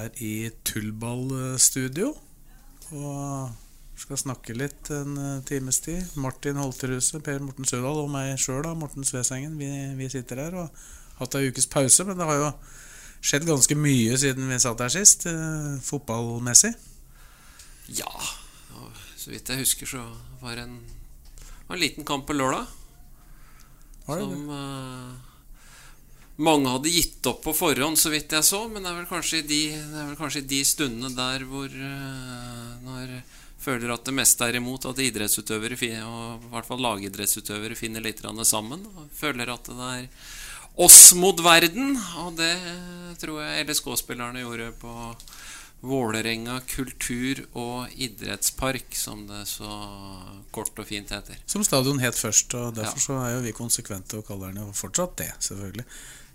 [0.00, 2.14] Her i Tullballstudio.
[2.90, 3.50] Og
[4.00, 6.04] skal snakke litt en eh, times tid.
[6.20, 9.58] Martin Holterhuset, Per Morten Sødal og meg sjøl, Morten Svesengen.
[9.60, 9.68] Vi,
[9.98, 12.06] vi sitter her og har hatt ei ukes pause.
[12.08, 12.50] Men det har jo
[13.20, 16.72] skjedd ganske mye siden vi satt her sist, eh, fotballmessig.
[18.00, 18.12] Ja.
[18.78, 18.88] og
[19.20, 20.04] Så vidt jeg husker, så
[20.40, 20.78] var det en,
[21.68, 22.70] var en liten kamp på lørdag.
[24.08, 25.29] Som eh,
[26.40, 28.64] mange hadde gitt opp på forhånd, så vidt jeg så.
[28.72, 29.60] Men det er vel kanskje i de,
[30.18, 33.20] kanskje de stundene der hvor eh, Når
[33.60, 35.76] føler at det meste er imot, at idrettsutøvere,
[36.08, 38.86] og i hvert fall lagidrettsutøvere, finner litt sammen.
[38.96, 40.08] Og føler at det er
[40.80, 41.92] oss mot verden.
[42.24, 42.54] Og det
[43.20, 44.94] tror jeg LSK-spillerne gjorde på
[45.80, 49.68] Vålerenga kultur- og idrettspark, som det så
[50.52, 51.38] kort og fint heter.
[51.48, 53.04] Som stadion het først, og derfor Ja.
[53.06, 55.86] så er jo vi konsekvente og kaller den jo fortsatt det, selvfølgelig.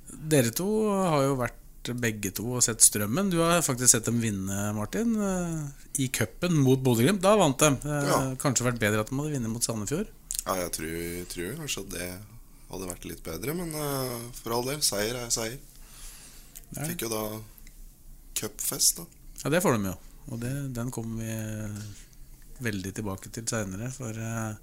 [0.09, 1.61] Dere to har jo vært
[2.02, 3.30] begge to og sett Strømmen.
[3.30, 5.59] Du har faktisk sett dem vinne, Martin, eh,
[6.02, 7.22] i cupen mot Bodø-Glimt.
[7.22, 7.70] Da vant de.
[7.86, 8.20] Eh, Ja.
[8.42, 10.08] Kanskje vært bedre at de hadde vunnet mot Sandefjord.
[10.45, 10.95] Ja, jeg tror,
[11.30, 12.09] tror kanskje at det
[12.72, 15.59] hadde vært litt bedre, men eh, for all del, seier er seier.
[16.75, 16.88] Ja.
[16.90, 17.23] Fikk jo da
[18.36, 19.06] cupfest, da.
[19.44, 19.95] Ja, det får de jo.
[20.34, 23.92] Og det, den kommer vi veldig tilbake til seinere.
[23.94, 24.56] For uh,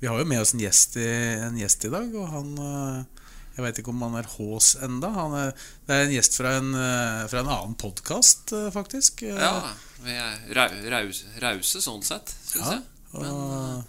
[0.00, 1.06] vi har jo med oss en gjest i,
[1.46, 3.24] en gjest i dag, og han eh,
[3.58, 5.48] Jeg veit ikke om han er Hås enda han er,
[5.88, 9.24] Det er en gjest fra en, eh, fra en annen podkast, faktisk.
[9.26, 9.72] Eh, Ja,
[10.04, 12.84] vi er rause, rause sånn sett, syns Ja, jeg.
[13.18, 13.84] Men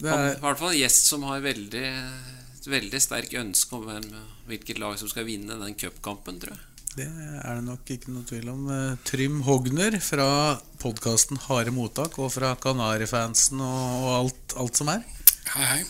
[0.00, 1.84] det han, er, i hvert fall en gjest som har veldig,
[2.58, 4.08] et veldig sterk ønske om hvem,
[4.50, 6.64] hvilket lag som skal vinne den cupkampen, tror jeg.
[6.96, 8.64] det er det nok ikke noe tvil om.
[8.74, 15.06] Eh, Trym Hogner fra podkasten Harde mottak, og fra Kanarifansen og alt, alt som er.
[15.54, 15.84] Hei, hei.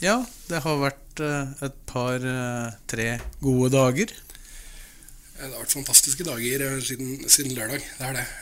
[0.00, 4.08] Ja, det har vært eh, et par, eh, gode dager.
[4.08, 7.84] Det har vært fantastiske dager eh, siden, siden lørdag.
[7.98, 8.26] Det er det.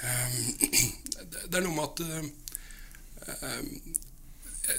[1.18, 2.28] Um, Det er noe med at um,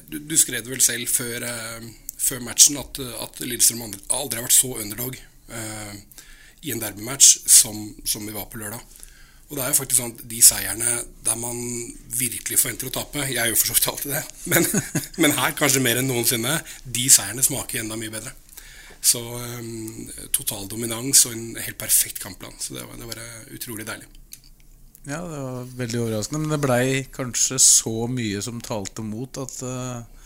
[0.07, 1.83] du, du skrev det vel selv før, uh,
[2.17, 5.17] før matchen at, at Lillestrøm aldri, har vært så underdog
[6.61, 8.81] i en derbymatch som, som vi var på lørdag.
[9.49, 10.91] Og det er jo faktisk sånn at de seierne
[11.25, 11.57] der man
[12.13, 14.21] virkelig forventer å tape Jeg gjør for så vidt alltid det,
[14.51, 14.67] men,
[15.25, 16.59] men her kanskje mer enn noensinne.
[16.85, 18.35] De seierne smaker enda mye bedre.
[19.01, 22.55] Så um, total dominans og en helt perfekt kampplan.
[22.59, 24.09] Så det var, det var eh, utrolig deilig.
[25.07, 26.41] Ja, det var veldig overraskende.
[26.43, 30.18] Men det blei kanskje så mye som talte mot at eh,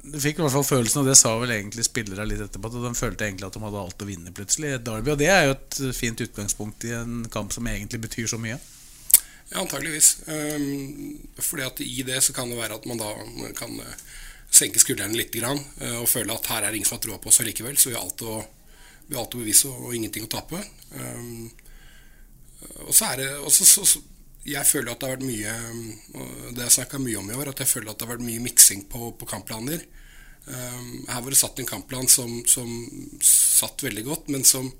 [0.00, 2.76] Du fikk i hvert fall følelsen, og det sa vel egentlig spillere litt etterpå, at
[2.80, 5.12] de følte egentlig at de hadde alt å vinne plutselig i et derby.
[5.12, 8.56] Og det er jo et fint utgangspunkt i en kamp som egentlig betyr så mye.
[9.50, 10.12] Ja, antageligvis.
[10.26, 13.10] Um, fordi at i det så kan det være at man da
[13.58, 14.04] kan eh,
[14.50, 17.32] senke skuldrene litt eh, og føle at her er det ingen som har troa på
[17.32, 18.38] oss allikevel, så vi har alt å,
[19.08, 20.62] vi har alt å bevise og, og ingenting å tape.
[20.94, 21.50] Um,
[22.86, 24.02] og så er det også, så, så,
[24.50, 25.52] Jeg føler at det har vært mye
[26.56, 28.42] Det jeg snakka mye om i år, at jeg føler at det har vært mye
[28.42, 29.84] miksing på, på kampplaner.
[30.46, 32.70] Um, her var det satt en kampplan som, som
[33.22, 34.72] satt veldig godt, men som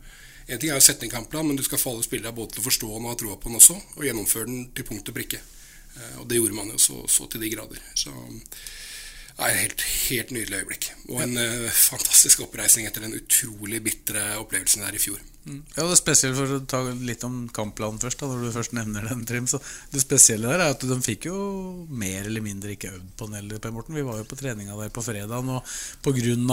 [0.50, 2.62] En ting er å sette en kampplan, men du skal få alle spillere både til
[2.62, 5.14] å forstå den og ha troa på den også, og gjennomføre den til punkt og
[5.14, 5.38] prikke.
[5.38, 7.78] Eh, og det gjorde man jo så, så til de grader.
[7.94, 10.88] Så det er et helt, helt nydelig øyeblikk.
[11.12, 15.22] Og en eh, fantastisk oppreisning etter den utrolig bitre opplevelsen der i fjor.
[15.48, 19.06] Ja, det spesielle For å ta litt om kampplanen først, da, når du først nevner
[19.08, 19.48] den, Trim.
[19.50, 19.60] Så
[19.92, 21.40] det spesielle der er at de fikk jo
[21.88, 23.96] mer eller mindre ikke øvd på den Eller, Morten.
[23.96, 25.76] Vi var jo på treninga der på fredagen, og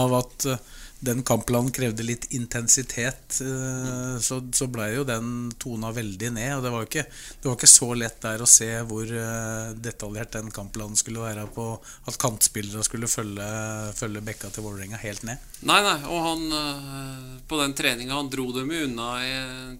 [0.00, 5.92] av at eh, den kampplanen krevde litt intensitet, eh, så, så blei jo den tona
[5.94, 6.56] veldig ned.
[6.56, 10.34] Og det var ikke, det var ikke så lett der å se hvor eh, detaljert
[10.34, 13.46] den kampplanen skulle være på at kantspillere skulle følge,
[13.98, 15.46] følge bekka til Vålerenga helt ned.
[15.68, 19.32] Nei, nei, og han eh, på den treninga Han dro dem unna i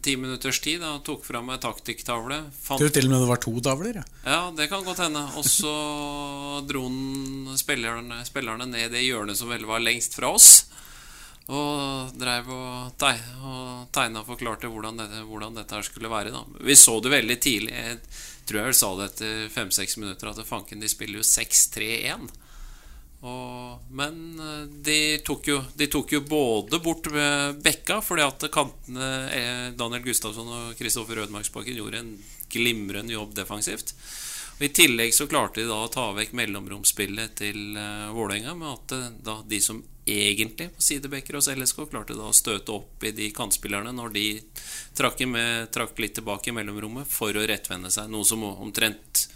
[0.03, 0.87] ti minutters tid.
[0.87, 2.45] Han tok fram ei taktikktavle.
[2.63, 4.01] Fant Tror til og med det var to tavler.
[4.03, 4.07] Ja.
[4.23, 5.27] Ja, det kan godt hende.
[5.35, 5.75] Og så
[6.69, 10.69] dro han spillerne, spillerne ned det hjørnet som vel var lengst fra oss.
[11.49, 16.35] Og dreiv og, teg, og tegna og forklarte hvordan dette, hvordan dette her skulle være.
[16.35, 16.43] Da.
[16.61, 17.73] Vi så det veldig tidlig.
[17.73, 18.03] Jeg
[18.49, 22.29] tror jeg vel sa det etter fem-seks minutter at fanken, de spiller jo 6-3-1.
[23.91, 29.09] Men eh, de tok, jo, de tok jo både bort med Bekka, fordi at kantene
[29.35, 32.13] eh, Daniel Gustavsson og Kristoffer Rødmarksbakken gjorde en
[32.53, 33.95] glimrende jobb defensivt.
[34.59, 38.73] Og I tillegg så klarte de da å ta vekk mellomromsspillet til uh, Vålerenga med
[38.73, 39.79] at uh, da de som
[40.09, 44.27] egentlig på sidebekker hos LSK klarte da å støte opp i de kantspillerne når de
[44.99, 48.11] trakk, med, trakk litt tilbake i mellomrommet for å rettvende seg.
[48.11, 49.29] Noe som omtrent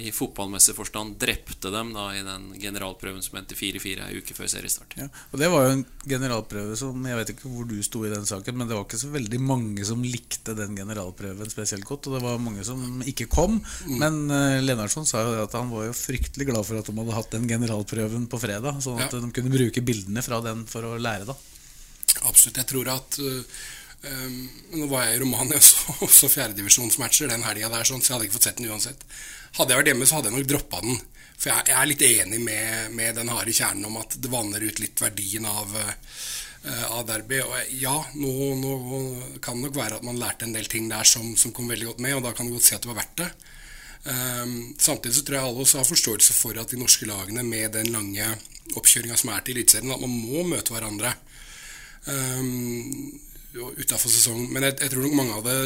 [0.00, 4.48] i fotballmessig forstand drepte dem da i den generalprøven som endte 4-4 ei uke før
[4.48, 4.94] seriestart.
[4.96, 8.12] Ja, og Det var jo en generalprøve som Jeg vet ikke hvor du sto i
[8.12, 12.08] den saken, men det var ikke så veldig mange som likte den generalprøven spesielt godt.
[12.08, 13.58] Og det var mange som ikke kom.
[13.84, 13.98] Mm.
[14.00, 17.18] Men uh, Lenarsson sa jo at han var jo fryktelig glad for at de hadde
[17.18, 19.20] hatt den generalprøven på fredag, sånn at ja.
[19.20, 21.36] de kunne bruke bildene fra den for å lære, da.
[22.30, 22.62] Absolutt.
[22.62, 23.60] Jeg tror at uh,
[24.08, 24.40] um,
[24.78, 28.16] Nå var jeg i Romania og så, så fjerdedivisjonsmatcher den helga der, sånn, så jeg
[28.16, 29.04] hadde ikke fått sett den uansett.
[29.58, 31.00] Hadde jeg vært hjemme, så hadde jeg nok droppa den.
[31.36, 34.62] For jeg, jeg, er litt enig med, med den harde kjernen om at det vanner
[34.62, 37.40] ut litt verdien av, uh, av derby.
[37.44, 38.32] Og ja, nå,
[38.62, 38.76] nå,
[39.44, 41.90] kan det nok være at man lærte en del ting der som, som, kom veldig
[41.90, 43.32] godt med, og da kan du godt si at det var verdt det.
[44.02, 47.76] Um, samtidig så tror jeg alle også har forståelse for at de norske lagene med
[47.76, 48.32] den lange
[48.78, 51.12] oppkjøringa som er til Eliteserien, at man må møte hverandre
[52.06, 53.12] um,
[53.76, 54.48] utafor sesongen.
[54.54, 55.58] Men jeg, jeg, tror nok mange av det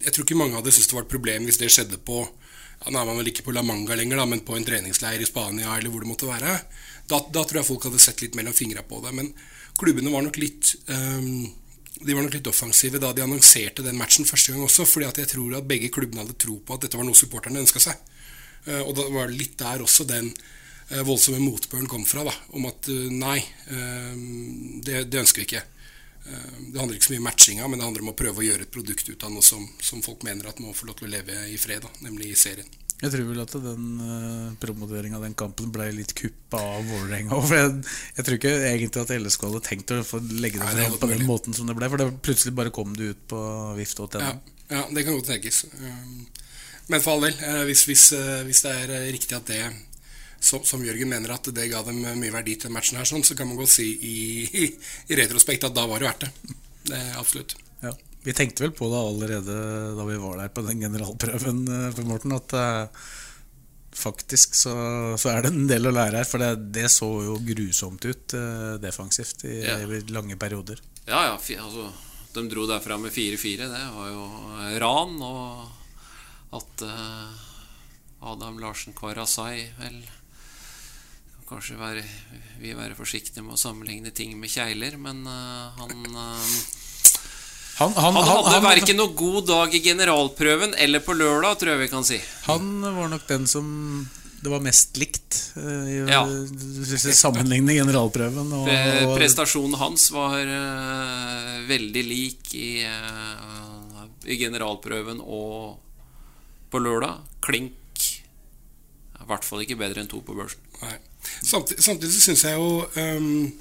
[0.00, 2.22] jeg tror ikke mange hadde syntes det var et problem hvis det skjedde på
[2.80, 5.20] ja, Nå er man vel ikke på La Manga lenger, da, men på en treningsleir
[5.20, 6.56] i Spania eller hvor det måtte være.
[7.10, 9.12] Da, da tror jeg folk hadde sett litt mellom fingra på det.
[9.16, 9.32] Men
[9.80, 11.48] klubbene var nok litt um,
[12.00, 15.18] de var nok litt offensive da de annonserte den matchen første gang også, fordi at
[15.20, 17.98] jeg tror at begge klubbene hadde tro på at dette var noe supporterne ønska seg.
[18.68, 22.32] Uh, og da var det litt der også den uh, voldsomme motbøren kom fra, da,
[22.56, 23.38] om at uh, nei,
[24.80, 25.64] det, det, ønsker vi ikke.
[26.20, 28.66] Det handler ikke så mye om matchinga, men det handler om å prøve å gjøre
[28.66, 31.14] et produkt ut av noe som, som folk mener at må få lov til å
[31.14, 32.68] leve i fred, da, nemlig i serien.
[33.00, 37.38] Jeg tror vel at den uh, promoteringa av den kampen ble litt kuppa av Vålerenga.
[37.48, 37.70] Jeg,
[38.18, 41.24] jeg, tror ikke egentlig at LSK hadde tenkt å få legge det frem på den
[41.28, 41.88] måten som det ble.
[41.88, 43.40] For det plutselig bare kom det ut på
[43.78, 44.20] vift.no.
[44.20, 44.34] Ja,
[44.68, 45.62] ja, det kan godt tenkes.
[45.80, 46.26] Um,
[46.92, 47.40] men for all del,
[47.70, 48.04] hvis, hvis,
[48.44, 49.62] hvis, det er riktig at det
[50.40, 53.36] som, som, Jørgen mener at det ga dem mye verdi til matchen, her, sånn, så
[53.38, 54.68] kan man godt si i, i,
[55.12, 56.54] i retrospekt at da var det verdt det.
[56.92, 57.56] det absolutt.
[57.84, 57.94] Ja.
[58.22, 59.56] Vi tenkte vel på det allerede
[59.96, 63.06] da vi var der på den generalprøven, eh, for Morten, at uh,
[63.96, 64.74] faktisk så,
[65.16, 66.28] så, er det en del å lære her.
[66.28, 69.78] For det, det så jo grusomt ut uh, defensivt i, ja.
[69.80, 70.82] i, lange perioder.
[71.06, 71.38] Ja, ja.
[71.64, 71.88] Altså,
[72.34, 73.70] de dro derfra med 4-4.
[73.72, 74.26] Det var jo
[74.84, 75.16] ran.
[75.24, 77.48] Og at uh,
[78.20, 80.02] Adam Larsen Kvarasai vel
[81.50, 82.04] kanskje være,
[82.60, 86.54] vil være forsiktige med å sammenligne ting med kjegler, men uh, han, uh,
[87.80, 91.82] han, han, han, hadde verken noe god dag i generalprøven eller på lørdag, tror jeg
[91.82, 92.20] vi kan si.
[92.46, 93.66] Han var nok den som
[94.40, 96.22] det var mest likt, uh, ja.
[97.18, 98.54] sammenligne generalprøven.
[98.60, 100.38] Og, og Prestasjonen hans var
[101.66, 102.72] veldig lik i,
[104.30, 105.76] i generalprøven og
[106.70, 107.20] på lørdag.
[107.42, 107.76] Klink.
[109.20, 110.62] I hvert fall ikke bedre enn to på børsen.
[110.80, 110.96] Nei.
[111.40, 113.52] Samtidig, samtidig så syns jeg jo um,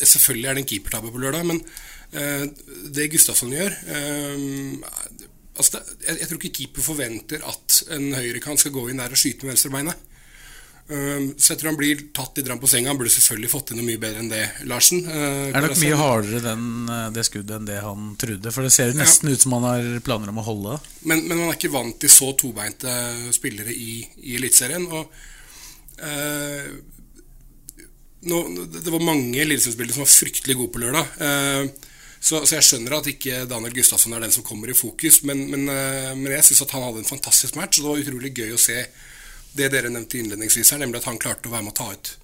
[0.00, 1.60] Selvfølgelig er det en keepertabbe på lørdag, men
[2.16, 2.46] uh,
[2.94, 4.80] det Gustafsson gjør um,
[5.54, 9.14] altså det, jeg, jeg, tror ikke keeper forventer at en høyrekant skal gå inn der
[9.14, 10.10] og skyte med venstrebeinet.
[10.84, 12.90] Um, så jeg tror han blir tatt litt på senga.
[12.92, 15.06] Han burde selvfølgelig fått inn noe mye bedre enn det, Larsen.
[15.08, 18.52] Uh, er nok mye hardere den, eh, det skuddet enn det han trodde.
[18.52, 19.36] For det ser nesten ja.
[19.36, 20.76] ut som han har planer om å holde.
[21.08, 22.92] Men, men han er ikke vant til så tobeinte
[23.32, 24.84] spillere i, i Eliteserien.
[24.84, 25.08] Og
[26.04, 26.68] uh,
[28.28, 31.12] nå, det var mange Lillestrøm-spillere som var fryktelig gode på lørdag.
[31.26, 31.90] Eh,
[32.24, 35.44] så, så, jeg skjønner at ikke Daniel Gustafsson er den som kommer i fokus, men,
[35.52, 37.78] men, eh, men jeg syns han hadde en fantastisk match.
[37.78, 38.78] Og det var utrolig gøy å se
[39.54, 42.14] det dere nevnte innledningsvis her, nemlig at han klarte å være med å ta ut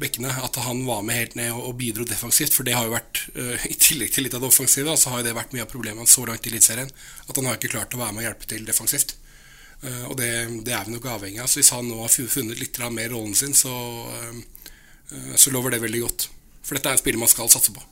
[0.00, 0.32] bekkene.
[0.42, 2.56] At han var med helt ned og, bidro defensivt.
[2.56, 5.22] For det har jo vært, uh, i tillegg til litt av det offensive, så har
[5.22, 6.90] jo det vært mye av problemet hans så langt i Eliteserien.
[7.28, 9.14] At han har ikke klart å være med og hjelpe til defensivt.
[9.84, 10.30] Og det,
[10.64, 11.48] det, er vi nok avhengig av.
[11.52, 13.74] Så hvis han nå har funnet litt mer rollen sin, så
[14.24, 14.42] Eh,
[15.36, 16.28] så lover det veldig godt.
[16.64, 17.82] For dette er en spiller man skal satse på.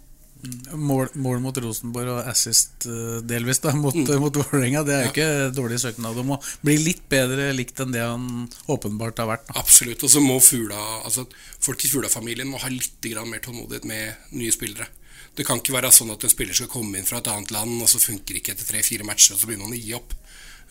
[0.42, 0.80] Mm.
[0.82, 4.08] Mål, mål mot Rosenborg og assist eh, delvis da mot, mm.
[4.18, 4.82] mot Vålerenga.
[4.86, 5.12] Det er jo ja.
[5.12, 9.46] ikke dårlig søknad om å bli litt bedre likt enn det han åpenbart har vært.
[9.50, 9.60] Da.
[9.62, 10.02] Absolutt.
[10.02, 11.28] Og så må Fula, altså,
[11.62, 14.88] folk i Fula-familien må ha litt mer tålmodighet med nye spillere.
[15.32, 17.78] Det kan ikke være sånn at en spiller skal komme inn fra et annet land,
[17.80, 20.12] og så funker ikke etter tre-fire matcher, og så begynner han å gi opp.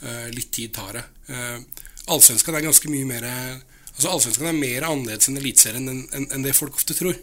[0.01, 1.01] Uh, litt tid tar det.
[1.31, 1.63] Uh,
[2.13, 3.25] Allsvenskan er ganske mye mer
[3.95, 7.17] Altså Allsvenskan er mer annerledes enn Eliteserien enn en, en det folk ofte tror.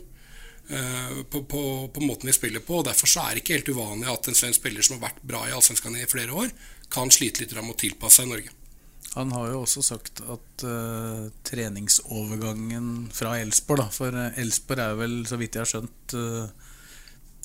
[0.69, 1.63] eh, på, på,
[1.95, 2.81] på måten vi spiller på.
[2.81, 5.25] og Derfor så er det ikke helt uvanlig at en svensk spiller som har vært
[5.27, 6.53] bra i Allsvenskan i flere år,
[6.93, 8.55] kan slite litt med å tilpasse seg i Norge.
[9.15, 15.15] Han har jo også sagt at uh, treningsovergangen fra Elsborg, da For Elsborg er vel,
[15.27, 16.67] så vidt jeg har skjønt uh,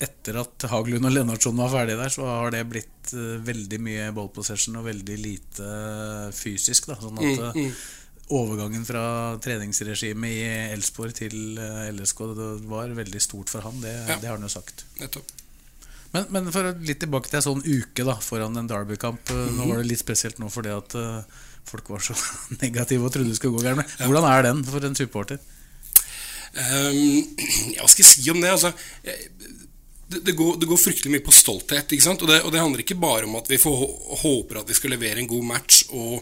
[0.04, 4.10] Etter at Haglund og Lennartson var ferdige der, så har det blitt uh, veldig mye
[4.14, 5.68] ball possession og veldig lite
[6.36, 6.90] fysisk.
[6.92, 7.72] Da Sånn at mm, mm.
[8.32, 9.04] Overgangen fra
[9.44, 11.58] treningsregimet i Elsborg til
[11.92, 13.80] LSK det var veldig stort for han.
[13.82, 14.18] Det, ja.
[14.20, 14.86] det har han jo sagt.
[15.00, 15.32] Nettopp.
[16.14, 19.30] Men, men, for litt tilbake til en sånn uke da foran en Derby-kamp.
[19.30, 19.56] Mm -hmm.
[19.58, 20.94] Nå var det litt spesielt nå fordi at
[21.64, 22.14] folk var så
[22.62, 23.98] negative og trodde det skulle gå gærent.
[23.98, 25.38] Hvordan er den for en supporter?
[26.54, 27.34] Um,
[27.74, 28.52] ja, hva skal jeg si om det?
[28.52, 31.90] Altså, det, det, går, det, går, fryktelig mye på stolthet.
[31.90, 33.84] Og det, og, det, handler ikke bare om at vi får,
[34.22, 36.20] håper at vi skal levere en god match og,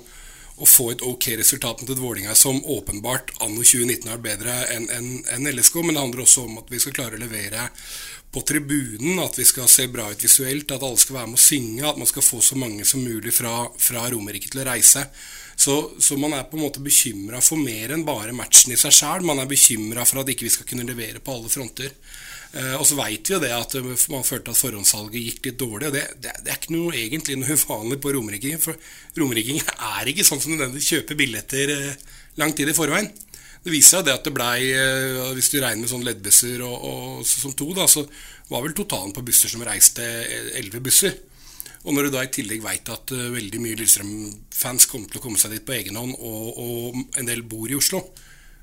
[0.61, 4.89] og få et ok resultat mot et Vålinga som åpenbart anno 2019 er bedre enn
[4.93, 7.69] en, en LSK, men det handler også om at vi skal klare å levere
[8.33, 11.47] på tribunen, at vi skal se bra ut visuelt, at alle skal være med å
[11.47, 15.05] synge, at man skal få så mange som mulig fra, fra Romerike til å reise.
[15.57, 18.95] Så, så, man er på en måte bekymra for mer enn bare matchen i seg
[18.97, 19.27] sjøl.
[19.29, 21.93] Man er bekymra for at ikke vi skal kunne levere på alle fronter.
[22.53, 23.75] Eh, og så veit vi jo det at
[24.13, 25.89] man følte at forhåndssalget gikk litt dårlig.
[25.89, 28.59] og Det, det, det er ikke noe, egentlig noe uvanlig på Romerike.
[28.61, 28.77] For
[29.21, 32.09] romerikinger er ikke sånn som nødvendigvis kjøper billetter eh,
[32.41, 33.09] lang tid i forveien.
[33.63, 36.77] Det viser seg det at det blei, eh, hvis du regner med sånne leddbusser og,
[36.77, 38.05] og, som to, da, så
[38.51, 40.05] var vel totalen på busser som reiste
[40.59, 41.15] elleve busser.
[41.83, 45.41] Og når du da i tillegg veit at veldig mye Lillestrøm-fans kommer til å komme
[45.41, 48.05] seg dit på egen hånd, og, og en del bor i Oslo,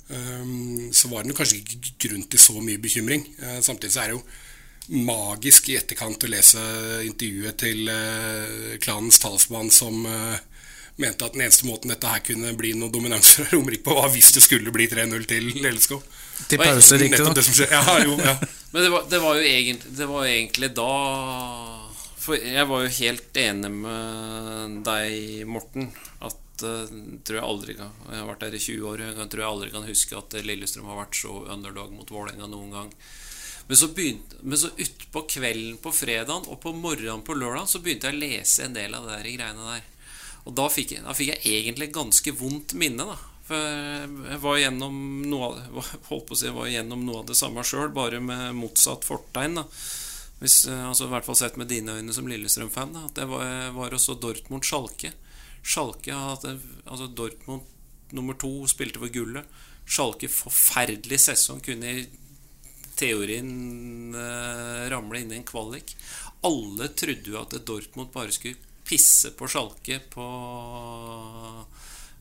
[0.10, 3.26] så var det kanskje ikke grunn til så mye bekymring.
[3.42, 6.62] Uh, samtidig så er det jo magisk i etterkant å lese
[7.06, 10.02] intervjuet til uh, klanens talsmann som
[11.00, 14.12] mente at den eneste måten dette her kunne bli noen dominanse fra Romerike på, var
[14.14, 15.96] hvis det skulle bli 3-0 til LSK.
[16.50, 17.40] Til pause, riktignok.
[17.70, 18.36] Ja, ja.
[18.74, 20.92] Men det var, det var, jo egentlig, det var egentlig da
[22.20, 25.88] For jeg var jo helt enig med deg, Morten,
[26.26, 26.90] at uh,
[27.24, 29.72] tror jeg aldri kan Jeg har vært der i 20 år, jeg tror jeg aldri
[29.74, 32.92] kan huske at Lillestrøm har vært så underdog mot Vålerenga noen gang.
[33.70, 37.82] Men så, begynte, men så utpå kvelden på fredagen og på morgenen på lørdag så
[37.86, 39.84] begynte jeg å lese en del av de greiene der.
[40.50, 43.06] Og da fikk, jeg, da fikk jeg egentlig ganske vondt minne.
[43.06, 43.70] da For
[44.34, 45.00] jeg var gjennom
[45.30, 48.20] noe av, holdt på å si, jeg var gjennom noe av det samme sjøl, bare
[48.24, 49.62] med motsatt fortegn.
[49.62, 49.68] da
[50.40, 52.96] Hvis, altså I hvert fall sett med dine øyne som Lillestrøm-fan.
[53.02, 55.12] At det var, var også Dortmund-Sjalke.
[55.60, 56.56] Sjalke hadde,
[56.86, 57.68] altså Dortmund
[58.16, 59.60] nummer to spilte for gullet.
[59.90, 61.60] Sjalke forferdelig sesong.
[61.66, 62.08] Kunne i
[63.00, 65.96] teorien eh, ramle inn i en kvalik.
[66.48, 70.26] Alle trodde jo at Dortmund bare skulle pisse på Sjalke på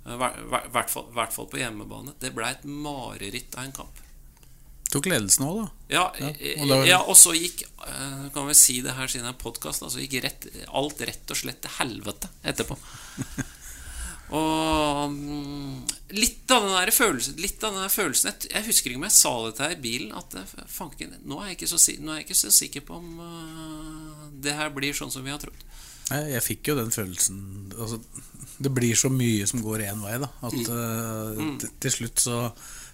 [0.09, 0.93] I hvert, hvert,
[1.35, 2.17] fall på hjemmebane.
[2.21, 4.05] Det ble et mareritt av en kamp.
[4.89, 5.67] Tok ledelsen òg, da.
[5.93, 6.31] Ja, ja,
[6.63, 6.79] og, da...
[6.89, 10.01] ja, og så gikk eh, Kan vi si det her siden det er podkast, så
[10.01, 12.77] gikk rett, alt rett og slett til helvete etterpå.
[14.39, 15.77] og mm,
[16.17, 19.17] litt av den der følelsen, litt av den der følelsen Jeg husker ikke om jeg
[19.19, 22.23] sa dette her i bilen, at eh, fanken, nå er jeg ikke så, nå er
[22.23, 25.69] jeg ikke så sikker på om uh, det her blir sånn som vi har trodd.
[26.09, 27.41] Jeg fikk jo den følelsen
[27.77, 27.99] altså,
[28.57, 30.31] Det blir så mye som går én vei, da.
[30.49, 32.39] At uh, til, til slutt så,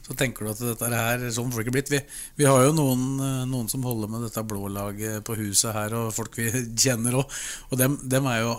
[0.05, 1.93] så, tenker du at dette her Sånn får det ikke blitt.
[1.95, 2.01] Vi,
[2.43, 6.13] vi har jo noen, eh, noen, som holder med dette blålaget på huset her, og
[6.17, 6.51] folk vi
[6.85, 7.41] kjenner òg.
[7.71, 8.55] Og dem, dem, er jo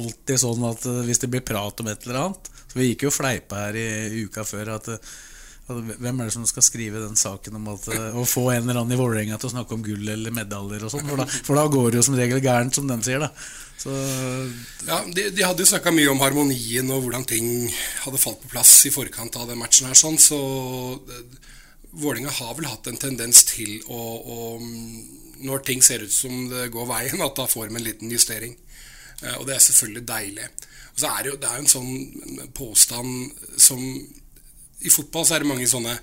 [0.00, 3.08] alltid sånn at eh, hvis det blir prat om et eller annet Så Vi gikk
[3.08, 3.88] jo fleipa her i,
[4.26, 4.94] uka før at
[5.70, 7.84] hvem er det som skal skrive den saken om at,
[8.18, 10.90] å få en eller annen i Vålerenga til å snakke om gull eller medaljer og
[10.90, 11.06] sånn?
[11.06, 13.22] For, for, da går det jo som regel gærent, som den sier.
[13.22, 13.30] da
[13.80, 13.92] så,
[14.84, 17.46] ja, de, de, hadde jo snakka mye om harmonien og hvordan ting
[18.04, 19.88] hadde falt på plass i forkant av den matchen.
[19.88, 20.36] her sånn, Så
[21.90, 24.36] Vålinga har vel hatt en tendens til å, å,
[25.40, 28.52] Når ting ser ut som det går veien, at da får de en liten justering.
[29.22, 30.50] Eh, og det er selvfølgelig deilig.
[30.92, 35.44] Og så er det jo det er en sånn påstand som I fotball så er
[35.44, 35.96] det mange sånne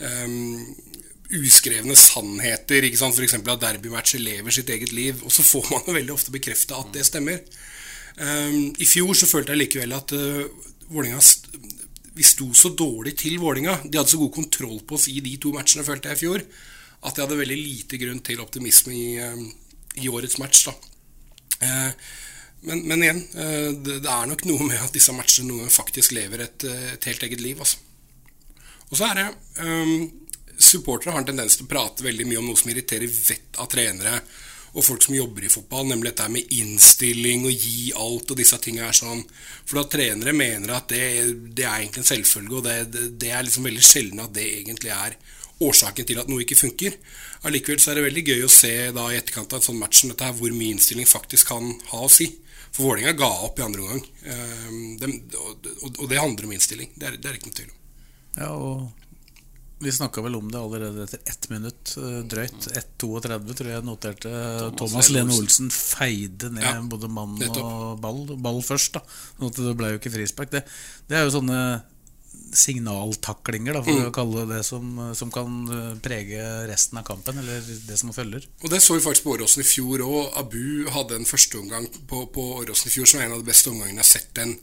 [0.00, 0.64] um,
[1.36, 2.86] uskrevne sannheter.
[2.86, 3.18] ikke sant?
[3.18, 3.36] F.eks.
[3.36, 5.20] at derbymatcher lever sitt eget liv.
[5.24, 7.42] Og så får man jo veldig ofte bekrefta at det stemmer.
[8.18, 10.40] Um, I fjor så følte jeg likevel at uh,
[10.90, 11.20] Vålinga
[12.16, 13.76] Vi sto så dårlig til Vålinga.
[13.84, 16.46] De hadde så god kontroll på oss i de to matchene, følte jeg i fjor,
[16.98, 19.44] at jeg hadde veldig lite grunn til optimisme i, um,
[20.02, 20.64] i årets match.
[20.66, 20.74] da.
[21.58, 21.92] Uh,
[22.66, 26.42] men, men, igjen, uh, det, det, er nok noe med at disse matchene faktisk lever
[26.48, 26.66] et,
[26.96, 27.60] et helt eget liv.
[27.62, 27.78] Altså.
[28.88, 29.28] Og så er det
[29.62, 30.08] um,
[30.58, 33.70] supportere har en tendens til å prate veldig mye om noe som irriterer vett av
[33.72, 34.20] trenere
[34.76, 38.58] og folk som jobber i fotball, nemlig dette med innstilling og gi alt og disse
[38.62, 39.22] tingene er sånn.
[39.64, 41.04] For da trenere mener at det,
[41.56, 44.92] det er egentlig en selvfølge, og det, det, er liksom veldig sjelden at det egentlig
[44.94, 45.16] er
[45.64, 46.98] årsaken til at noe ikke funker.
[47.48, 50.02] Allikevel så er det veldig gøy å se da i etterkant av en sånn match
[50.02, 52.28] som dette her, hvor mye innstilling faktisk kan ha å si.
[52.68, 54.04] For Vålerenga ga opp i andre omgang.
[54.28, 55.10] Eh,
[55.40, 56.92] og, og det handler om innstilling.
[56.94, 57.78] Det er, det er ikke noe tvil om.
[58.38, 59.07] Ja, og
[59.78, 62.70] vi snakka vel om det allerede etter ett minutt eh, drøyt.
[62.80, 65.70] 1.32 tror jeg noterte Thomas, Thomas Lene Olsen.
[65.74, 68.24] Feide ned Ja, både mann og ball.
[68.34, 69.04] Ball først, da.
[69.38, 70.50] Sånn det ble jo ikke frispark.
[70.56, 70.64] Det,
[71.10, 71.60] det er jo sånne
[72.54, 77.62] signaltaklinger, da, for å kalle det som, som kan eh, prege resten av kampen, eller
[77.62, 78.46] det som følger.
[78.62, 80.32] Og det så vi faktisk på Åråsen i fjor òg.
[80.40, 83.72] Abu hadde en førsteomgang på, på Åråsen i fjor som er en av de beste
[83.72, 84.56] omgangene jeg har sett en,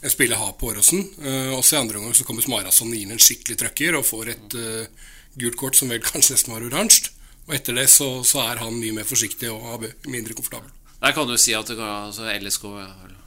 [0.00, 1.04] en spiller ha på Åråsen.
[1.20, 4.58] Uh, også i andre omgang så kommer Smarason inn en skikkelig trøkker og får et
[4.58, 5.08] uh,
[5.40, 7.12] gult kort som vel kanskje nesten var oransje.
[7.48, 10.70] Og etter det så, så er han mye mer forsiktig og mindre komfortabel.
[11.00, 12.66] Der kan du si at det, altså, LSK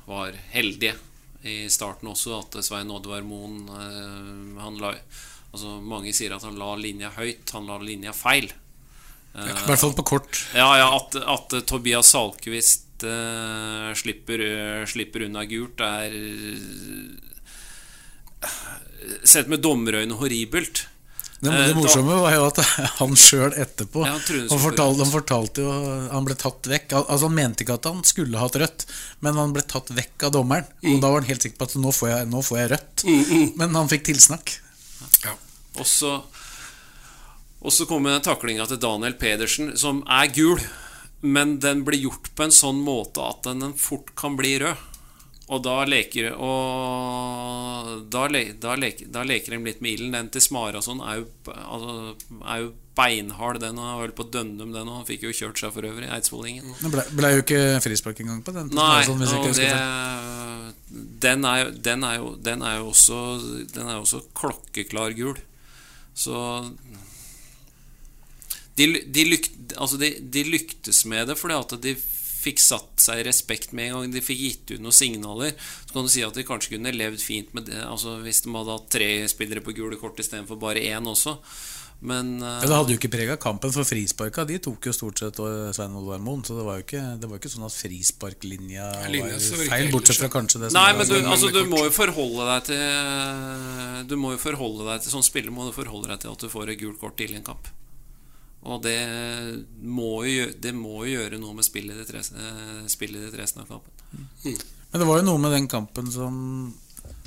[0.08, 0.94] var heldige
[1.44, 2.38] i starten også.
[2.40, 4.94] At Svein Oddvar Moen eh, han la,
[5.52, 8.52] altså, Mange sier at han la linja høyt, han la linja feil.
[9.34, 10.44] Eh, I hvert fall på kort.
[10.56, 17.30] Ja, ja at, at Tobias Salkevist eh, slipper, eh, slipper unna gult, er eh,
[19.28, 20.86] Sett med dommerøyne horribelt.
[21.44, 22.60] Det, Eh, det morsomme var jo at
[23.02, 25.74] han sjøl etterpå Ja, han han, fortalte, han fortalte jo
[26.14, 26.96] Han ble tatt vekk.
[27.02, 28.86] Altså Han mente ikke at han skulle hatt rødt,
[29.26, 30.70] men han ble tatt vekk av dommeren.
[30.88, 33.06] Og da var han helt sikker på at nå får jeg, nå får jeg rødt.
[33.60, 34.56] Men han fikk tilsnakk.
[35.26, 35.36] Ja.
[35.80, 35.88] Og
[37.72, 40.60] så kommer taklinga til Daniel Pedersen, som er gul,
[41.24, 44.90] men den blir gjort på en sånn måte at den fort kan bli rød.
[45.52, 50.16] Og da leker Og da, le, da, leker, da leker de litt med ilden.
[50.16, 53.80] Den til Smarason er jo, altså, er jo beinhard, den.
[53.80, 54.88] Og er vel på Dønnum, den.
[54.88, 56.72] Og han fikk jo kjørt seg for øvrig, Eidsvollingen.
[56.80, 58.72] Det ble, ble jo ikke frispark engang på den.
[58.76, 59.70] Nei, sånn, og det,
[61.28, 63.20] den, er, den, er jo, den er jo også
[63.74, 65.40] Den er jo også klokkeklar gul.
[66.14, 66.40] Så
[68.80, 71.94] de, de, lyk, altså de, de lyktes med det fordi at de
[72.44, 74.16] fikk satt seg i respekt med en gang.
[74.18, 75.54] De fikk gitt ut noen signaler.
[75.86, 78.56] Så kan du si at de kanskje kunne levd fint med det altså hvis de
[78.56, 81.38] hadde hatt tre spillere på gule kort istedenfor bare én også.
[82.04, 85.22] Men uh, Ja, Det hadde jo ikke prega kampen, for frisparka de tok jo stort
[85.22, 86.42] sett Svein Olvar Moen.
[86.44, 90.28] Så det var jo ikke, det var ikke sånn at frisparklinja var feil, bortsett fra
[90.28, 90.34] sånn.
[90.34, 94.34] kanskje det som Nei, men du, altså, du må jo forholde deg til Du må
[94.36, 96.82] jo forholde deg til Som spiller må du forholde deg til at du får et
[96.84, 97.72] gult kort tidlig i en kamp.
[98.64, 99.00] Og det
[99.84, 103.92] må jo, det må jo gjøre noe med eh, spillet ditt resten av kampen.
[104.46, 106.36] Men det var jo noe med den kampen som,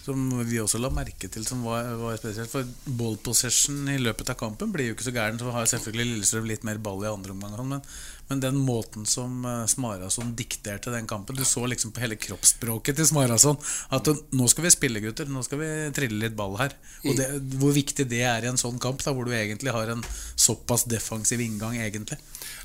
[0.07, 2.53] som vi også la merke til, som var, var spesielt.
[2.53, 5.41] For ball possession i løpet av kampen blir jo ikke så gæren.
[5.41, 7.57] Så har selvfølgelig Lillestrøm litt mer ball i andre omgang.
[7.59, 7.85] sånn, Men,
[8.29, 12.99] men den måten som eh, Smarason dikterte den kampen Du så liksom på hele kroppsspråket
[12.99, 13.59] til Smarason
[13.95, 15.29] at nå skal vi spille, gutter.
[15.31, 16.75] Nå skal vi trille litt ball her.
[17.07, 17.29] Og det,
[17.61, 20.03] hvor viktig det er i en sånn kamp, da, hvor du egentlig har en
[20.35, 22.19] såpass defensiv inngang, egentlig.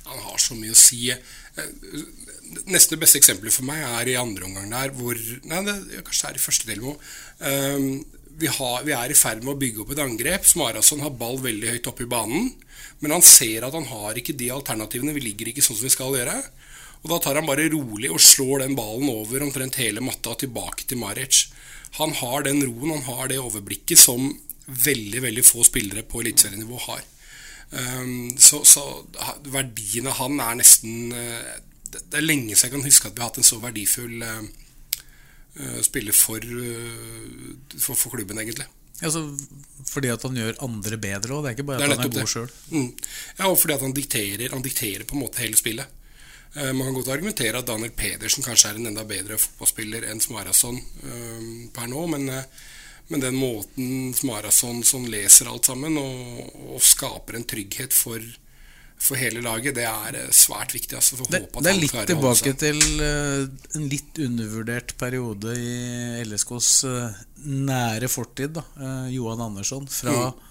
[0.10, 1.12] Han har så mye å si.
[1.12, 2.02] Eh,
[2.68, 5.16] Nesten det beste eksempelet for meg er i andre omgang der, hvor
[5.48, 6.96] Nei, det, kanskje det er i første del nå.
[8.42, 10.48] Vi, har, vi er i ferd med å bygge opp et angrep.
[10.50, 12.50] Smarason har ball veldig høyt oppe i banen.
[13.02, 15.14] Men han ser at han har ikke de alternativene.
[15.14, 16.38] Vi ligger ikke sånn som vi skal gjøre.
[17.02, 20.86] Og da tar han bare rolig og slår den ballen over omtrent hele matta tilbake
[20.90, 21.48] til Maric.
[21.98, 24.30] Han har den roen, han har det overblikket som
[24.66, 27.02] veldig, veldig få spillere på eliteserienivå har.
[27.72, 28.84] Um, så, så
[29.48, 31.52] verdien av han er nesten eh,
[31.88, 34.42] det, er lenge siden jeg kan huske at vi har hatt en så verdifull eh,
[35.60, 38.68] eh, spiller for, eh, for, for klubben, egentlig.
[39.02, 39.24] Altså,
[39.90, 41.46] fordi at han gjør andre bedre òg.
[41.46, 42.52] Det er ikke bare at er han er god sjøl.
[42.70, 42.92] Mm.
[43.40, 45.98] Ja, og fordi at han dikterer, han dikterer på en måte hele spillet.
[46.52, 50.20] Uh, man kan godt argumentere at Daniel Pedersen kanskje er en enda bedre fotballspiller enn
[50.20, 52.66] Smarason uh, per nå, men, uh,
[53.08, 58.20] men den måten Smarason som leser alt sammen og, og skaper en trygghet for,
[59.02, 60.94] for hele laget, det er eh, svært viktig.
[61.00, 63.48] Altså, Det, at det er litt tilbake til uh,
[63.80, 68.54] en litt undervurdert periode i LSKs uh, nære fortid.
[68.60, 68.64] Da.
[68.78, 69.88] Eh, Johan Andersson.
[69.90, 70.48] Fra Mm.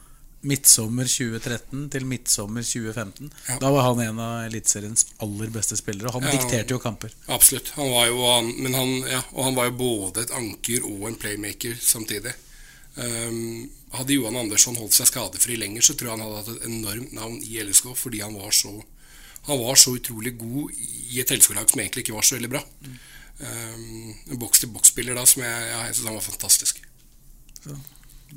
[0.51, 3.31] midtsommer 2013 til midtsommer 2015.
[3.49, 3.59] Ja.
[3.61, 6.09] Da var han en av Eliteseriens aller beste spillere.
[6.09, 6.31] Og han Ja.
[6.39, 7.13] dikterte jo kamper.
[7.29, 7.69] Absolutt.
[7.77, 11.09] Han var jo, han, men han, ja, og han var jo både et anker og
[11.11, 12.33] en playmaker samtidig.
[12.97, 16.67] Um, hadde Johan Andersson holdt seg skadefri lenger, så tror jeg han hadde hatt et
[16.69, 18.73] enormt navn i LSK, fordi han var så,
[19.47, 22.65] han var så utrolig god i et LSK-lag som egentlig ikke var så veldig bra.
[23.41, 26.83] Um, en boks-til-boks-spiller da som jeg, jeg synes han var fantastisk.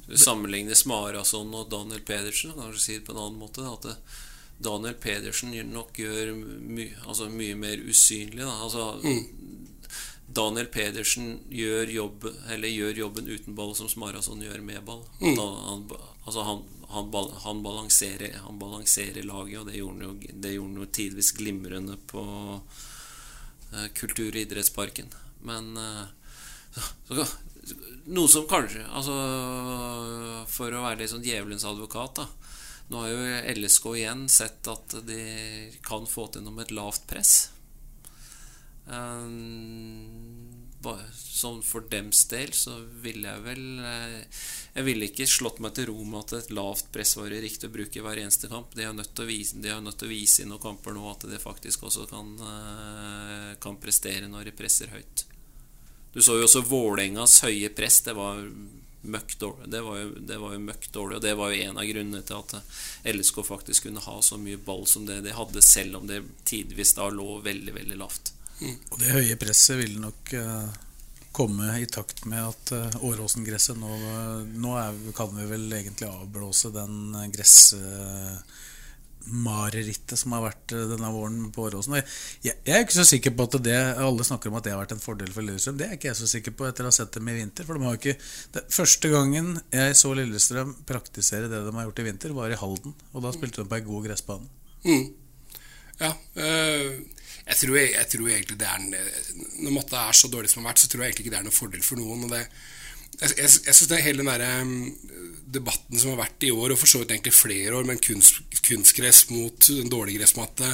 [0.08, 3.66] Du sammenligner Smarason og Daniel Pedersen, kanskje si det på en annen måte.
[3.68, 3.98] At det,
[4.64, 8.42] Daniel Pedersen nok gjør my, altså mye mer usynlig.
[8.42, 8.54] Da.
[8.64, 8.88] Altså,
[10.34, 15.04] Daniel Pedersen gjør, jobb, eller gjør jobben uten ball som Smarason gjør med ball.
[15.22, 15.38] Mm.
[15.38, 15.86] Han,
[16.26, 17.12] altså han, han,
[17.44, 21.32] han, balanserer, han balanserer laget, og det gjorde han jo, det gjorde han jo tidvis
[21.38, 22.24] glimrende på
[22.58, 25.14] uh, Kultur- og idrettsparken.
[25.44, 26.06] Men eh,
[27.08, 27.26] så,
[28.06, 29.16] noe som kanskje altså,
[30.48, 32.28] For å være litt sånn djevelens advokat, da.
[32.92, 35.20] Nå har jo LSK igjen sett at de
[35.86, 37.53] kan få til noe med et lavt press.
[38.88, 40.34] Um,
[41.44, 44.44] sånn for dems del så ville jeg vel eh,
[44.76, 47.70] Jeg ville ikke slått meg til ro med at et lavt press var det riktig
[47.70, 48.74] å bruke hver eneste kamp.
[48.76, 51.40] De er nødt de er nødt til å vise i noen kamper nå at de
[51.42, 55.26] faktisk også kan, eh, kan prestere når de presser høyt.
[56.14, 58.02] Du så jo også Vålerengas høye press.
[58.06, 58.44] Det var
[59.04, 59.70] møkk dårlig.
[59.74, 62.22] Det var, jo, det var jo møkk dårlig, og det var jo en av grunnene
[62.24, 66.08] til at LSK faktisk kunne ha så mye ball som det de hadde, selv om
[66.08, 68.33] det tidvis da lå veldig, veldig lavt.
[68.62, 70.68] Og det høye presset ville nok eh,
[71.34, 73.88] komme i takt med at uh, Åråsen-gresset nå,
[74.54, 81.52] nå er, kan vi vel egentlig avblåse den gressmarerittet som har vært eh, denne våren
[81.56, 81.96] på Åråsen.
[81.98, 82.06] Jeg,
[82.46, 84.94] jeg er ikke så sikker på at det Alle snakker om at det har vært
[84.94, 85.80] en fordel for Lillestrøm.
[85.82, 87.64] Det er ikke jeg så sikker på etter å ha sett dem i vinter.
[87.66, 88.22] For de har ikke
[88.54, 92.62] det, Første gangen jeg så Lillestrøm praktisere det de har gjort i vinter, var i
[92.62, 92.94] Halden.
[93.14, 94.46] Og da spilte de på ei god gressbane.
[94.86, 95.06] Mm.
[95.98, 96.14] Ja.
[96.38, 97.02] Øh,
[97.44, 98.94] jeg, tror, jeg, tror, egentlig det er en,
[99.66, 101.42] Når matta er så dårlig som den har vært, så tror jeg egentlig ikke det
[101.42, 102.30] er noen fordel for noen.
[102.32, 102.46] det
[103.22, 104.76] jeg, jeg, jeg er hele den der, um,
[105.54, 108.42] debatten som har vært i år, og for så vidt egentlig flere år, med kunst,
[108.66, 110.70] kunstgress mot en dårlig gressmatte,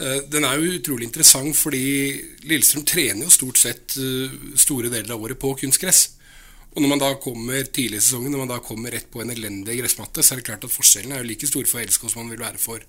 [0.00, 1.84] uh, den er jo utrolig interessant fordi
[2.48, 6.10] Lillestrøm trener jo stort sett uh, store deler av året på kunstgress.
[6.72, 9.32] Og når man da kommer tidlig i sesongen, når man da kommer rett på en
[9.32, 12.22] elendig gressmatte, så er det klart at forskjellene er jo like store for LSK som
[12.22, 12.84] man vil være for,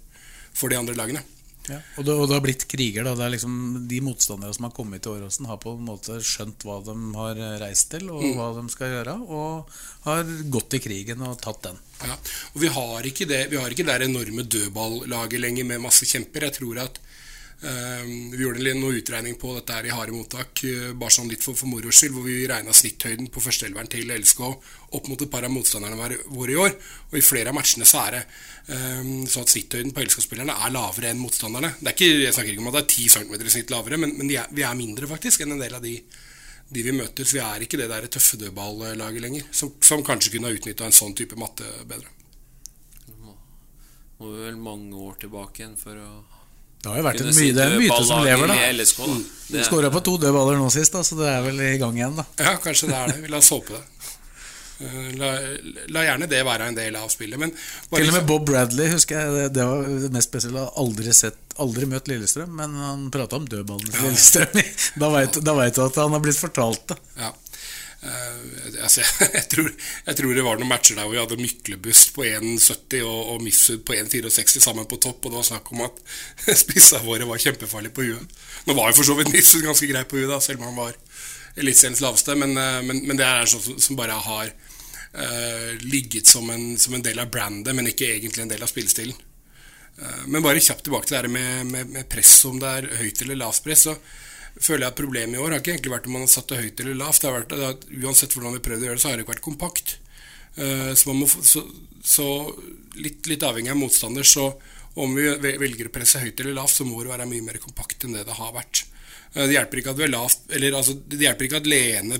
[0.55, 1.23] for de andre lagene.
[1.71, 3.05] Ja, og, det, og det har blitt kriger.
[3.07, 3.53] da, det er liksom
[3.87, 7.39] De motstandere som har kommet til Åråsen, har på en måte skjønt hva de har
[7.61, 8.33] reist til, og mm.
[8.35, 11.79] hva de skal gjøre, og har gått i krigen og tatt den.
[12.03, 12.17] Ja,
[12.51, 16.49] og Vi har ikke det Vi har ikke det enorme dødballaget lenger med masse kjemper.
[16.49, 16.99] Jeg tror at
[17.63, 21.45] øh, Vi gjorde noe utregning på dette her i harde mottak, uh, bare sånn litt
[21.45, 24.43] for, for moro skyld, hvor vi regna snitthøyden på førsteelveren til LSK
[24.97, 25.97] opp mot et par av motstanderne
[26.33, 26.75] våre i år.
[27.11, 28.21] Og i flere av matchene så er det
[28.73, 31.73] um, sånn at snitthøyden på LSK-spillerne er lavere enn motstanderne.
[31.79, 34.01] Det er ikke, jeg snakker ikke om at det er 10 cm i snitt lavere,
[34.01, 35.95] men, men er, vi er mindre faktisk enn en del av de,
[36.73, 37.27] de vi møter.
[37.27, 40.89] Så vi er ikke det der tøffe dødballaget lenger, som, som kanskje kunne ha utnytta
[40.89, 42.11] en sånn type matte bedre.
[44.21, 46.11] Må vi vel mange år tilbake igjen for å
[46.83, 48.55] det har jo vært en, my det er en myte som lever, da.
[48.75, 49.13] LSK, da.
[49.53, 52.17] Du skåra på to dødballer nå sist, da, så det er vel i gang igjen,
[52.17, 52.25] da.
[52.43, 53.29] Ja, kanskje det er det.
[53.31, 53.83] La oss håpe det.
[55.19, 55.29] La,
[55.93, 57.39] la, gjerne det være en del av spillet.
[57.39, 60.65] Men Til og med Bob Bradley husker jeg det var det mest spesielle.
[60.81, 64.09] Aldri sett, aldri møtt Lillestrøm, men han prata om dødballen til ja.
[64.09, 64.59] Lillestrøm.
[65.03, 66.99] Da veit du at han har blitt fortalt det.
[67.21, 67.31] Ja.
[68.03, 68.99] Uh, altså,
[69.37, 69.69] jeg, tror,
[70.07, 73.45] jeg, tror, det var noen matcher der hvor vi hadde Myklebust på 1,70 og, og
[73.45, 76.01] Mifsud på 1,64 sammen på topp, og det var snakk om at
[76.65, 78.35] spissa våre var kjempefarlige på huet.
[78.67, 80.81] Nå var jo for så vidt Mifsud ganske grei på huet, da, selv om han
[80.81, 80.99] var
[81.55, 86.73] eliteseriens laveste, men, men, men, det er sånn som bare har uh, ligget som en,
[86.79, 89.15] som en, del av brandet, men ikke egentlig en del av spillestilen.
[89.99, 93.25] Uh, men bare kjapt tilbake til det med, med, med press, om det er høyt
[93.25, 93.87] eller lavt press.
[93.89, 93.97] så
[94.53, 96.61] føler jeg at problemet i år har ikke egentlig vært om man har satt det
[96.61, 97.21] høyt eller lavt.
[97.21, 99.33] Det har vært at Uansett hvordan vi prøvde å gjøre det, så har det ikke
[99.33, 99.95] vært kompakt.
[100.53, 101.63] Så, må, så,
[102.05, 102.27] så
[103.01, 104.51] litt, litt, avhengig av motstander, så
[105.01, 108.05] om vi velger å presse høyt eller lavt, så må det være mye mer kompakt
[108.05, 108.83] enn det det har vært.
[109.33, 112.19] Det hjelper ikke at vi er lavt, eller altså, det hjelper ikke at Lene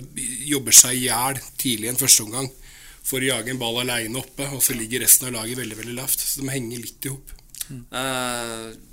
[0.49, 2.47] jobber seg i hjel tidlig en første omgang
[3.04, 5.95] for å jage en ball aleine oppe, og så ligger resten av laget veldig veldig
[5.97, 6.23] lavt.
[6.23, 7.36] Så de henger litt i hop.
[7.69, 7.86] Mm.
[7.91, 8.89] Uh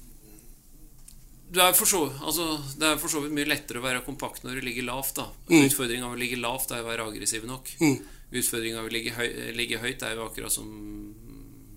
[1.51, 2.45] det er, så, altså,
[2.79, 5.17] det er for så vidt mye lettere å være kompakt når du ligger lavt.
[5.19, 5.65] da mm.
[5.67, 7.73] Utfordringa ved å ligge lavt er å være aggressiv nok.
[7.83, 7.97] Mm.
[8.39, 9.27] Utfordringa ved å ligge, høy,
[9.59, 10.69] ligge, høyt er jo akkurat som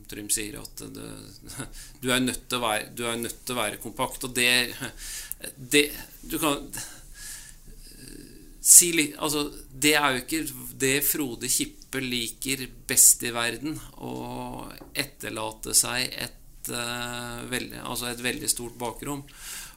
[0.10, 1.08] Trym sier, at det,
[2.02, 4.28] du, er nødt til å være, du er nødt til å være kompakt.
[4.28, 4.52] Og det,
[5.58, 5.88] det
[6.22, 6.68] Du kan
[8.64, 10.44] si litt Altså, det er jo ikke
[10.80, 14.64] det Frode Kippe liker best i verden, å
[14.98, 19.22] etterlate seg et, uh, veldig, altså et veldig stort bakrom.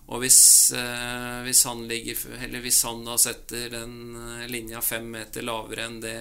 [0.07, 2.21] Og hvis, eh, hvis, han ligger,
[2.62, 6.19] hvis han da setter den eh, linja fem meter lavere enn det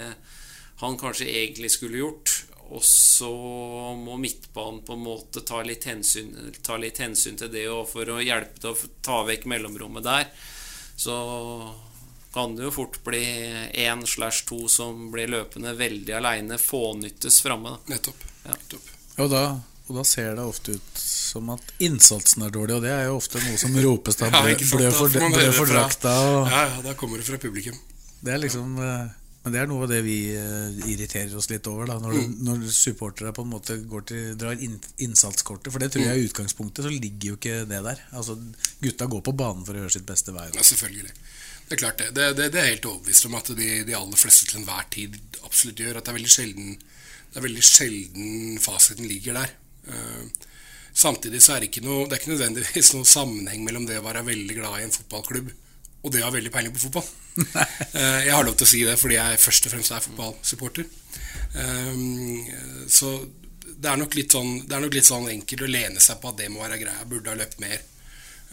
[0.81, 2.33] han kanskje egentlig skulle gjort,
[2.71, 3.29] og så
[3.99, 6.31] må midtbanen på en måte ta litt hensyn,
[6.65, 10.25] ta litt hensyn til det og for å hjelpe til å ta vekk mellomrommet der,
[10.97, 11.15] så
[12.33, 13.21] kan det jo fort bli
[13.85, 17.77] én slash to som blir løpende veldig aleine, fånyttes framme.
[17.87, 18.25] Nettopp.
[18.43, 18.51] Ja.
[18.57, 18.91] Nettopp.
[19.23, 19.45] Og da
[19.85, 23.19] Og da ser det ofte ut som at innsatsen er dårlig, og det er jo
[23.19, 24.25] ofte noe som ropes da.
[24.33, 26.13] Ja, Blø, ikke blø for, blø for drakta.
[26.25, 27.77] Og Ja, ja, da kommer det fra publikum.
[28.25, 29.13] det er liksom eh,
[29.45, 31.85] Men det er noe av det vi eh, irriterer oss litt over.
[31.85, 32.31] da Når, Mm.
[32.47, 35.69] når supportere på en måte går til, drar inn, innsatskortet.
[35.71, 38.01] For det tror jeg i utgangspunktet så ligger jo ikke det der.
[38.17, 38.35] Altså
[38.81, 41.13] Gutta går på banen for å gjøre sitt beste hver Ja, selvfølgelig.
[41.67, 42.09] Det er klart det.
[42.17, 45.15] Det, det, det er helt overbevist om at de, de aller fleste til enhver tid
[45.43, 45.97] absolutt gjør.
[45.97, 46.75] At det er veldig sjelden,
[47.29, 49.53] det er veldig sjelden fasiten ligger der.
[49.85, 50.25] Uh,
[50.93, 54.05] samtidig så er det ikke noe, det er ikke nødvendigvis noen sammenheng mellom det å
[54.05, 55.53] være veldig glad i en fotballklubb
[56.05, 57.07] og det har veldig peiling på fotball.
[57.95, 60.85] Eh, jeg har lov til å si det fordi jeg først og fremst er fotballsupporter.
[61.57, 61.97] Eh,
[62.91, 63.11] så
[63.65, 66.31] det er, nok litt sånn, det er nok litt sånn enkelt å lene seg på
[66.31, 67.01] at det må være greia.
[67.01, 67.81] Jeg burde ha løpt mer.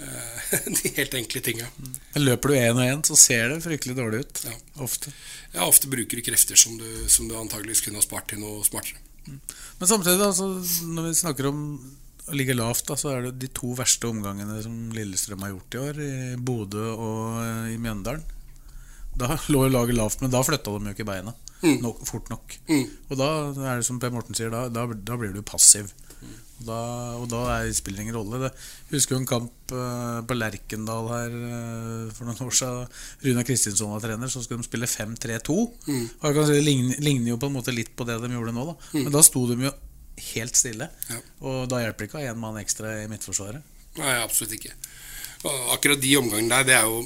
[0.02, 1.68] Eh, de helt enkle tinga.
[1.76, 4.44] Men Løper du én og én, så ser det fryktelig dårlig ut.
[4.48, 4.58] Ja.
[4.86, 5.12] Ofte.
[5.52, 8.64] Ja, ofte bruker du krefter som du, som du antageligvis kunne ha spart til noe
[8.66, 9.02] smartere.
[9.28, 10.32] Men samtidig, da,
[10.96, 11.60] når vi snakker om
[12.28, 15.74] å ligge lavt, da, så er det de to verste omgangene som Lillestrøm har gjort
[15.74, 18.22] i år, i Bodø og eh, i Mjøndalen.
[19.18, 22.54] Da lå jo laget lavt, men da flytta de jo ikke beina nok, fort nok.
[22.68, 22.86] Mm.
[23.10, 25.92] Og da er det som Per Morten sier, da, da, da blir du passiv.
[26.62, 26.80] Og da,
[27.18, 28.38] og da er, spiller det ingen rolle.
[28.44, 28.50] Det,
[28.86, 32.98] jeg husker jo en kamp uh, på Lerkendal her uh, for noen år siden.
[33.26, 35.56] Runa Kristinsson var trener, så skulle de spille 5-3-2.
[35.88, 36.04] Mm.
[36.06, 38.30] Og jeg kan si, Det ligner, ligner jo på en måte litt på det de
[38.34, 38.76] gjorde nå, da.
[38.98, 39.74] Men da sto de jo
[40.32, 40.88] helt stille.
[41.08, 41.20] Ja.
[41.48, 43.64] Og da hjelper det ikke å ha én mann ekstra i midtforsvaret.
[43.98, 44.74] Nei, absolutt ikke.
[45.42, 47.02] Og akkurat de omgangene der, det er jo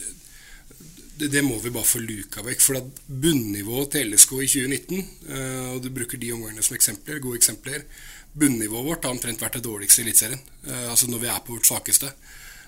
[1.20, 2.64] det, det må vi bare få luka vekk.
[2.64, 7.22] For at bunnivået til LSK i 2019, eh, og du bruker de omgangene som eksempler,
[7.22, 7.86] gode eksempler
[8.30, 10.42] Bunnivået vårt har omtrent vært det dårligste i Eliteserien.
[10.68, 12.12] Eh, altså når vi er på vårt svakeste.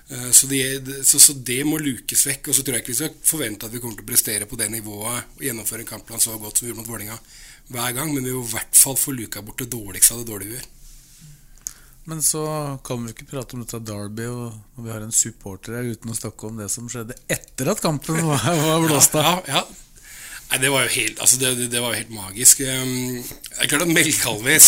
[0.09, 0.59] Eh, så, de,
[1.07, 2.49] så, så det må lukes vekk.
[2.51, 4.59] Og så tror jeg ikke vi skal forvente at vi kommer til å prestere på
[4.59, 7.19] det nivået og gjennomføre en kampplan så godt som vi gjorde mot Vålerenga
[7.71, 10.31] hver gang, men vi må i hvert fall få luka bort det dårligste av det
[10.31, 10.69] dårlige vi gjør.
[12.11, 12.41] Men så
[12.83, 16.17] kan vi ikke prate om dette Derby og vi har en supporter her uten å
[16.17, 19.39] snakke om det som skjedde etter at kampen var, var blåst av.
[19.47, 19.63] Ja, ja.
[20.51, 22.59] Nei, det var jo helt, altså det, det- det var jo helt magisk.
[22.67, 24.67] Um, Det er klart at Melkalvis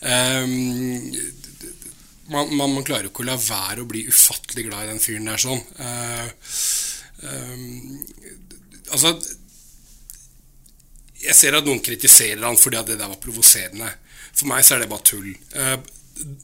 [0.00, 0.54] um,
[2.30, 5.02] man, man, man klarer jo ikke å la være å bli ufattelig glad i den
[5.02, 5.60] fyren der sånn.
[5.82, 6.28] Uh,
[7.26, 7.98] um,
[8.94, 9.12] altså
[11.22, 13.90] Jeg ser at noen kritiserer han fordi at det der var provoserende.
[14.32, 15.30] For meg så er det bare tull.
[15.56, 15.76] Uh,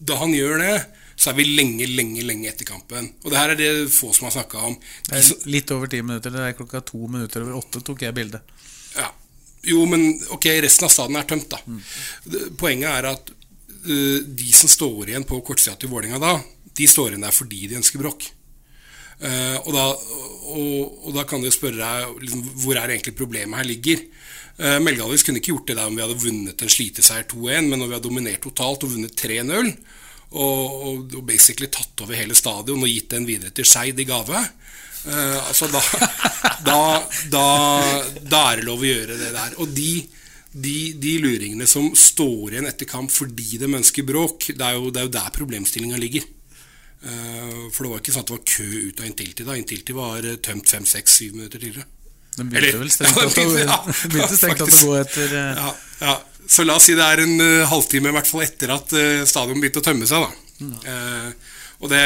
[0.02, 0.74] da han gjør det,
[1.14, 3.06] så er vi lenge, lenge, lenge etter kampen.
[3.22, 4.74] Og det her er det få som har snakka om.
[5.14, 6.34] Er litt over ti minutter.
[6.34, 8.54] Det er klokka to minutter over åtte tok jeg bildet.
[8.96, 9.10] Ja.
[9.64, 11.60] Jo, men ok, resten av staden er tømt, da.
[11.64, 11.80] Mm.
[12.60, 16.34] Poenget er at uh, de som står igjen på kortsida til Vålerenga da,
[16.74, 18.26] de står igjen der fordi de ønsker bråk.
[19.22, 19.86] Uh, og, da,
[20.50, 24.02] og, og da kan du spørre deg liksom, hvor er egentlig problemet her ligger.
[24.54, 27.80] Uh, Melgalvis kunne ikke gjort det der om vi hadde vunnet en sliteseier 2-1, men
[27.80, 29.72] når vi har dominert totalt og vunnet 3-0,
[30.34, 34.34] og, og, basically tatt over hele stadion og gitt den videre til Skeid i gave
[34.34, 35.82] uh, altså da,
[36.68, 36.78] da,
[37.30, 37.44] da,
[38.18, 39.58] da er det lov å gjøre det der.
[39.62, 39.90] Og de,
[40.54, 44.90] de, de luringene som står igjen etter kamp fordi de ønsker bråk, det er jo,
[44.94, 46.26] det er jo der problemstillinga ligger.
[47.04, 49.58] Uh, for det var ikke sånn at det var kø ut av Intilti da.
[49.60, 51.90] Intility var eh, tømt fem, seks, syv minutter tidligere.
[52.36, 56.14] Den begynte Eller- vel strengt Ja, tatt ja, tatt å gå etter eh, Ja, ja.
[56.46, 59.22] Så la oss si det er en uh, halvtime i hvert fall etter at uh,
[59.24, 60.26] stadion begynte å tømme seg.
[60.26, 60.66] da.
[60.84, 62.00] Uh, og det,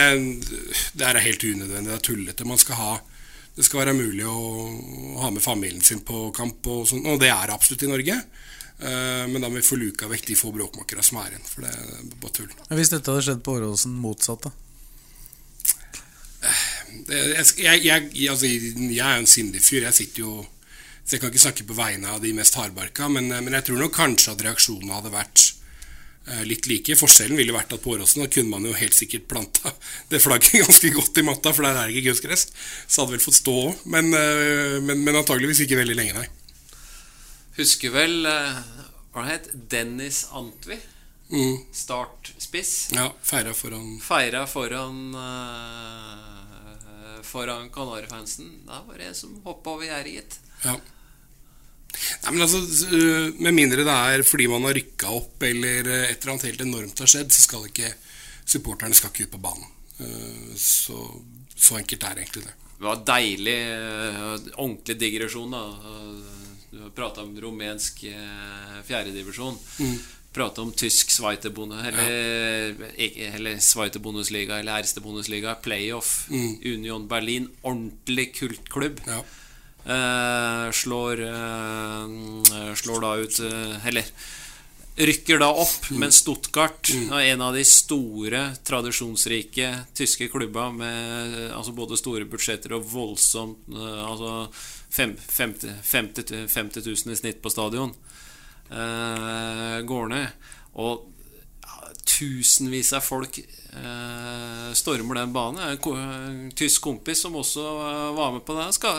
[0.95, 1.91] det er helt unødvendig.
[1.91, 2.47] Det er tullete.
[2.47, 2.93] Man skal ha
[3.59, 4.37] det skal være mulig å,
[5.17, 8.15] å ha med familien sin på kamp, og, sånt, og det er absolutt i Norge.
[8.79, 11.73] Men da må vi få luka vekk de få bråkmakere som er igjen, for det
[11.75, 12.53] er bare tull.
[12.79, 14.68] Hvis dette hadde skjedd på Åråsen motsatt, da?
[17.09, 19.87] Jeg, jeg, altså, jeg er jo en sindig fyr.
[19.87, 20.33] Jeg sitter jo
[21.05, 23.79] Så jeg kan ikke snakke på vegne av de mest hardbarka, men, men jeg tror
[23.81, 25.45] nok kanskje at reaksjonene hadde vært
[26.29, 26.99] eh, litt like.
[27.01, 29.73] Forskjellen ville vært at på Åråsen kunne man jo helt sikkert planta
[30.13, 32.51] det flagget ganske godt i matta, for der er det ikke kunstgress.
[32.85, 36.29] Så hadde vel fått stå òg, men, eh, men, men antageligvis ikke veldig lenge, nei.
[37.59, 38.61] Husker vel eh,
[39.17, 40.77] Hva het Dennis Antvi?
[41.33, 41.57] Mm.
[41.73, 42.91] Startspiss.
[42.93, 46.48] Ja, feira foran Feira foran eh,
[47.27, 48.53] Foran Kanarifansen.
[48.67, 50.39] Det var det en som hoppa over gjerdet, gitt.
[50.65, 50.77] Ja.
[52.23, 52.61] Nei, men altså,
[52.93, 56.49] øh, Med mindre det er fordi man har rykka opp eller øh, et eller annet
[56.51, 57.93] helt enormt har skjedd, så skal ikke
[58.45, 59.71] supporterne skal ikke ut på banen.
[60.01, 60.99] Øh, Så,
[61.57, 62.55] så enkelt er egentlig det.
[62.79, 65.65] Det var deilig, eh, ordentlig digresjon, da.
[66.71, 69.57] Du har prata om rumensk eh, fjerdedivisjon.
[69.81, 69.97] Mm.
[70.33, 72.11] Prata om tysk Zweite-Bunde- eller,
[72.97, 73.33] ja.
[73.35, 75.55] eller Zweite-Bundesliga eller Erste Bundesliga.
[75.55, 76.29] Playoff.
[76.31, 76.59] Mm.
[76.65, 77.49] Union Berlin.
[77.63, 79.01] Ordentlig kultklubb.
[79.07, 79.25] Ja.
[79.89, 84.05] Uh, slår, uh, slår da ut uh, Eller
[84.99, 91.73] rykker da opp, men Stuttgart er en av de store, tradisjonsrike tyske klubba med altså
[91.73, 94.33] både store budsjetter og voldsomt Altså
[94.99, 97.95] 50, 50, 50 000 i snitt på stadion.
[98.71, 100.27] Eh, går ned.
[100.73, 101.07] Og
[102.09, 105.79] tusenvis av folk eh, stormer den banen.
[105.79, 108.99] En tysk kompis som også eh, var med på det, ska,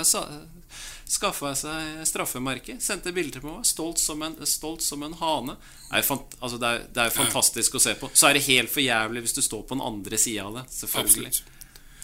[1.10, 2.80] skaffa seg straffemerke.
[2.82, 3.68] Sendte bilder på meg.
[3.68, 5.58] Stolt som en, stolt som en hane.
[5.90, 8.12] Det er, fant, altså det, er, det er fantastisk å se på.
[8.14, 10.68] Så er det helt for jævlig hvis du står på den andre sida av det.
[10.82, 11.34] Selvfølgelig.
[11.34, 11.56] Absolutt.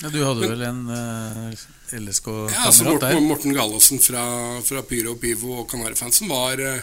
[0.04, 1.62] Ja, du hadde vel en uh,
[1.96, 3.22] LSK-kamerat Ja, altså Morten, der?
[3.24, 4.26] Morten Gallosen fra,
[4.68, 6.82] fra Pyro og Pivo og Kanarifansen var eh,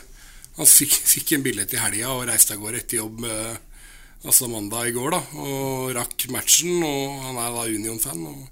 [0.58, 3.54] Han fikk, fikk en billett i helga og reiste av gårde etter jobb eh,
[4.26, 5.14] altså mandag i går.
[5.14, 6.82] da Og rakk matchen.
[6.84, 8.26] Og Han er da Union-fan.
[8.28, 8.42] Og,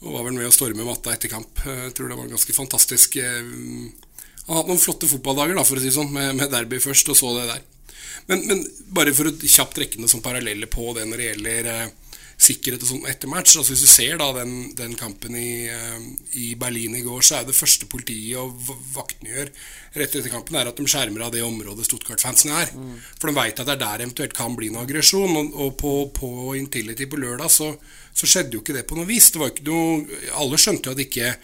[0.00, 1.64] og var vel med å storme matta etter kamp.
[1.66, 3.18] Jeg tror det var ganske fantastisk.
[3.20, 6.80] eh, Han har hatt noen flotte fotballdager, da for å si sånn, med, med derby
[6.82, 7.66] først, og så det der.
[8.30, 8.62] Men, men
[8.94, 12.09] bare for å kjapt trekke noen som paralleller på det når det gjelder eh,
[12.40, 13.56] sikkerhet og sånt etter match.
[13.58, 16.08] Altså Hvis du ser da den, den kampen i, eh,
[16.40, 18.56] i Berlin i går, så er det første politiet og
[18.94, 19.52] vaktene gjør
[20.00, 22.72] rett etter kampen, er at de skjermer av det området Stuttgart-fansen er.
[23.18, 25.36] For de veit at det er der eventuelt kan bli noe aggresjon.
[25.36, 27.72] Og, og på, på Intility på lørdag så,
[28.14, 29.32] så skjedde jo ikke det på noe vis.
[29.34, 31.34] Det var ikke noe, alle skjønte jo at ikke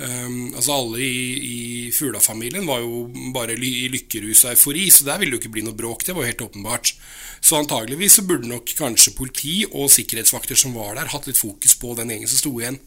[0.00, 5.18] Um, altså Alle i, i Fugla-familien var jo bare i lykkerus og eufori, så der
[5.18, 6.04] ville det jo ikke bli noe bråk.
[6.06, 6.92] Det var jo helt åpenbart.
[7.40, 11.74] Så antageligvis så burde nok kanskje politi og sikkerhetsvakter som var der, hatt litt fokus
[11.80, 12.78] på den gjengen som sto igjen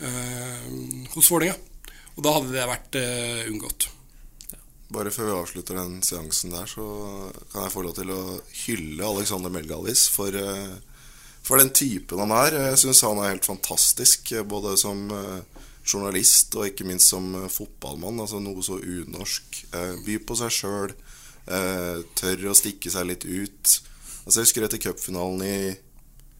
[0.00, 0.66] uh,
[1.14, 1.58] hos Vålerenga.
[2.16, 3.88] Og da hadde det vært uh, unngått.
[4.94, 6.84] Bare før vi avslutter den seansen der, så
[7.52, 8.22] kan jeg få lov til å
[8.62, 10.78] hylle Alexander Melgalvis for, eh,
[11.44, 12.56] for den typen han er.
[12.70, 15.02] Jeg syns han er helt fantastisk, både som
[15.84, 18.22] journalist og ikke minst som fotballmann.
[18.24, 19.60] Altså noe så unorsk.
[20.06, 20.96] By på seg sjøl.
[21.48, 23.74] Tør å stikke seg litt ut.
[24.26, 25.58] Altså Jeg husker etter cupfinalen i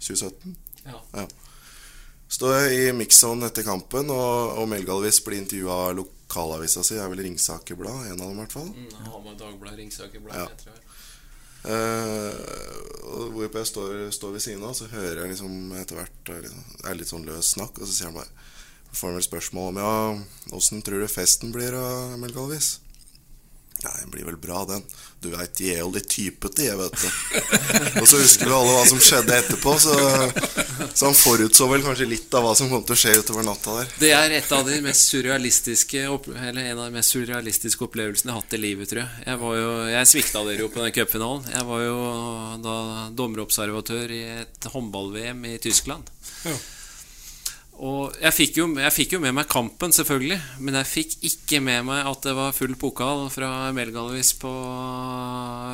[0.05, 0.57] 2017.
[0.89, 1.27] Ja.
[2.29, 6.99] Står jeg i mix-zone etter kampen, og, og Melgalvis blir intervjua av lokalavisa si.
[6.99, 8.69] Det er vel Ringsaker Blad, en av dem i hvert fall.
[8.69, 10.45] Mm, Hamar Dagblad, Ringsaker Blad, Ja.
[10.53, 10.85] jeg tror jeg.
[11.69, 12.35] Eh,
[13.35, 16.69] hvorpå jeg står, står ved siden av, så hører jeg liksom etter hvert eh, liksom,
[16.77, 18.47] Det er litt sånn løs snakk, og så sier han bare
[18.93, 19.97] Får han vel spørsmål om ja,
[20.57, 21.75] åssen tror du festen blir,
[22.21, 22.37] Melgalvis?
[22.39, 22.69] Galvis?
[23.83, 24.83] Ja, den blir vel bra, den.
[25.21, 27.07] Du veit, de er jo litt typete, jeg, vet du.
[28.01, 29.95] og så husker vi alle hva som skjedde etterpå, så,
[30.95, 33.77] så han forutså vel kanskje litt av hva som kom til å skje utover natta
[33.81, 33.93] der.
[34.03, 38.37] Det er et av de mest surrealistiske Eller en av de mest surrealistiske opplevelsene jeg
[38.37, 39.27] har hatt i livet, tror jeg.
[39.27, 41.47] Jeg, var jo, jeg svikta dere jo på den cupfinalen.
[41.55, 42.01] Jeg var jo
[42.67, 42.79] da
[43.23, 46.11] dommerobservatør i et håndball-VM i Tyskland.
[46.47, 46.59] Ja.
[47.79, 50.39] Og jeg fikk, jo, jeg fikk jo med meg kampen, selvfølgelig.
[50.65, 54.51] Men jeg fikk ikke med meg at det var full pokal fra Melgalvis på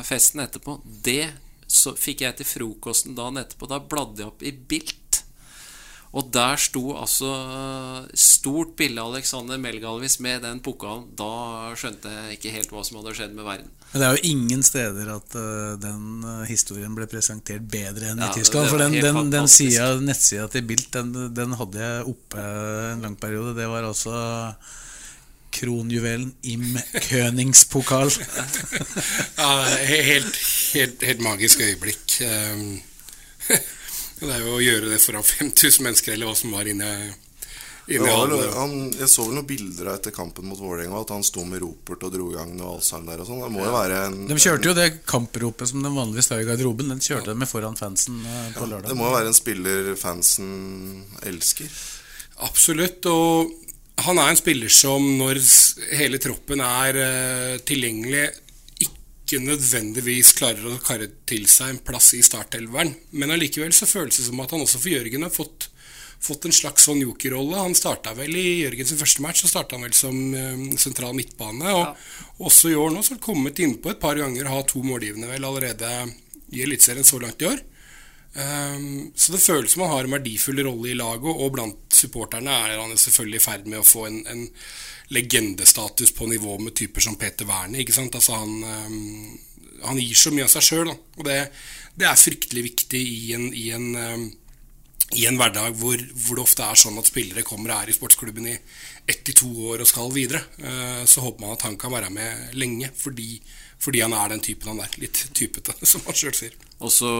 [0.05, 0.77] festen etterpå.
[0.85, 1.23] Det
[1.65, 3.69] så fikk jeg til frokosten dagen etterpå.
[3.71, 5.01] Da bladde jeg opp i Bilt.
[6.15, 7.27] Og der sto altså
[8.15, 11.09] stort bilde av Alexander Melgalvis med den pokalen.
[11.19, 13.67] Da skjønte jeg ikke helt hva som hadde skjedd med verden.
[13.91, 18.23] Men det er jo ingen steder at eh, den eh, historien ble presentert bedre enn
[18.23, 18.71] Ja, i Tyskland.
[18.71, 22.47] For den, den, den sida, nettsida til Bilt, den, den hadde jeg oppe
[22.95, 23.51] en lang periode.
[23.59, 24.15] Det var altså
[25.55, 26.77] kronjuvelen Im
[27.09, 28.11] Köningspokal.
[29.37, 29.51] Ja,
[29.83, 30.39] he- helt,
[30.73, 32.19] helt, helt magisk øyeblikk.
[34.19, 36.91] Det er jo å gjøre det foran 5000 mennesker, eller hva som var inne,
[37.91, 41.25] inne i var han, jeg så vel noen bilder etter kampen mot Vålerenga, at han
[41.25, 43.43] sto med ropert og dro i gang noe allsang der og sånn.
[43.43, 46.47] Det må jo være en De kjørte jo det kampropet som de vanligvis har i
[46.47, 46.89] garderoben.
[46.95, 48.89] Den kjørte de med foran fansen eh, på lørdag.
[48.89, 50.49] Det må jo være en spiller fansen
[51.29, 51.77] elsker.
[52.47, 53.05] Absolutt.
[53.11, 53.53] Og
[54.07, 55.39] han er en spiller som når
[55.95, 58.25] hele troppen er uh, tilgjengelig,
[59.25, 62.93] ikke nødvendigvis klarer å karre til seg en plass i startelveren.
[63.17, 65.71] Men allikevel så føles det som at han også for Jørgen har fått,
[66.21, 67.57] fått en slags sånn jokerrolle.
[67.57, 71.73] Han starta vel i Jørgens første match så starta han vel som eh, sentral midtbane.
[71.73, 74.85] Og også i år nå så har han kommet innpå et par ganger, har to
[74.85, 75.95] målgivende vel allerede
[76.53, 77.65] i Eliteserien så langt i år.
[78.35, 82.51] Um, så det føles som han har en verdifull rolle i laget, og blant supporterne
[82.67, 84.41] er han selvfølgelig i ferd med å få en, en
[85.13, 87.83] legendestatus på nivå med typer som Peter Wernie.
[87.83, 88.15] Ikke sant?
[88.15, 89.37] Altså han, ehm,
[89.83, 91.37] han gir så mye av seg sjøl, og det,
[91.95, 94.25] det er fryktelig viktig i en, i en, ehm,
[95.15, 97.95] i en hverdag hvor, hvor det ofte er sånn at spillere kommer og er i
[97.95, 98.55] sportsklubben i
[99.05, 102.09] ett til to år og skal videre, eh, så håper man at han kan være
[102.13, 102.89] med lenge.
[102.97, 103.37] Fordi,
[103.77, 104.97] fordi han er den typen han er.
[105.01, 106.57] Litt typete, som han sjøl sier.
[106.85, 107.11] Og så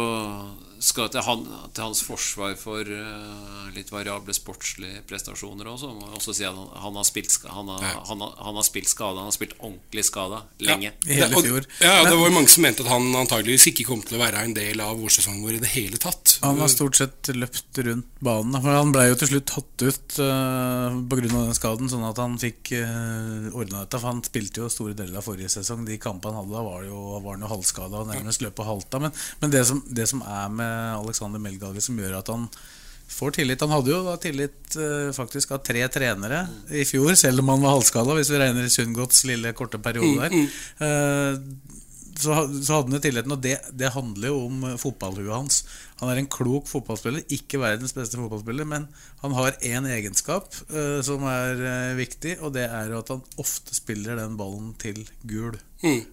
[0.85, 1.43] skal til, han,
[1.73, 6.55] til hans forsvar for uh, litt variable sportslige prestasjoner også, må jeg også si at
[6.55, 7.93] han, han har spilt han har, Ja.
[8.09, 9.21] han har, han har spilt skada.
[9.23, 10.91] Han har spilt ordentlig skada lenge.
[11.07, 11.67] I hele fjor.
[11.81, 14.43] Ja, det var jo mange som mente at han antageligvis ikke kom til å være
[14.45, 16.37] en del av vårsesongen vår i det hele tatt.
[16.43, 18.59] Han har stort sett løpt rundt banen.
[18.59, 21.23] For han ble jo til slutt tatt ut uh, pga.
[21.25, 24.01] den skaden, sånn at han fikk uh, ordna dette.
[24.01, 25.87] For han spilte jo store deler av forrige sesong.
[25.87, 28.57] De kampene han hadde, da var, det jo, var han jo halvskada og nærmest løp
[28.59, 29.01] på halta.
[29.01, 32.49] Men, men det, som, det som er med Alexander Melgalvi, som gjør at han
[33.15, 37.43] får tillit Han hadde jo da tillit eh, faktisk av tre trenere i fjor, selv
[37.43, 40.37] om han var halvskada, hvis vi regner Sundgods lille korte periode der.
[40.85, 41.74] Eh,
[42.19, 45.59] så, så hadde han jo tilliten, og det, det handler jo om eh, fotballhuet hans.
[46.01, 48.87] Han er en klok fotballspiller, ikke verdens beste fotballspiller, men
[49.21, 53.23] han har én egenskap uh, som er uh, viktig, og det er jo at han
[53.41, 55.55] ofte spiller den ballen til gul.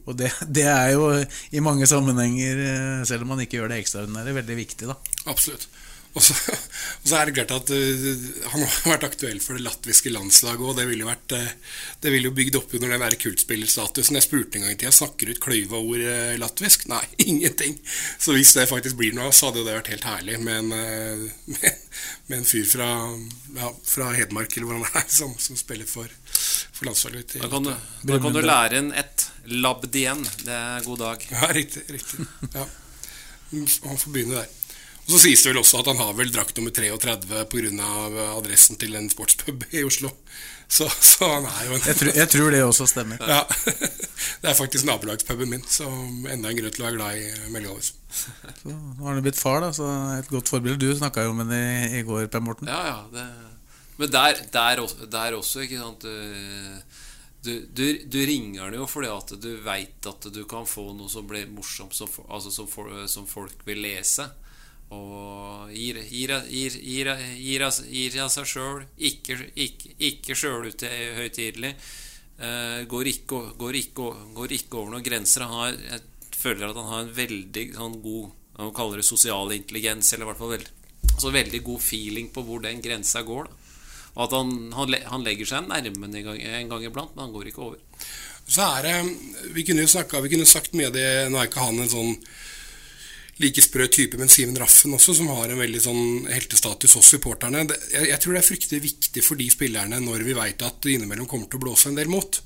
[0.07, 1.07] Og det, det er jo
[1.55, 4.99] i mange sammenhenger, selv om han ikke gjør det ekstraordinære, veldig viktig, da.
[5.33, 5.71] Absolutt.
[6.13, 6.35] Og så,
[7.03, 10.65] og så er det klart at uh, han har vært aktuell for det latviske landslaget,
[10.69, 14.19] og det ville jo vært uh, Det ville jo bygd opp under den der kultspillerstatusen.
[14.19, 16.85] Jeg spurte en gang i tida snakker ut kløyva ord uh, latvisk.
[16.93, 17.01] Nei,
[17.31, 17.79] ingenting.
[18.21, 20.71] Så hvis det faktisk blir noe, så hadde jo det vært helt herlig med en,
[21.49, 21.83] med,
[22.29, 22.91] med en fyr fra,
[23.57, 27.39] ja, fra Hedmark, eller hvor han er, som, som spiller for, for landslaget.
[27.41, 27.73] Da kan, du,
[28.13, 30.25] da kan du lære en et labd igjen.
[30.45, 31.29] Det er god dag.
[31.33, 31.89] Ja, riktig.
[31.89, 32.27] riktig.
[32.53, 32.69] Ja.
[33.53, 34.59] Han får begynne der.
[35.03, 37.87] Og Så sies det vel også at han har vel drakt nummer 33 pga.
[38.37, 40.13] adressen til en sportspub i Oslo.
[40.73, 43.19] Så, så han er jo en Jeg tror, jeg tror det også stemmer.
[43.21, 43.43] ja.
[44.43, 45.85] Det er faktisk nabolagspuben min, så
[46.31, 47.83] enda en grunn til å være glad i Melgaard.
[47.83, 50.79] Så nå har han blitt far, da, så et godt forbilde.
[50.81, 52.71] Du snakka jo med ham i, i går, Per Morten.
[52.71, 52.99] Ja, ja.
[53.13, 53.27] Det,
[54.01, 56.07] men der, der, også, der også, ikke sant
[57.43, 61.11] du, du, du ringer han jo fordi at du veit at du kan få noe
[61.11, 62.71] som blir morsomt, som, altså som,
[63.11, 64.29] som folk vil lese.
[64.93, 65.99] Og gir,
[66.37, 66.49] av-
[68.35, 68.83] seg sjøl.
[69.09, 71.73] Ikke, ikke, ikke sjølhøytidelig.
[72.43, 75.47] Eh, går, ikke, går, ikke, går ikke over noen grenser.
[75.49, 80.11] Har, jeg føler at han har en veldig sånn god Han kaller det sosial intelligens,
[80.13, 80.67] eller i hvert fall veld,
[81.09, 83.47] altså veldig god feeling på hvor den grensa går.
[83.49, 83.79] Da.
[84.13, 87.33] Og at han, han, han legger seg nærme en gang, en gang iblant, men han
[87.33, 87.79] går ikke over.
[88.45, 91.47] Så er det Vi kunne jo snakket, vi kunne sagt mye av det Nå er
[91.49, 92.17] ikke han en sånn
[93.41, 97.65] like sprø type, men Simen Raffen også, som har en veldig sånn heltestatus hos supporterne.
[97.65, 100.97] Jeg, jeg tror det er fryktelig viktig for de spillerne når vi veit at det
[100.97, 102.43] innimellom kommer til å blåse en del mot.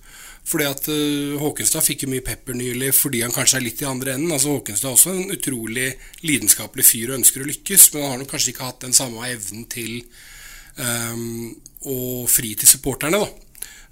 [0.46, 3.88] Fordi at uh, Håkenstad fikk jo mye pepper nylig fordi han kanskje er litt i
[3.88, 4.30] andre enden.
[4.30, 5.88] Altså Håkenstad er også en utrolig
[6.22, 9.26] lidenskapelig fyr og ønsker å lykkes, men han har nok kanskje ikke hatt den samme
[9.26, 9.98] evnen til
[10.78, 11.50] um,
[11.90, 11.98] å
[12.30, 13.42] fri til supporterne, da.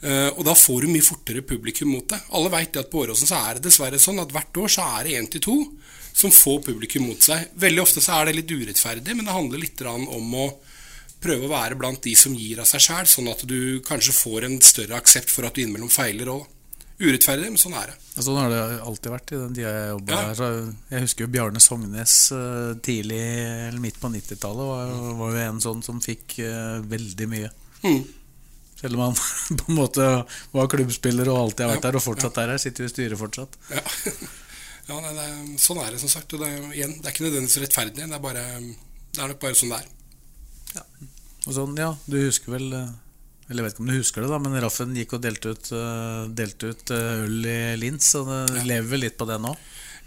[0.04, 2.30] Uh, og da får du mye fortere publikum mot deg.
[2.38, 5.08] Alle veit at på Åråsen så er det dessverre sånn at hvert år så er
[5.08, 5.58] det én til to
[6.14, 7.48] som får publikum mot seg.
[7.58, 10.46] Veldig ofte så er det litt urettferdig, men det handler litt om å
[11.24, 14.44] prøve å være blant de som gir av seg sjæl, sånn at du kanskje får
[14.46, 16.44] en større aksept for at du innimellom feiler òg.
[17.00, 17.94] Urettferdig, men sånn er det.
[18.14, 20.18] Ja, Sånn har det alltid vært i den tida jeg jobba Ja.
[20.28, 20.58] her.
[20.92, 23.18] Jeg husker jo Bjarne Sognes eh, tidlig,
[23.66, 27.50] eller midt på 90-tallet, var, var jo en sånn som fikk eh, veldig mye.
[27.82, 28.04] Mm.
[28.78, 29.18] Selv om han
[29.58, 30.06] på en måte
[30.54, 32.62] var klubbspiller og alltid har vært der, og fortsatt er her.
[32.62, 33.58] Sitter jo i styret fortsatt.
[33.74, 33.82] Ja,
[34.88, 35.28] ja nei, det,
[35.62, 36.34] sånn er det, som sagt.
[36.36, 38.04] Og det, igjen, det er ikke nødvendigvis rettferdig.
[38.04, 39.90] Det er, bare, det er nok bare sånn det er.
[41.44, 42.92] Og sånn, ja, du husker vel eh,
[43.48, 45.72] Eller jeg vet ikke om du husker det, da, men Raffen gikk og delte ut,
[45.76, 49.52] eh, delte ut eh, øl i Lins, og det lever vel litt på det nå?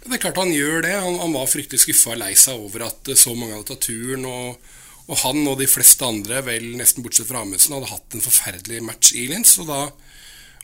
[0.02, 0.94] Det er klart han gjør det.
[1.02, 4.26] Han, han var fryktelig skuffa og lei seg over at så mange hadde tatt turen.
[4.30, 4.74] Og,
[5.08, 8.78] og han og de fleste andre, vel nesten bortsett fra Amundsen, hadde hatt en forferdelig
[8.86, 9.56] match i Lins.
[9.58, 9.80] Og da,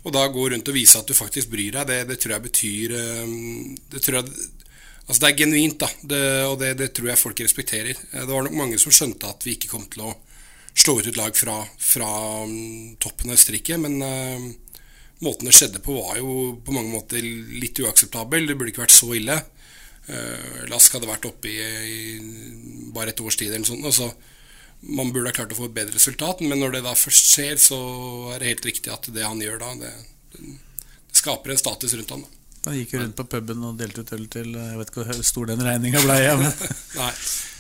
[0.04, 2.44] og da gå rundt og vise at du faktisk bryr deg, det, det tror jeg
[2.44, 3.32] betyr eh,
[3.94, 4.50] Det tror jeg
[5.04, 7.92] Altså det er genuint, da, det, og det, det tror jeg folk respekterer.
[7.92, 10.14] Eh, Det var nok mange som skjønte at vi ikke kom til å
[10.74, 12.08] slå ut et lag fra, fra
[12.48, 14.46] mm, toppen av Østerrike, men uh,
[15.22, 18.48] måten det skjedde på, var jo på mange måter litt uakseptabel.
[18.48, 19.36] Det burde ikke vært så ille.
[20.08, 23.86] Uh, Lask hadde vært oppe i, i bare et års tid eller noe sånt.
[23.86, 24.08] Altså,
[24.84, 27.56] man burde ha klart å få et bedre resultat, men når det da først skjer,
[27.60, 27.78] så
[28.34, 29.92] er det helt riktig at det han gjør da, det,
[30.34, 30.44] det
[31.16, 32.24] skaper en status rundt han.
[32.26, 32.40] Da.
[32.64, 35.18] Han gikk jo rundt på puben og delte ut øl til Jeg vet ikke hvor
[35.28, 36.14] stor den regninga ble.
[36.24, 36.48] Ja, men
[37.00, 37.10] Nei,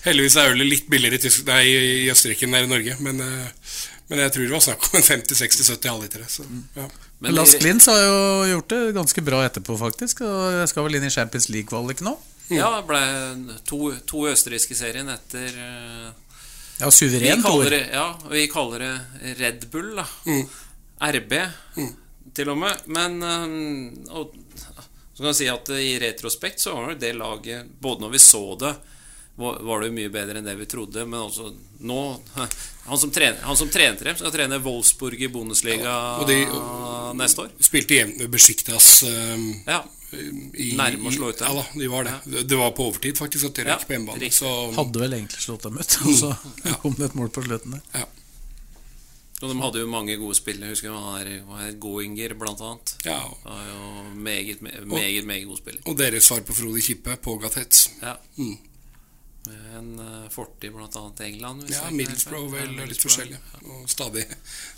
[0.06, 2.96] heldigvis er ølet litt billigere i, Tysk nei, i Østerrike enn det er i Norge,
[3.04, 3.74] men, eh,
[4.08, 6.28] men jeg tror det var snakk om en 50-60-70 halvlitere.
[6.32, 6.46] Så,
[6.76, 6.86] ja.
[7.24, 8.16] Men Lars i- har jo
[8.54, 10.24] gjort det ganske bra etterpå, faktisk.
[10.24, 12.16] Og jeg skal vel inn i Champions League-kvalik nå?
[12.52, 13.00] Ja, det ble
[13.64, 16.10] to, to østerrikske serien etter eh,
[16.80, 17.76] Ja, suverent suveren toer.
[17.92, 20.06] ja, vi kaller det Red Bull, da.
[20.26, 20.46] Mm.
[21.14, 21.34] RB,
[22.34, 22.88] til og med.
[22.90, 23.22] Men
[24.10, 24.34] og,
[25.14, 28.22] så kan jeg si at i retrospekt så var det det laget Både når vi
[28.22, 28.72] så det,
[29.36, 31.06] var var det jo mye bedre enn det vi trodde.
[31.06, 31.48] Men også
[31.80, 32.00] nå
[32.84, 36.44] Han som, trener, han som trente dem, skal trene Wolfsburg i Bundesliga og de-
[37.16, 37.52] neste år.
[37.64, 39.78] Spilte jevnt med Besjiktas um, Ja.
[40.14, 42.42] Nærme å slå ut Ja da, de var det.
[42.46, 44.28] Det var på overtid, faktisk, at de Ja, røk på hjemmebane.
[44.76, 46.28] Hadde vel egentlig slått dem ut, og så
[46.84, 47.82] kom det et mål på slutten der.
[48.02, 48.04] ja.
[49.42, 50.68] Og de hadde jo mange gode spillere.
[50.70, 52.92] Jeg husker han her, Goinger, blant annet.
[53.04, 53.16] ja.
[53.42, 55.80] Var jo meget, me- meget, meget god spiller.
[55.90, 57.88] Og deres svar på Frode Kippe, Pogatets.
[58.00, 58.14] Ja.
[58.38, 58.54] Mm.
[59.46, 61.64] Med en eh, fortid annet i England.
[61.66, 63.38] hvis Ja, Middlesbrough vel, Ja, litt forskjellig.
[63.64, 64.24] Og stadig,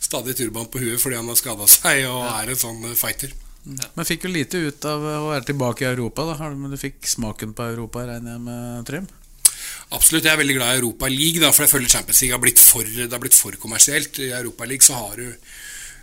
[0.00, 3.30] stadig turban på huet fordi han har skada seg og er en sånn fighter.
[3.30, 3.42] fighter.
[3.66, 6.34] Men fikk jo lite ut av å være tilbake i Europa, da.
[6.34, 9.08] Har du- Men du fikk smaken på Europa, regner jeg med, Trym?
[9.92, 12.42] Absolutt, jeg er veldig glad i Europa League, da, for jeg føler Champions League har
[12.42, 14.18] blitt for, det har blitt for kommersielt.
[14.18, 15.34] I Europa League så har du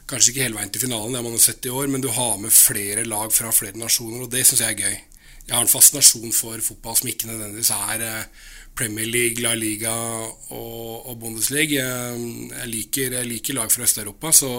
[0.08, 2.10] kanskje ikke hele veien til finalen, det har man jo sett i år, men du
[2.10, 4.98] har med flere lag fra flere nasjoner, og det syns jeg er gøy.
[5.44, 9.92] Jeg har en fascinasjon for fotball som ikke nødvendigvis er eh, Premier League, La Liga
[9.92, 11.84] og, og Bundesliga.
[11.84, 12.24] Jeg,
[12.54, 14.54] jeg, liker, jeg liker lag fra Øst-Europa, så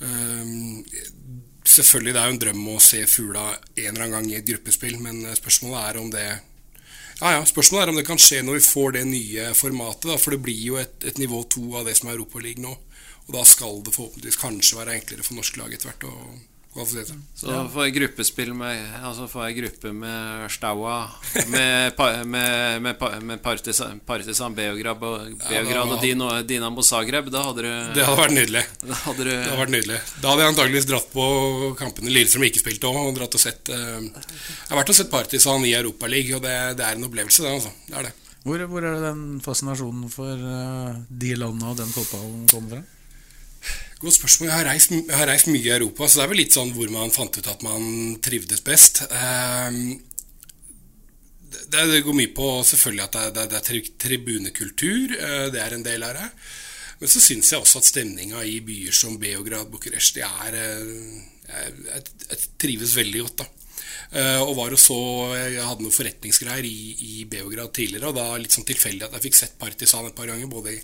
[0.00, 0.84] um,
[1.64, 4.46] Selvfølgelig det er jo en drøm å se Fugla en eller annen gang i et
[4.46, 8.42] gruppespill, men eh, spørsmålet er om det ja, ja, Spørsmålet er om det kan skje
[8.44, 10.10] når vi får det nye formatet.
[10.10, 12.74] Da, for det blir jo et, et nivå to av det som er Europaligaen nå.
[13.24, 16.04] Og da skal det forhåpentligvis kanskje være enklere for norske lag etter hvert
[16.74, 17.16] kvalifisere.
[17.38, 20.96] Så får jeg gruppespill med Altså får jeg gruppe med Staua,
[21.52, 27.30] med, med, med, med Partisan, Partisan Beograd, og, Beograd og Dinamo Zagreb.
[27.32, 28.64] Da hadde du Det hadde vært nydelig.
[28.82, 30.00] da hadde du Det hadde vært nydelig.
[30.20, 31.28] Da hadde jeg antakeligvis dratt på
[31.80, 33.00] kampene Lillestrøm ikke spilte òg.
[33.04, 36.58] Og dratt og sett eh, Jeg har vært og sett Partisan i Europaligaen, og det,
[36.80, 37.54] det er en opplevelse, det.
[37.60, 37.74] altså.
[37.88, 38.14] Det er det.
[38.44, 42.82] Hvor, hvor er det den fascinasjonen for eh, de landene og den fotballen kommer fra?
[44.04, 44.48] Godt spørsmål.
[44.50, 46.72] Jeg har, reist, jeg har reist mye i Europa, så det er vel litt sånn
[46.76, 47.84] hvor man fant ut at man
[48.24, 49.00] trivdes best.
[49.08, 49.94] Ehm,
[51.54, 55.14] det, det går mye på selvfølgelig at det, det, det er tribunekultur.
[55.16, 56.26] eh, Det er en del av det.
[57.00, 60.92] Men så syns jeg også at stemninga i byer som Beograd, Bucuresti er jeg,
[61.48, 63.48] jeg, jeg trives veldig godt, da.
[64.14, 64.96] Uh, og var og så
[65.32, 66.76] Jeg hadde noen forretningsgreier i,
[67.08, 70.28] i Beograd tidligere, og da litt sånn tilfeldig at jeg fikk sett Partisan et par
[70.28, 70.82] ganger, både i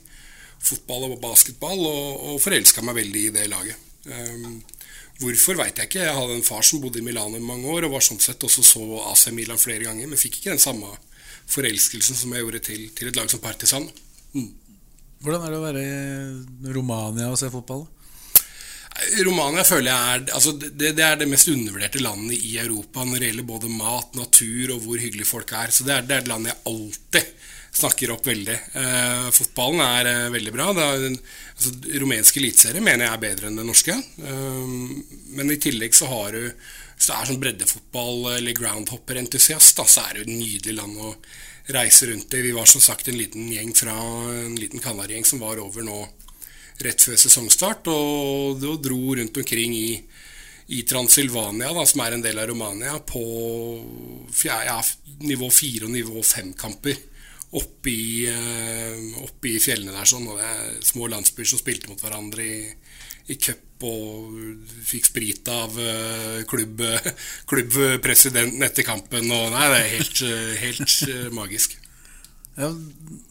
[0.60, 3.88] fotball og basketball, og, og forelska meg veldig i det laget.
[4.06, 4.60] Um,
[5.20, 6.04] hvorfor veit jeg ikke.
[6.06, 8.44] Jeg hadde en far som bodde i Milano i mange år, og var sånn sett
[8.46, 10.92] også så AC Milan flere ganger, men fikk ikke den samme
[11.50, 13.88] forelskelsen som jeg gjorde til, til et lag som Partisan.
[14.36, 14.50] Mm.
[15.20, 17.84] Hvordan er det å være i Romania og se fotball?
[19.24, 23.22] Romania føler jeg er altså det, det er det mest undervurderte landet i Europa når
[23.22, 25.72] det gjelder både mat, natur og hvor hyggelige folk er.
[25.72, 27.30] Så det er, det er et land jeg alltid
[27.72, 28.56] snakker opp veldig.
[28.74, 30.70] Eh, fotballen er eh, veldig bra.
[30.76, 31.06] Det er,
[31.54, 33.94] altså, rumenske eliteserie mener jeg er bedre enn den norske.
[33.94, 34.72] Eh,
[35.36, 36.44] men i tillegg så har du
[37.00, 40.98] Hvis du er sånn breddefotball- eller groundhopper-entusiast, da, så er det jo et nydelig land
[41.00, 41.14] å
[41.72, 42.42] reise rundt i.
[42.44, 43.94] Vi var som sagt en liten gjeng fra
[44.34, 46.02] en liten Kanarigjeng som var over nå
[46.84, 49.96] rett før sesongstart, og, og dro rundt omkring i,
[50.76, 53.24] i Transilvania, da, som er en del av Romania, på
[54.44, 54.76] ja,
[55.24, 57.00] nivå fire og nivå fem-kamper.
[57.58, 61.90] Oppe i, eh, oppe i fjellene der, sånn, og det er små landsbyer som spilte
[61.90, 62.60] mot hverandre i,
[63.34, 64.36] i cup og
[64.86, 66.82] fikk sprit av eh, klubb,
[67.50, 69.26] klubbpresidenten etter kampen.
[69.26, 71.78] Og, nei, det er helt, eh, helt magisk.
[72.60, 72.68] Ja,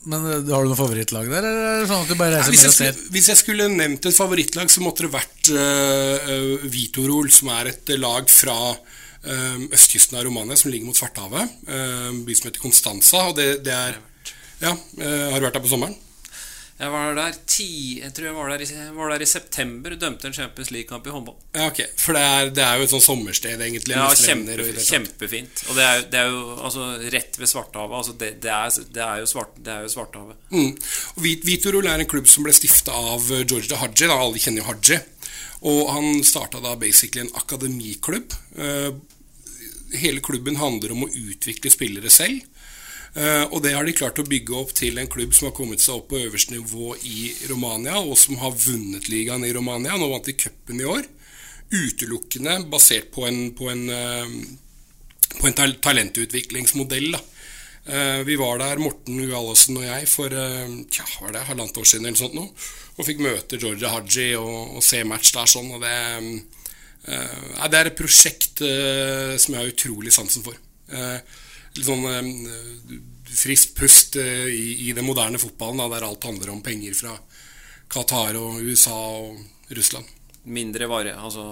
[0.10, 2.64] men Har du noe favorittlag der, eller er sånn at du bare Nei, reiser hvis,
[2.66, 7.52] jeg skulle, hvis jeg skulle nevnt et favorittlag, så måtte det vært uh, Vitorol, som
[7.54, 11.60] er et lag fra uh, østkysten av Romania, som ligger mot Svartehavet.
[11.68, 13.28] Uh, by som heter Constanza.
[13.30, 14.00] Og det, det er
[14.60, 15.98] Ja, eh, har du vært der på sommeren?
[16.80, 19.96] Jeg var der ti, jeg tror jeg var der, i, var der i september.
[20.00, 21.36] Dømte en Champions League-kamp i håndball.
[21.52, 21.82] Ja, ok.
[22.00, 23.98] For det er, det er jo et sånt sommersted, egentlig.
[23.98, 25.64] Ja, kjempe, og kjempefint.
[25.68, 27.98] Og det er, det er jo altså, rett ved Svartehavet.
[28.00, 30.40] Altså, det, det, er, det, er jo svart, det er jo Svartehavet.
[30.56, 30.72] Mm.
[31.20, 34.06] Og Vitorol er en klubb som ble stifta av George de Haji.
[34.06, 34.16] Da.
[34.16, 35.02] Alle kjenner jo Haji.
[35.68, 38.40] Og han starta da basically en akademiklubb.
[38.56, 38.94] Eh,
[40.00, 42.48] hele klubben handler om å utvikle spillere selv.
[43.18, 45.82] Eh, og det har de klart å bygge opp til en klubb som har kommet
[45.82, 49.98] seg opp på øverste nivå i Romania, og som har vunnet ligaen i Romania.
[49.98, 51.08] Nå vant de cupen i år.
[51.74, 54.38] Utelukkende basert på en, på en, eh,
[55.40, 57.12] på en talentutviklingsmodell.
[57.18, 57.24] da.
[57.90, 60.30] Eh, vi var der, Morten Gallosen og jeg, for
[60.94, 62.46] tja, var det, halvannet år siden eller sånt nå,
[63.00, 65.72] og fikk møte Georgia Haji og, og se match der sånn.
[65.74, 65.98] og Det,
[67.10, 70.60] uh, det er et prosjekt uh, som jeg har utrolig sansen for.
[70.90, 71.39] Litt
[71.78, 72.06] sånn
[73.30, 76.96] frisk friskt pust eh, i, i den moderne fotballen, da, der alt handler om penger
[76.98, 77.16] fra
[77.90, 79.38] Qatar og USA og
[79.70, 80.06] Russland.
[80.44, 81.44] mindre vare, altså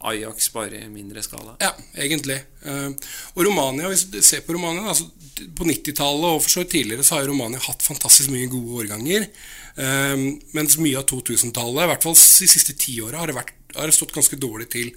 [0.00, 1.58] Ajax bare i mindre skala.
[1.60, 2.38] Ja, egentlig.
[2.64, 2.88] Eh,
[3.34, 5.10] og Romania, hvis du ser på Romania altså,
[5.56, 9.28] På 90-tallet og for så vidt tidligere så har Romania hatt fantastisk mye gode årganger.
[9.76, 10.16] Eh,
[10.56, 14.16] mens mye av 2000-tallet, i hvert fall de siste ti åra, har, har det stått
[14.16, 14.94] ganske dårlig til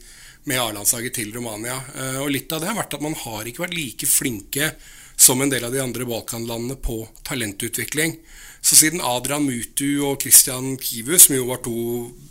[0.50, 1.80] med A-landslaget til Romania.
[1.96, 4.74] Eh, og litt av det har vært at man har ikke vært like flinke
[5.16, 8.18] som en del av de andre Balkanlandene på talentutvikling.
[8.64, 11.76] Så siden Adrian Mutu og Christian Kivu, som jo var to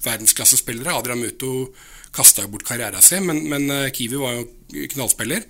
[0.05, 1.73] verdensklassespillere Adrian Mutu
[2.13, 5.45] kasta bort karrieren sin, men, men eh, Kivu var jo knallspiller.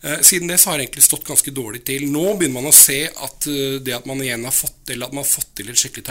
[0.00, 2.06] Eh, Siden det så har det egentlig stått ganske dårlig til.
[2.12, 3.48] Nå begynner man å se at
[3.84, 6.06] det at man igjen har fått til, at man har fått til et skikkelig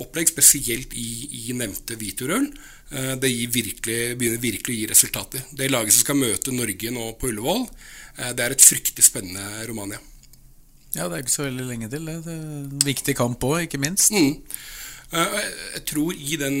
[0.00, 2.48] talentutviklingsopplegg, spesielt i, i nevnte Vitorøl,
[2.90, 5.42] eh, det virkelig, begynner virkelig å gi resultater.
[5.52, 7.68] Det laget som skal møte Norge nå på Ullevål,
[8.18, 10.00] eh, det er et fryktelig spennende Romania.
[10.94, 12.04] Ja, det er ikke så veldig lenge til.
[12.04, 14.10] Det, det er en viktig kamp òg, ikke minst.
[14.10, 14.40] Mm.
[15.12, 15.36] Eh,
[15.74, 16.56] Jeg tror i den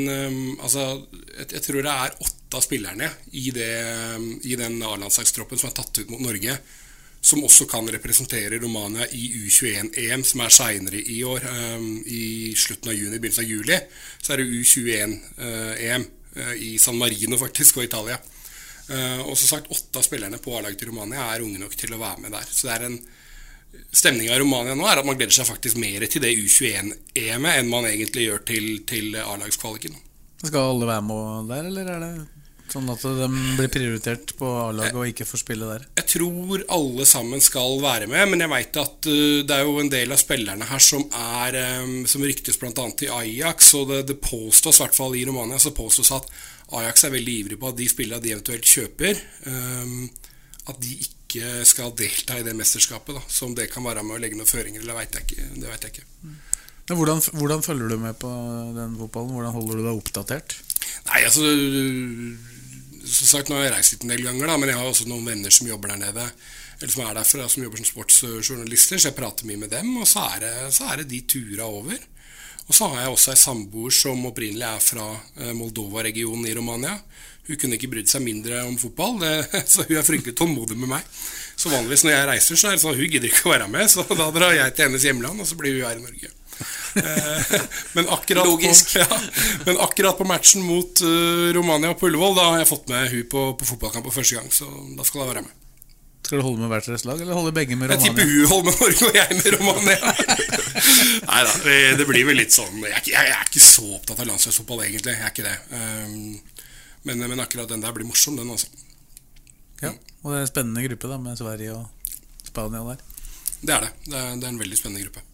[0.60, 1.06] Altså,
[1.38, 3.72] jeg, tror det er åtte av spillerne i, det,
[4.44, 6.58] i den A-landslagstroppen som er tatt ut mot Norge,
[7.20, 11.44] som også kan representere Romania i U21-EM, som er seinere i år.
[11.44, 13.78] eh, I slutten av juni, begynnelsen av juli,
[14.22, 16.08] så er det U21-EM
[16.62, 18.18] i San Marino, faktisk, og Italia.
[18.88, 21.92] Eh, Og som sagt, åtte av spillerne på A-laget til Romania er unge nok til
[21.94, 22.46] å være med der.
[22.50, 23.00] Så det er en
[23.92, 27.68] Stemninga i Romania nå er at man gleder seg faktisk mer til det U21-EM-et enn
[27.70, 29.94] man egentlig gjør til, til A-lagskvaliken.
[30.42, 32.39] Skal alle være med der, eller er det
[32.74, 33.26] sånn at de
[33.58, 35.86] blir prioritert på A-laget og ikke får spille der?
[36.00, 39.76] Jeg tror alle sammen skal være med, men jeg veit at uh, det er jo
[39.82, 42.72] en del av spillerne her som er um, Som ryktes bl.a.
[42.72, 46.28] til Ajax, og det, det påstås, i hvert fall i Romania, så påstås at
[46.80, 49.18] Ajax er veldig ivrig på at de spillerne de eventuelt kjøper,
[49.50, 50.04] um,
[50.70, 53.16] at de ikke skal delta i det mesterskapet.
[53.16, 55.50] da Så om det kan være med å legge noen føringer, eller vet jeg ikke,
[55.58, 56.08] det vet jeg ikke.
[56.90, 58.30] Men hvordan, hvordan følger du med på
[58.74, 59.34] den fotballen?
[59.36, 60.56] Hvordan holder du deg oppdatert?
[61.06, 61.44] Nei, altså
[63.10, 65.08] Som sagt, nå har jeg reist litt en del ganger, da, men jeg har også
[65.10, 66.26] noen venner som jobber der nede.
[66.80, 69.90] Eller som er derfra, som jobber som sportsjournalister, så jeg prater mye med dem.
[70.00, 71.98] Og så er det, så er det de tura over.
[72.70, 75.08] Og så har jeg også ei samboer som opprinnelig er fra
[75.42, 76.94] eh, Moldova-regionen i Romania.
[77.48, 79.32] Hun kunne ikke brydd seg mindre om fotball, det,
[79.72, 81.08] så hun er fryktelig tålmodig med meg.
[81.58, 83.66] Så vanligvis når jeg reiser, så er det sånn at hun gidder ikke å være
[83.72, 86.30] med, så da drar jeg til hennes hjemland, og så blir hun her i Norge.
[86.96, 87.54] Eh,
[87.94, 88.92] men, akkurat Logisk.
[88.94, 89.20] På, ja,
[89.66, 93.26] men akkurat på matchen mot uh, Romania på Ullevål, da har jeg fått med hun
[93.30, 94.68] på, på fotballkamp for første gang, så
[94.98, 95.56] da skal hun være med.
[96.20, 98.06] Skal du holde med hvert deres lag, eller holde begge med Romania?
[98.06, 100.12] Jeg tipper hun holder med Norge, og jeg med Romania.
[101.30, 104.20] Nei da, det, det blir vel litt sånn jeg, ikke- jeg er ikke så opptatt
[104.20, 105.16] av landslagsfotball, egentlig.
[105.16, 105.56] Jeg er ikke det.
[105.72, 106.68] Um,
[107.08, 108.68] men, men akkurat den der blir morsom, den, altså.
[109.80, 112.12] Ja, og det er en spennende gruppe da, med Sverige og
[112.44, 113.02] Spania der.
[113.64, 113.90] Det er det.
[114.04, 115.24] Det er, det er en veldig spennende gruppe.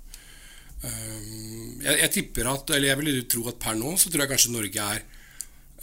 [0.85, 4.33] Um, jeg, jeg tipper at, eller jeg vil tro at per nå så tror jeg
[4.35, 5.01] kanskje Norge er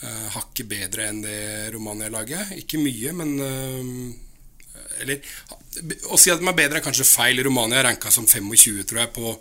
[0.03, 1.39] uh, hakket bedre enn det
[1.73, 2.53] Romania-laget.
[2.61, 5.19] Ikke mye, men uh, Eller
[6.13, 7.41] å si at de er bedre er kanskje feil.
[7.45, 9.33] Romania er ranka som 25, tror jeg, på,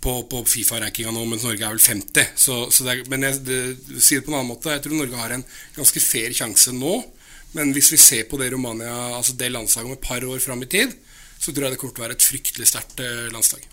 [0.00, 2.32] på, på Fifa-rankinga nå, mens Norge er vel 50.
[2.40, 3.42] Så, så det er, men jeg
[4.00, 4.72] sier det på en annen måte.
[4.72, 5.44] Jeg tror Norge har en
[5.76, 6.96] ganske fair sjanse nå.
[7.54, 10.64] Men hvis vi ser på det Romania, altså det landslaget om et par år fram
[10.64, 10.96] i tid,
[11.38, 13.68] så tror jeg det kommer til å være et fryktelig sterkt eh, landslag.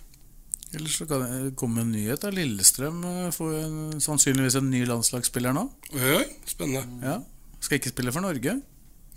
[0.72, 2.22] Ellers så kan det komme en nyhet.
[2.22, 5.66] da Lillestrøm eh, får en, sannsynligvis en ny landslagsspiller nå.
[5.98, 6.84] Oi, spennende.
[7.04, 7.18] Ja,
[7.60, 8.54] Skal ikke spille for Norge.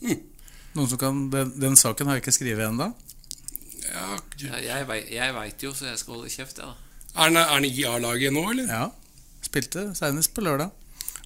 [0.02, 0.20] Mm.
[0.76, 2.90] Noen som kan, den, den saken har jeg ikke skrevet ennå.
[3.86, 6.74] Ja, Ja, jeg, jeg veit jo, så jeg skal holde kjeft, Ja.
[7.16, 8.68] er han, i A-laget nå, eller?
[8.68, 8.90] Ja.
[9.46, 10.72] Spilte senest på lørdag.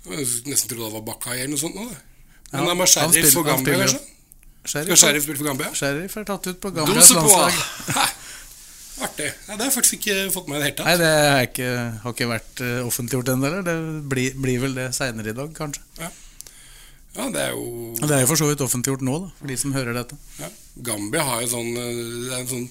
[0.05, 1.75] Jeg nesten trodde det var Bakka eller noe sånt.
[1.75, 3.99] Nå, Men Ja, han var sheriff for Gambia, kanskje?
[4.65, 5.73] Sheriff, Skal sheriff spille for Gambia?
[5.73, 8.15] Sheriff er tatt ut på Gambias landslag.
[8.99, 9.27] Artig.
[9.47, 11.69] Ja, det har jeg faktisk ikke fått med i det hele Nei, det har ikke,
[12.03, 13.47] har ikke vært eh, offentliggjort ennå.
[13.49, 13.61] eller?
[13.67, 13.75] Det
[14.11, 15.83] blir, blir vel det seinere i dag, kanskje.
[15.99, 19.57] Ja, det er jo Det er jo for så vidt offentliggjort nå, da, for de
[19.59, 20.17] som hører dette.
[20.39, 20.49] ja.
[20.89, 22.67] Gambia har jo sånn eh, Det er en sånn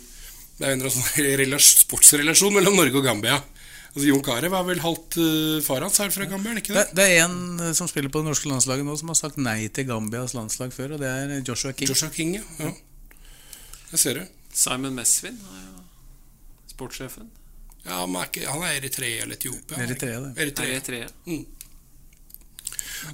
[0.59, 3.37] det er en sånn relas- sportsrelasjon mellom Norge og Gambia.
[3.93, 6.97] Altså Jon Carew er vel halvt uh, far hans her fra Gambia, ikke Det, det?
[6.99, 9.87] det er en som spiller på det norske landslaget nå, som har sagt nei til
[9.89, 11.89] Gambias landslag før, og det er Joshua King.
[11.93, 12.43] Joshua King, ja.
[12.59, 12.72] ja.
[13.93, 14.26] Det ser du.
[14.59, 15.78] Simon Mesvin har jo
[16.79, 17.31] sportssjefen.
[17.85, 19.81] Ja, han er ikke, han er Eritrea eller Etiopia.
[19.85, 20.33] Eritrea, det.
[20.43, 20.74] Eritrea.
[20.76, 21.09] Eritrea.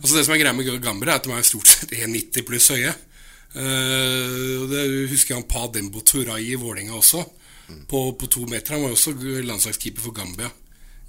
[0.01, 2.71] Altså Det som er greia med Gambia, er at de er stort sett 1,90 pluss
[2.75, 2.93] høye.
[3.55, 7.23] Uh, og det husker jeg han Pa Dembo Turai i Vålerenga også.
[7.89, 8.75] På, på to meter.
[8.75, 10.51] Han var også landslagskeeper for Gambia.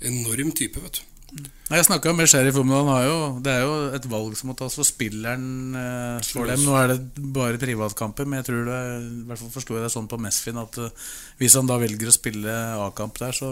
[0.05, 1.14] Enorm type, vet du.
[1.35, 2.77] Jeg snakka med Sheriff om det.
[3.07, 6.61] Jo, det er jo et valg som må tas for spilleren eh, for dem.
[6.61, 9.91] Nå er det bare privatkamper, men jeg tror det, i hvert fall forstår jeg det
[9.95, 11.09] sånn på Mesfin at uh,
[11.41, 12.53] hvis han da velger å spille
[12.85, 13.49] A-kamp der, så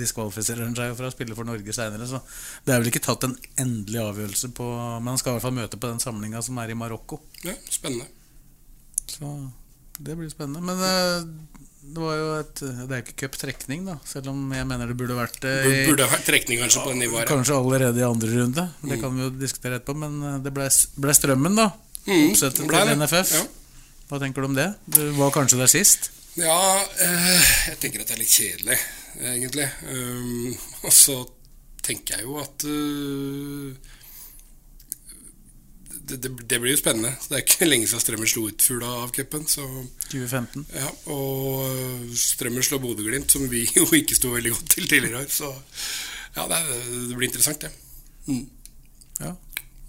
[0.00, 2.08] diskvalifiserer han seg fra å spille for Norge seinere.
[2.08, 2.22] Så
[2.64, 5.58] det er vel ikke tatt en endelig avgjørelse på Men han skal i hvert fall
[5.60, 7.20] møte på den samlinga som er i Marokko.
[7.44, 8.08] Ja, spennende.
[9.12, 9.36] Så
[10.00, 10.64] det blir spennende.
[10.64, 13.94] Men eh, det var jo et Det er ikke cuptrekning, da.
[14.04, 15.54] Selv om jeg mener det burde vært det.
[15.66, 17.26] i- Burde vært trekning kanskje på det nivået.
[17.28, 18.64] Kanskje allerede i andre runde.
[18.84, 19.96] Det kan vi jo diskutere etterpå.
[19.96, 20.68] Men eh, det ble,
[21.00, 21.70] ble strømmen, da.
[22.06, 22.96] Mm, Oppsettet til.
[23.00, 23.32] NFF.
[23.38, 23.44] Ja.
[24.10, 24.68] Hva tenker du om det?
[24.90, 26.10] Du var kanskje der sist?
[26.36, 26.56] Ja,
[27.00, 28.78] eh, jeg tenker at det er litt kjedelig,
[29.20, 29.68] egentlig.
[29.90, 31.16] Um, og så
[31.82, 33.74] tenker jeg jo at uh,
[36.08, 37.12] det, det, det blir jo spennende.
[37.28, 39.46] Det er ikke lenge siden Strømmen slo ut Fugla av cupen.
[39.46, 40.66] 2015.
[40.76, 45.30] ja, og Strømmen slår Bodø-Glimt, som vi jo ikke sto veldig godt til tidligere år.
[45.34, 45.52] Så
[46.36, 46.60] ja, det,
[47.10, 47.72] det blir interessant, det.
[48.30, 48.44] Mm.
[49.20, 49.34] Ja.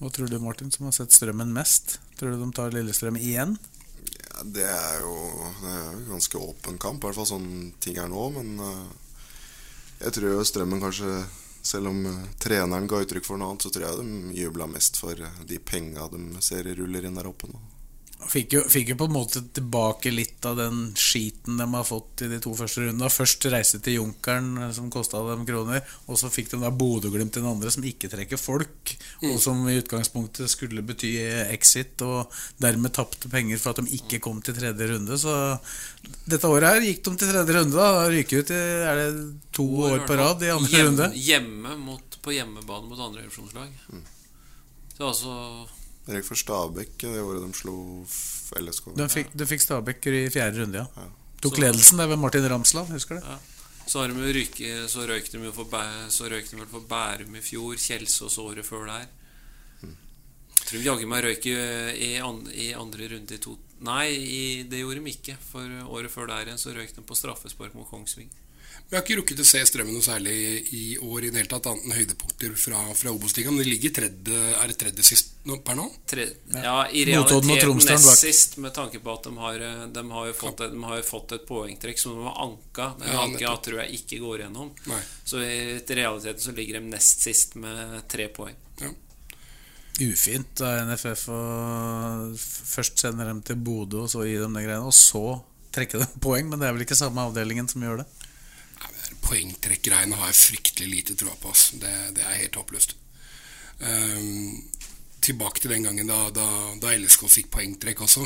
[0.02, 2.00] Hva tror du, Martin, som har sett Strømmen mest?
[2.18, 3.54] Tror du de tar Lillestrøm igjen?
[4.16, 5.14] Ja, det er jo
[5.62, 7.52] det er jo en ganske åpen kamp, i hvert fall sånn
[7.84, 8.24] ting er nå.
[8.34, 8.88] Men eh,
[10.02, 11.20] jeg tror jo Strømmen kanskje,
[11.62, 14.98] selv om eh, treneren ga uttrykk for noe annet, så tror jeg de jubla mest
[15.02, 17.62] for eh, de penga de ser ruller inn der oppe nå.
[18.30, 22.24] Fikk jo, fikk jo på en måte tilbake litt av den skiten de har fått
[22.26, 23.10] i de to første rundene.
[23.12, 27.40] Først reise til Junkeren, eh, som kosta dem kroner, og så fikk de da Bodø-Glimt
[27.40, 28.94] den andre, som ikke trekker folk,
[29.26, 31.16] og som i utgangspunktet skulle bety
[31.48, 35.18] exit, og dermed tapte penger for at de ikke kom til tredje runde.
[35.20, 35.36] Så
[36.30, 38.08] dette året her gikk de til tredje runde, da.
[38.12, 38.62] Ryker ut i
[38.92, 39.12] er det
[39.56, 41.12] to år på rad i andre hjemme, runde.
[41.28, 43.76] Hjemme mot, på hjemmebane mot andre divisjonslag.
[44.96, 45.36] Så altså
[46.12, 47.76] Erik for Stabæk det året de slo
[48.60, 48.92] LSK.
[48.98, 50.88] De fikk, de fikk Stabæk i fjerde runde, ja.
[51.02, 51.08] Ja.
[51.42, 53.26] Tok Så- ledelsen der ved Martin Ramsland, husker du?
[53.26, 53.38] Ja.
[53.88, 55.66] Så, har de ryke, så røyk de jo for,
[56.14, 59.08] så røyk de vel for Bærum i fjor, Kjelsås året før der.
[60.62, 61.56] Tror de jaggu meg røyk i,
[61.98, 62.10] i,
[62.68, 65.34] i andre runde i to Nei, i, det gjorde de ikke.
[65.42, 68.30] For året før der igjen så røyk de på straffespark mot Kongsving.
[68.92, 70.34] Vi har ikke rukket å se Strømmen noe særlig
[70.76, 73.56] i år i det hele tatt, annet enn høydepunkter fra, fra Obos-ligaen.
[73.56, 75.86] Men ligger tredje, er det tredje sist nå, per nå?
[76.12, 76.26] Tre,
[76.58, 79.64] ja, i realiteten nest sist, med tanke på at de har,
[79.96, 82.90] de har, jo, fått, et- de har jo fått et poengtrekk som de har anka.
[83.00, 83.64] Den Ja, anka nettopp.
[83.70, 84.74] tror jeg ikke går gjennom.
[84.92, 85.00] Nei.
[85.24, 88.56] Så i realiteten så ligger de nest sist med tre poeng.
[88.84, 88.92] Ja.
[90.02, 91.40] Ufint av NFF å
[92.36, 95.40] først sende dem til Bodø, og så gi dem de greiene, og så
[95.72, 96.50] trekke dem poeng.
[96.52, 98.08] Men det er vel ikke samme avdelingen som gjør det?
[99.22, 101.54] Poengtrekkgreiene har jeg fryktelig lite troa på.
[101.54, 101.72] ass.
[101.80, 102.96] Det, det er helt håpløst.
[103.82, 104.62] Um,
[105.22, 106.48] tilbake til den gangen da, da,
[106.82, 108.26] da LSK fikk poengtrekk også.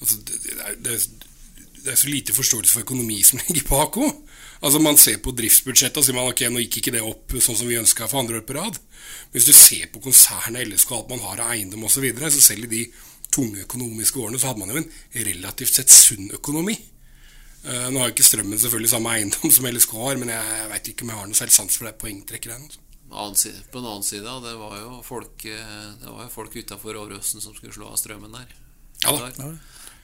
[0.00, 0.76] Altså, det, det, er,
[1.82, 4.12] det, er, så lite forståelse for økonomi som ligger bak henne.
[4.64, 7.58] Altså, man ser på driftsbudsjettet og sier man, ok, nå gikk ikke det opp sånn
[7.58, 8.78] som vi ønska for andre år på rad.
[8.78, 12.32] Men hvis du ser på konsernet LSK alt man har av eiendom osv., så, videre,
[12.32, 12.86] så selv i de
[13.32, 16.76] tunge økonomiske årene så hadde man jo en relativt sett sunn økonomi.
[17.66, 20.68] Eh, nå har jo ikke Strømmen selvfølgelig samme eiendom som LSK har, men jeg, jeg
[20.70, 22.82] veit ikke om jeg har noe særlig sans for det poengtrekkgreiene.
[23.16, 23.50] Altså.
[23.72, 27.42] På den annen side, det var jo folk, eh, det var jo folk utafor Åråsen
[27.42, 28.54] som skulle slå av strømmen der.
[29.04, 29.30] Ja da.
[29.38, 29.50] Ja.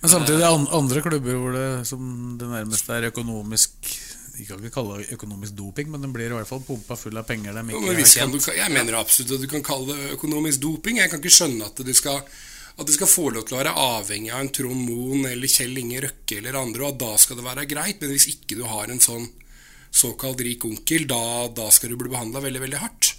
[0.02, 2.02] Men samtidig er det andre klubber hvor det som
[2.38, 3.86] det nærmeste er økonomisk
[4.32, 7.18] Vi kan ikke kalle det økonomisk doping, men den blir i hvert fall pumpa full
[7.20, 7.52] av penger
[8.00, 10.98] ikke Men kan jeg mener absolutt at du kan kalle det økonomisk doping.
[10.98, 12.22] Jeg kan ikke skjønne at du skal,
[12.72, 15.76] at du skal få lov til å være avhengig av en Trond Moen eller Kjell
[15.82, 18.00] Inge Røkke eller andre, og at da skal det være greit.
[18.00, 19.26] Men hvis ikke du har en sånn
[19.92, 23.12] såkalt rik onkel, da, da skal du bli behandla veldig, veldig hardt.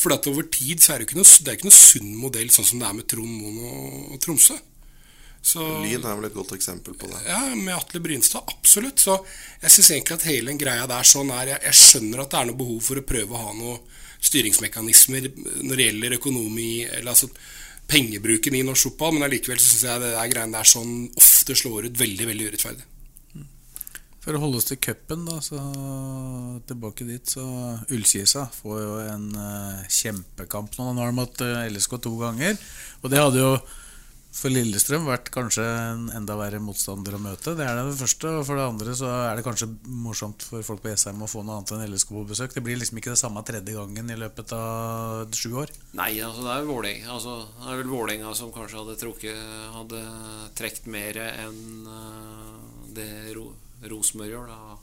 [0.00, 2.68] For at over tid så er det ikke noe, det ikke noe sunn modell sånn
[2.68, 4.58] som det er med Trond Moen og, og Tromsø.
[5.40, 7.22] Så, Lyn er vel et godt eksempel på det.
[7.24, 9.00] ja, med Atle Brynstad, absolutt.
[9.00, 9.16] Så
[9.62, 12.40] jeg syns egentlig at hele den greia der sånn er jeg, jeg skjønner at det
[12.40, 13.80] er noe behov for å prøve å ha noen
[14.20, 15.30] styringsmekanismer
[15.64, 17.30] når det gjelder økonomi, eller altså
[17.90, 21.90] pengebruken i norsk fotball, men allikevel syns jeg det der greiene der sånn ofte slår
[21.90, 22.86] ut veldig, veldig urettferdig.
[24.20, 25.58] For å holde oss til cupen, da, så
[26.68, 27.44] tilbake dit, så
[27.88, 30.90] Ullkisa får jo en uh, kjempekamp nå.
[30.92, 32.58] Nå har de hatt eh, LSK to ganger,
[33.00, 33.54] og det hadde jo
[34.30, 37.56] for Lillestrøm vært kanskje en enda verre motstander å møte.
[37.58, 38.30] Det er det første.
[38.38, 41.42] Og for det andre så er det kanskje morsomt for folk på Jessheim å få
[41.42, 42.54] noe annet enn LSK på besøk.
[42.54, 45.74] Det blir liksom ikke det samme tredje gangen i løpet av sju år.
[45.98, 49.40] Nei, altså det er Vålerenga altså, Det er vel Vålerenga som kanskje hadde trukket
[49.74, 50.02] Hadde
[50.58, 52.54] trukket mer enn eh,
[52.94, 53.48] det Ro,
[53.90, 54.78] Rosenborg gjør, da.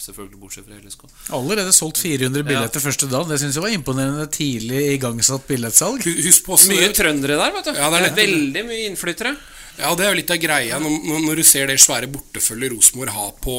[0.00, 1.04] Selvfølgelig bortsett fra LSK.
[1.36, 3.28] Allerede solgt 400 billetter første dagen.
[3.32, 6.04] Det syns jeg var imponerende tidlig igangsatt billettsalg.
[6.26, 7.72] Husk på Mye trøndere der, vet du.
[7.78, 8.16] Ja, det er.
[8.20, 9.36] Veldig mye innflyttere.
[9.78, 13.14] Ja, det er jo litt av greia når, når- du ser det svære bortefølget Rosenborg
[13.14, 13.54] har på,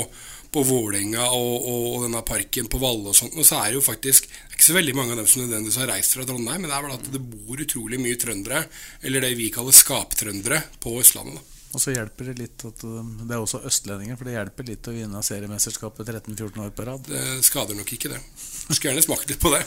[0.52, 3.80] på Vålerenga og, og, og denne parken på Valle og sånt, og så er det
[3.80, 6.26] jo faktisk det er ikke så veldig mange av dem som nødvendigvis har reist fra
[6.28, 8.66] Trondheim, men det er vel at det bor utrolig mye trøndere,
[9.02, 11.40] eller det vi kaller skaptrøndere, på Østlandet.
[11.40, 11.51] da.
[11.72, 14.88] Og så hjelper det litt at um, det er også østlendinger, for det hjelper litt
[14.92, 17.06] å vinne seriemesterskapet 13-14 år på rad.
[17.08, 18.20] Det skader nok ikke det.
[18.36, 19.62] Skulle gjerne smakt litt på det.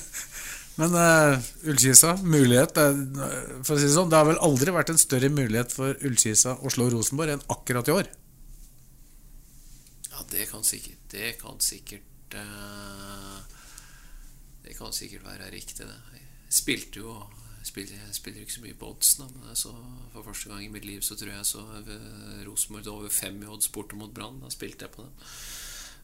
[0.80, 5.00] Men uh, Ullkisa, mulighet For å si det sånn, det har vel aldri vært en
[5.00, 8.08] større mulighet for Ullkisa å slå Rosenborg enn akkurat i år.
[10.08, 13.38] Ja, det kan sikkert Det kan sikkert uh,
[14.64, 16.00] Det kan sikkert være riktig, det.
[16.16, 17.14] Jeg spilte jo
[17.68, 19.72] spiller, Jeg spiller ikke så mye på odds, da, men jeg så,
[20.14, 23.50] for første gang i mitt liv så tror jeg så eh, Rosenborg over fem i
[23.50, 24.40] odds borte mot Brann.
[24.44, 25.12] Da spilte jeg på dem.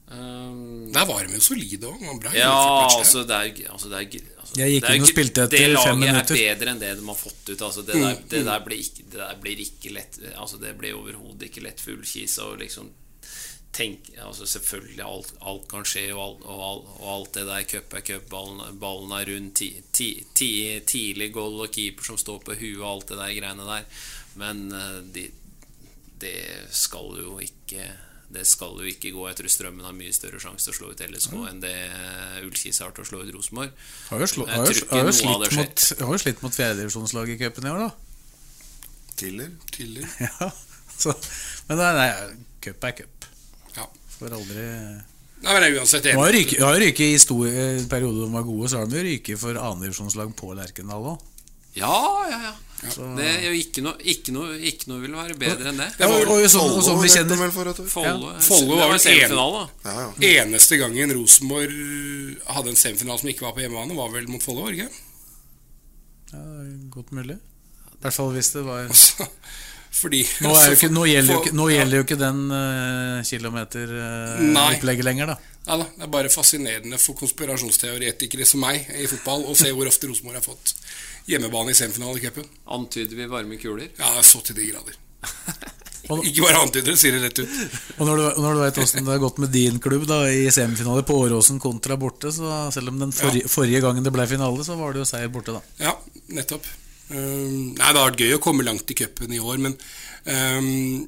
[0.06, 2.02] Um, Der var de jo solide òg.
[2.34, 2.52] ja,
[2.86, 5.72] altså det er, altså det er altså, Jeg gikk er inn og spilte etter Det
[5.72, 7.64] laget er bedre enn det de har fått ut.
[7.66, 10.94] Altså det, der, det, der blir ikke, det der blir ikke lett Altså Det blir
[10.94, 12.92] overhodet ikke lett for Ullkisa å liksom
[13.72, 17.66] tenke altså Selvfølgelig, alt, alt kan skje, og, alt- og, alt- og alt det der
[17.72, 20.50] cup er cup, ballen, ballen er rund, ti, ti, ti,
[20.86, 23.84] tidlig goal og keeper som står på huet og alt det der greiene der.
[24.40, 25.26] Men eh, de,
[26.20, 26.36] det
[26.72, 27.90] skal jo ikke
[28.26, 29.22] det skal jo ikke gå.
[29.28, 31.74] Jeg tror Strømmen har mye større sjanse til å slå ut LSK enn det
[32.42, 33.70] Ullkis har til å slå ut Rosenborg.
[34.10, 37.44] Har jo, slå, har jo, har jo, slitt, mot, har jo slitt mot fjerdedivisjonslaget i
[37.44, 37.90] cupen i år, da.
[39.16, 39.52] Tiller.
[39.72, 40.08] Tiller.
[40.26, 40.50] Ja,
[40.96, 41.12] så,
[41.68, 42.08] men nei, nei,
[42.64, 43.15] cup er cup.
[43.76, 43.86] Ja.
[44.16, 44.66] Får aldri
[45.36, 46.46] Nei, men jeg er uansett har enig.
[46.56, 49.40] de har ryket i stor eh, periode de var gode, så har de jo ryket
[49.40, 51.26] for annendivisjonslag på Lerkendal òg.
[51.76, 51.98] Ja,
[52.30, 52.54] ja, ja.
[53.16, 55.88] Det er jo ikke noe, ikke noe, ikke noe vil være bedre enn det.
[55.96, 57.72] Det var Og, og, sånn, og som vi kjenner Follo
[58.44, 59.90] Follo var vel semifinale, da.
[59.90, 60.40] Ja, ja.
[60.44, 61.76] Eneste gangen Rosenborg
[62.52, 65.04] hadde en semifinale som ikke var på hjemmebane, var vel mot Follo, var det ikke?
[66.32, 67.38] ja, det er Godt mulig.
[67.96, 68.88] I hvert fall hvis det var
[69.96, 71.76] fordi Nå, er ikke, nå, gjelder, jo For- ikke, nå ja.
[71.78, 74.72] gjelder jo ikke den uh, Nei.
[74.76, 75.36] uh, lenger, da.
[75.66, 79.88] Nei da, Det er bare fascinerende for konspirasjonsteoretikere som meg i fotball å se hvor
[79.88, 80.74] ofte Rosenborg har fått
[81.30, 82.46] hjemmebane i semifinalecupen.
[82.76, 83.88] Antyder vi varme kuler?
[83.98, 85.00] Ja, så til de grader.
[86.06, 87.54] Ikke bare antyder det, sier det rett ut.
[87.96, 90.44] Og når du, når du vet åssen det har gått med din klubb da i
[90.54, 94.62] semifinale på Åråsen kontra borte, så selv om den forrige, forrige gangen det ble finale,
[94.66, 95.64] så var det jo seier borte, da.
[95.88, 95.96] Ja,
[96.36, 96.68] nettopp.
[97.10, 99.76] Um, nei, Det har vært gøy å komme langt i cupen i år, men
[100.26, 101.06] um,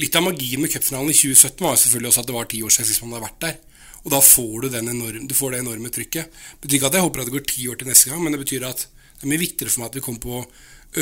[0.00, 2.74] litt av magien med cupfinalen i 2017 var selvfølgelig også at det var ti år
[2.74, 3.58] siden sist man hadde vært der.
[4.04, 6.28] Og da får du, enorm, du får det enorme trykket.
[6.28, 8.36] Det betyr ikke at jeg håper at det går ti år til neste gang, men
[8.36, 10.40] det betyr at det er mye viktigere for meg at vi kommer på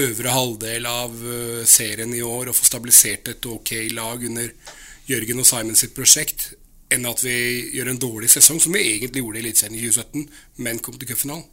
[0.03, 4.53] øvre halvdel av uh, serien i år og får stabilisert et ok lag under
[5.09, 6.53] Jørgen og Simon sitt prosjekt,
[6.93, 7.35] enn at vi
[7.75, 10.27] gjør en dårlig sesong, som vi egentlig gjorde i Eliteserien i 2017,
[10.63, 11.49] men kom til cupfinalen.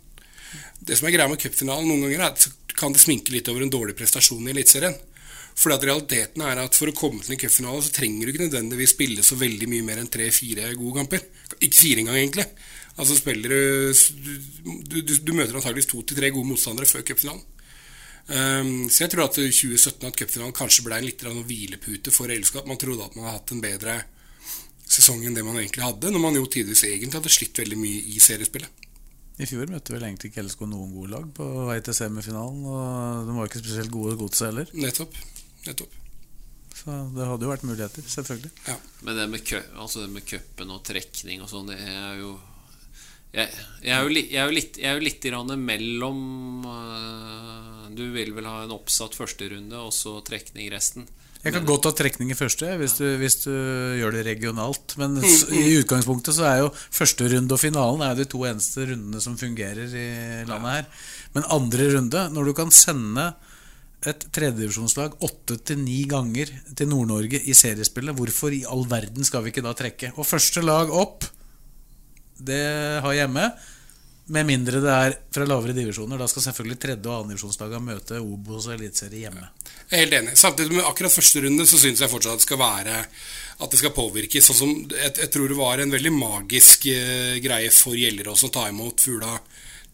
[0.80, 3.66] Det som er greia med cupfinalen noen ganger, er at kan det sminke litt over
[3.66, 4.96] en dårlig prestasjon i Eliteserien.
[5.60, 8.46] Fordi at realiteten er at For å komme til en cupfinale så trenger du ikke
[8.46, 11.26] nødvendigvis spille så veldig mye mer enn tre-fire gode kamper.
[11.60, 12.46] Ikke fire engang, egentlig.
[13.00, 13.94] Altså spiller du
[14.64, 17.44] Du, du, du møter antakeligvis to til tre gode motstandere før cupfinalen.
[18.30, 22.32] Um, så jeg tror at 2017 at cupfinalen kanskje ble en litt av hvilepute for
[22.32, 22.68] Elskap.
[22.70, 23.96] Man trodde at man hadde hatt en bedre
[24.90, 26.12] sesong enn det man egentlig hadde.
[26.14, 28.88] Når man jo tidvis egentlig hadde slitt veldig mye i seriespillet.
[29.40, 33.28] I fjor møtte vel egentlig ikke LSK noen gode lag på vei til semifinalen, og
[33.30, 34.74] de var ikke spesielt gode godset heller.
[34.76, 35.16] Nettopp.
[35.64, 35.96] Nettopp.
[36.80, 38.52] Så det hadde jo vært muligheter, selvfølgelig.
[39.08, 42.36] Men det med, kø, altså det med cupen og trekning og sånn, det er jo
[43.30, 43.46] jeg,
[43.84, 46.22] jeg, er jo li, jeg er jo litt, jeg er jo litt grann mellom
[46.66, 51.06] uh, Du vil vel ha en oppsatt førsterunde og så trekning resten?
[51.40, 53.52] Jeg kan godt ta trekning i første hvis du, hvis du
[53.96, 54.96] gjør det regionalt.
[55.00, 59.24] Men i utgangspunktet så er jo første runde og finalen er de to eneste rundene
[59.24, 60.10] som fungerer i
[60.50, 60.90] landet her.
[61.38, 63.30] Men andre runde, når du kan sende
[64.08, 69.44] et tredjedivisjonslag åtte til ni ganger til Nord-Norge i seriespillet, hvorfor i all verden skal
[69.44, 70.14] vi ikke da trekke?
[70.20, 71.28] Og første lag opp,
[72.36, 72.64] det
[73.04, 73.48] har hjemme.
[74.30, 76.20] Med mindre det er fra lavere divisjoner.
[76.22, 79.48] Da skal selvfølgelig tredje- og annendivisjonslagene møte Obos og Eliteserie hjemme.
[79.90, 80.36] Jeg er helt enig.
[80.38, 83.00] Samtidig med akkurat første runde så syns jeg fortsatt at det skal være
[83.60, 84.40] At det skal påvirke.
[84.40, 88.52] Sånn som jeg, jeg tror det var en veldig magisk eh, greie for Gjellerås å
[88.54, 89.34] ta imot Fugla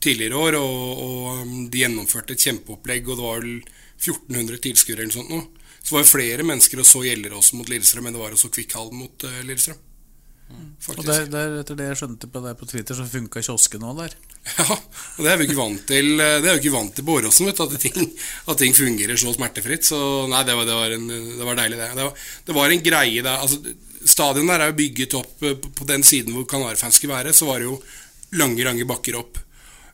[0.04, 0.60] tidligere år.
[0.60, 3.58] Og, og um, de gjennomførte et kjempeopplegg, og det var vel
[4.04, 5.34] 1400 tilskuere eller noe sånt.
[5.34, 5.66] nå.
[5.82, 8.56] Så var det flere mennesker og så Gjellerås mot Lillestrøm enn det var også så
[8.60, 9.82] Kvikkhallen mot eh, Lillestrøm.
[10.86, 14.02] Og der, der, etter det jeg skjønte på deg på Twitter, så funka kiosken òg
[14.04, 14.14] der.
[14.60, 17.16] Ja, og det er vi ikke vant til Det er vi ikke vant til på
[17.18, 18.12] Åråsen, at ting,
[18.52, 19.88] at ting fungerer så smertefritt.
[19.88, 19.98] Så
[20.30, 21.88] nei, det var, det var, en, det var deilig, det.
[21.98, 23.58] Det var, det var en greie der altså,
[24.06, 27.50] stadion der er jo bygget opp eh, på- den siden hvor Kanarifans skulle være, så
[27.50, 27.80] var det jo
[28.38, 29.42] lange, lange bakker opp.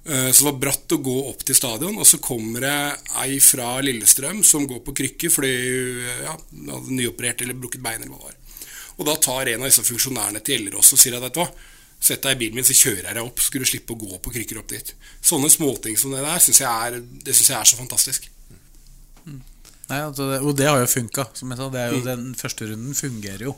[0.03, 2.75] Eh, Så det var bratt å gå opp til stadion, og så kommer det
[3.23, 6.35] ei fra Lillestrøm som går på krykker fordi hun ja,
[6.75, 8.37] hadde nyoperert eller brukket bein eller hva det var.
[8.97, 11.47] Og da tar en av disse funksjonærene til Gjellerås og sier at vet du hva,
[12.01, 13.39] sett deg i bilen min, så kjører jeg deg opp.
[13.45, 14.93] Skulle du slippe å gå på krykker opp dit.
[15.21, 18.29] Sånne småting som det der syns jeg, er- det synes jeg er så fantastisk.
[19.91, 21.25] Nei, altså det, og det har jo funka.
[21.35, 22.05] Som jeg sa, det er jo Mm.
[22.07, 23.55] Den første runden fungerer jo.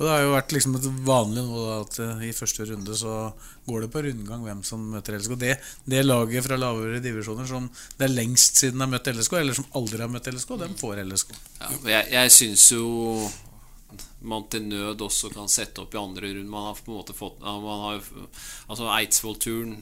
[0.00, 3.34] Og det har jo vært liksom et vanlig nå at eh, i første runde så
[3.68, 5.34] går det på rundgang hvem som møter LSK.
[5.38, 5.58] Det,
[5.92, 7.66] det laget fra lavere divisjoner som
[7.98, 11.02] det er lengst siden har møtt LSK, eller som aldri har møtt LSK, dem får
[11.04, 11.34] LSK.
[11.60, 13.30] Ja, jeg jeg syns jo
[14.20, 16.50] man til nød også kan sette opp i andre runde.
[16.50, 18.04] Man har på en måte fått man har,
[18.68, 19.80] Altså Eidsvoll-turen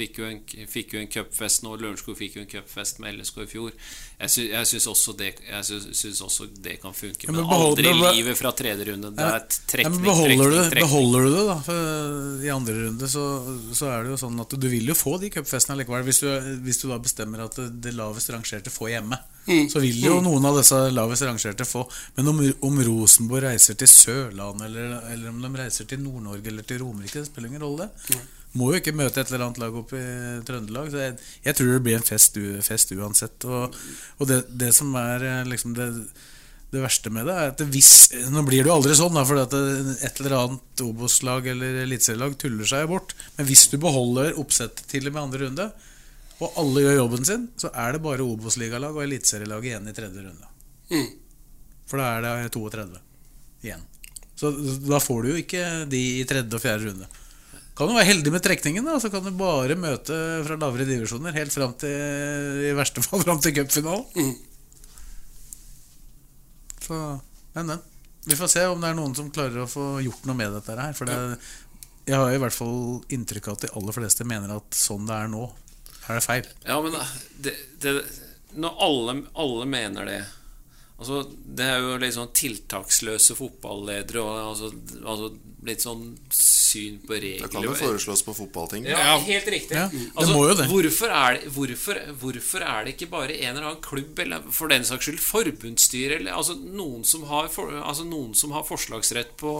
[0.00, 0.40] fikk jo en,
[0.70, 1.76] fikk jo en cupfest nå.
[1.80, 3.72] Lørenskog fikk jo en cupfest med LSK i fjor.
[4.20, 5.14] Jeg, sy, jeg syns også,
[6.26, 7.28] også det kan funke.
[7.28, 9.12] Ja, men, men behold- aldri men- livet fra tredje runde.
[9.16, 10.84] Det er trekning, ja, men beholder, trekning, du, trekning.
[10.88, 11.56] beholder du det, da?
[11.68, 13.24] For I andre runde så,
[13.76, 16.04] så er det jo sånn at du vil jo få de cupfestene likevel.
[16.08, 16.28] Hvis du,
[16.66, 19.18] hvis du da bestemmer at det, lavest rangerte får hjemme,
[19.72, 21.84] så vil jo noen av disse lavest rangerte få.
[22.18, 26.66] Men om, om Rosenborg reiser til Sørlandet, eller, eller om de reiser til Nord-Norge eller
[26.68, 28.20] til Romerike, det spiller ingen rolle, det.
[28.58, 30.90] Må jo ikke møte et eller annet lag oppe i Trøndelag.
[30.90, 33.46] Så jeg, jeg tror det blir en fest, fest uansett.
[33.46, 33.76] Og,
[34.18, 35.90] og det, det som er eh, liksom det
[36.70, 37.92] det verste med det er at hvis
[38.30, 39.54] Nå blir det jo aldri sånn, da, fordi at
[40.06, 43.14] et eller annet Obos-lag eller eliteserielag tuller seg bort.
[43.36, 45.66] Men hvis du beholder oppsettet til og med andre runde,
[46.40, 50.24] og alle gjør jobben sin, så er det bare Obos-ligalag og eliteserielag igjen i tredje
[50.24, 50.52] runde.
[50.92, 51.08] Mm.
[51.90, 53.02] For da er det 32
[53.66, 53.82] igjen.
[54.38, 54.54] Så
[54.86, 57.10] da får du jo ikke de i tredje og fjerde runde.
[57.80, 60.12] Kan du være heldig med trekningen, da, så kan du bare møte
[60.44, 64.04] fra lavere divisjoner helt fram til i verste fall fram til cupfinalen.
[64.20, 64.34] Mm.
[66.84, 66.98] Så,
[67.54, 67.80] men, men.
[68.28, 70.76] Vi får se om det er noen som klarer å få gjort noe med dette
[70.76, 70.92] her.
[70.98, 71.16] For det,
[72.04, 75.16] jeg har i hvert fall inntrykk av at de aller fleste mener at sånn det
[75.16, 75.46] er nå,
[76.02, 76.52] er det feil.
[76.68, 77.00] Ja, men
[77.40, 77.96] det, det,
[78.60, 80.20] når alle, alle mener det
[81.00, 84.68] Altså, Det er jo litt sånn tiltaksløse fotballedere og altså,
[85.00, 85.30] altså
[85.66, 88.86] litt sånn syn på regler Det kan jo foreslås på fotballting.
[88.88, 89.76] Ja, helt riktig.
[89.76, 90.68] Ja, det altså, må jo det.
[90.70, 94.72] Hvorfor, er det, hvorfor, hvorfor er det ikke bare en eller annen klubb, eller for
[94.72, 99.36] den saks skyld forbundsstyre, eller altså noen, som har for, altså noen som har forslagsrett
[99.40, 99.52] på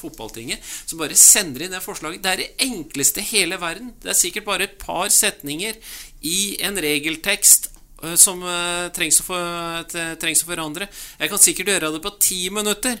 [0.00, 2.24] fotballtinget, som bare sender inn det forslaget?
[2.24, 3.92] Det er det enkleste i hele verden.
[4.00, 5.76] Det er sikkert bare et par setninger
[6.24, 7.73] i en regeltekst
[8.20, 9.84] som øh, trengs, å for,
[10.20, 10.88] trengs å forandre.
[11.20, 12.98] Jeg kan sikkert gjøre det på ti minutter.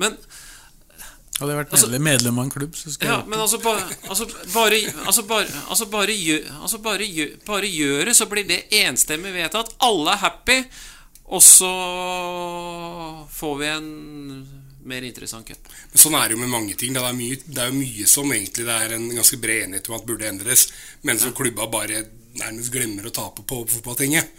[0.00, 0.16] Men
[1.40, 3.58] Hadde jeg vært Altså- medlem, medlem av en klubb, så skulle ja, jeg men altså,
[3.64, 3.72] ba,
[4.12, 8.44] altså bare Altså bare, altså bare, gjør, altså bare, gjør, bare gjør det, så blir
[8.44, 9.72] det enstemmig vedtatt.
[9.80, 10.58] Alle er happy,
[11.32, 11.70] og så
[13.30, 13.88] får vi en
[14.84, 15.68] mer interessant cup.
[15.92, 16.94] Men sånn er det jo med mange ting.
[16.94, 19.90] Det er, mye, det er jo mye som egentlig det er en ganske bred enighet
[19.90, 20.68] om at burde endres,
[21.02, 22.04] men som klubba bare
[22.40, 24.30] nærmest glemmer å tape på på fotballtinget.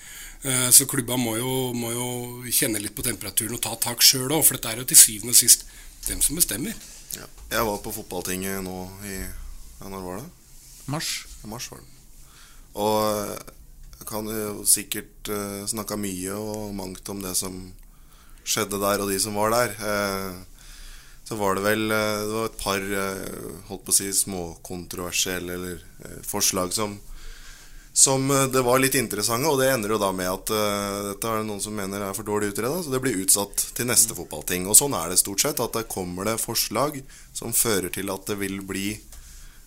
[0.43, 2.07] Eh, Så klubba må jo, må jo
[2.49, 5.35] kjenne litt på temperaturen og ta tak sjøl òg, for dette er jo til syvende
[5.35, 5.67] og sist
[6.07, 6.73] dem som bestemmer.
[7.17, 7.27] Ja.
[7.51, 10.29] Jeg var på fotballtinget nå i ja, Når var det?
[10.87, 11.25] Mars.
[11.43, 11.89] I mars var det.
[12.79, 13.51] Og eh,
[14.01, 17.59] jeg kan jo sikkert uh, snakka mye og mangt om det som
[18.43, 19.75] skjedde der, og de som var der.
[19.77, 20.31] Eh,
[21.23, 25.55] så var det vel eh, Det var et par eh, holdt på å si småkontroversielle
[25.55, 25.87] eller
[26.27, 26.99] forslag som
[27.93, 28.23] som
[28.53, 30.51] det var litt interessante, og det ender jo da med at
[31.09, 34.15] dette er noen som mener er for dårlig utreda, så det blir utsatt til neste
[34.15, 34.63] fotballting.
[34.71, 37.01] Og sånn er det stort sett, at det kommer det forslag
[37.35, 38.93] som fører til at det vil bli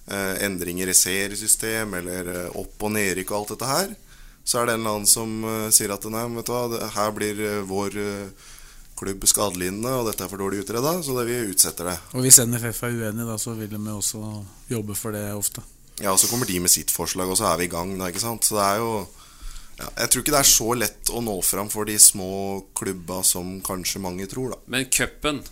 [0.08, 3.94] endringer i seriesystem eller opp- og nedrykk og alt dette her.
[4.40, 5.36] Så er det en eller annen som
[5.76, 8.00] sier at nei, vet du hva, her blir vår
[8.98, 11.96] klubb skadelidende, og dette er for dårlig utreda, så det, vi utsetter det.
[12.14, 14.22] Og hvis NFF er uenig, da, så vil de også
[14.70, 15.64] jobbe for det ofte.
[16.00, 17.94] Ja, og så kommer de med sitt forslag, og så er vi i gang.
[17.98, 18.46] Da, ikke sant?
[18.46, 18.94] Så det er jo
[19.78, 22.30] ja, Jeg tror ikke det er så lett å nå fram for de små
[22.78, 24.62] klubba som kanskje mange tror, da.
[24.70, 25.42] Men cupen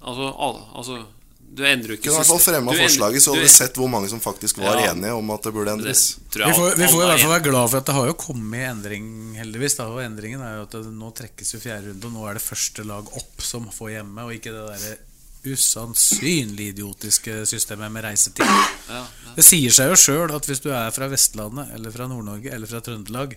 [0.00, 1.00] altså, altså
[1.48, 3.88] Du endrer jo ikke Kunne i hvert fall fremma forslaget, så hadde vi sett hvor
[3.90, 4.92] mange som faktisk var Ja.
[4.92, 6.02] enige om at det burde endres.
[6.30, 8.06] Det jeg Vi får, vi får i hvert fall være glad for at det har
[8.06, 9.08] jo kommet endring,
[9.40, 9.76] heldigvis.
[9.80, 9.86] Da.
[9.88, 12.44] Og endringen er jo at det, nå trekkes jo fjerde runde, og nå er det
[12.44, 14.96] første lag opp som får hjemme, og ikke det derre
[15.48, 18.44] usannsynlig idiotiske systemet med reisetid.
[18.88, 19.04] Ja,
[19.36, 22.66] Det sier seg jo sjøl at hvis du er fra Vestlandet eller fra Nord-Norge eller
[22.70, 23.36] fra Trøndelag,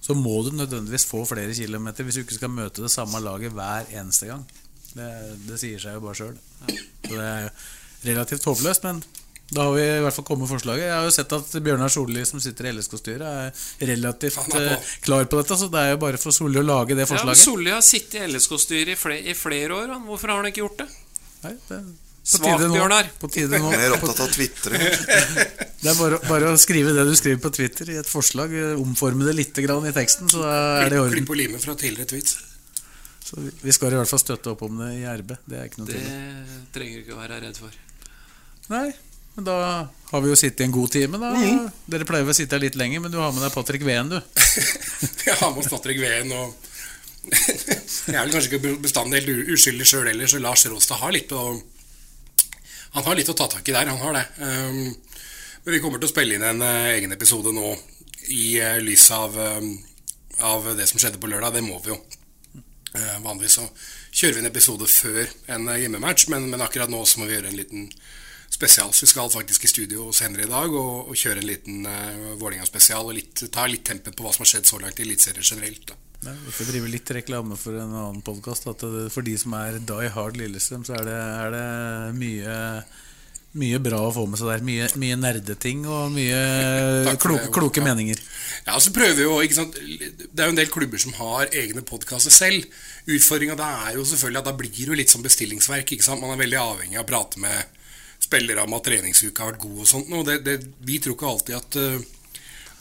[0.00, 3.52] så må du nødvendigvis få flere kilometer hvis du ikke skal møte det samme laget
[3.54, 4.44] hver eneste gang.
[4.98, 5.08] Det,
[5.48, 6.34] det sier seg jo bare sjøl.
[6.66, 7.48] Så det er
[8.08, 9.00] relativt håpløst, men
[9.48, 10.84] da har vi i hvert fall kommet med forslaget.
[10.84, 14.58] Jeg har jo sett at Bjørnar Solli, som sitter i LSK-styret, er relativt er på.
[14.60, 17.40] eh, klar på dette, så det er jo bare for Solli å lage det forslaget.
[17.40, 17.46] Ja.
[17.46, 19.88] Solli har sittet i LSK-styret i, fle- i flere år.
[19.94, 20.04] Han.
[20.10, 20.88] Hvorfor har han ikke gjort det?
[21.46, 21.80] Nei, det
[22.28, 22.60] på Svak.
[22.74, 23.06] Bjørnar.
[23.22, 23.70] På tide nå.
[23.72, 24.74] Mer opptatt av Twitter.
[25.78, 28.74] Det er bare, bare å skrive det du skriver på Twitter i et forslag, eh,
[28.82, 31.14] omforme det litt grann i teksten, så er det i orden.
[31.14, 32.34] Klipp og lime fra tidligere tweets.
[33.28, 35.34] Så vi- skal i hvert fall støtte opp om det i RB.
[35.44, 36.62] Det er ikke noe Det til.
[36.72, 37.74] trenger du ikke å være redd for.
[38.72, 38.86] Nei,
[39.36, 39.56] men da
[40.10, 41.32] har vi jo sittet i en god time, da.
[41.36, 41.66] Mm.
[41.92, 44.08] Dere pleier vel å sitte her litt lenger, men du har med deg Patrick Veen,
[44.08, 44.16] du.
[45.28, 46.54] Jeg har med oss Patrick Veen og
[47.28, 51.32] Jeg er vel kanskje ikke bestandig helt uskyldig sjøl heller, så Lars Råstad har litt
[51.36, 51.42] å
[52.94, 54.24] Han har litt å ta tak i der, han har det.
[54.40, 54.94] Um,
[55.64, 57.74] men vi kommer til å spille inn en uh, egen episode nå
[58.32, 59.74] i uh, lys av, um,
[60.48, 61.52] av det som skjedde på lørdag.
[61.58, 61.98] Det må vi jo.
[62.96, 63.66] Eh, vanligvis så
[64.10, 65.24] kjører vi en episode før
[65.54, 67.90] en eh, hjemmematch, men, men akkurat nå så må vi gjøre en liten
[68.48, 68.92] spesial.
[68.92, 72.36] Så vi skal faktisk i studio senere i dag og, og kjøre en liten uh,
[72.40, 75.44] Vålerenga-spesial og litt, ta litt tempen på hva som har skjedd så langt i Eliteserien
[75.44, 75.84] generelt.
[75.90, 75.98] Da.
[76.24, 78.66] Ja, vi får drive litt reklame for en annen podkast.
[78.66, 81.68] For de som er die hard Lillestrøm, så er det, er det
[82.18, 82.56] mye
[83.56, 84.64] mye bra å få med seg der.
[84.66, 88.20] Mye, mye nerdeting og mye kloke, kloke meninger.
[88.66, 89.38] Ja, så prøver vi jo?
[89.40, 92.68] Det er jo en del klubber som har egne podkaster selv.
[93.08, 95.96] Utfordringa er jo selvfølgelig at da blir det jo litt sånn bestillingsverk.
[96.20, 97.74] Man er veldig avhengig av å prate med
[98.18, 100.12] spillere om at treningsuka har vært god og sånt.
[100.12, 102.14] Og det, det, vi tror ikke alltid at eh,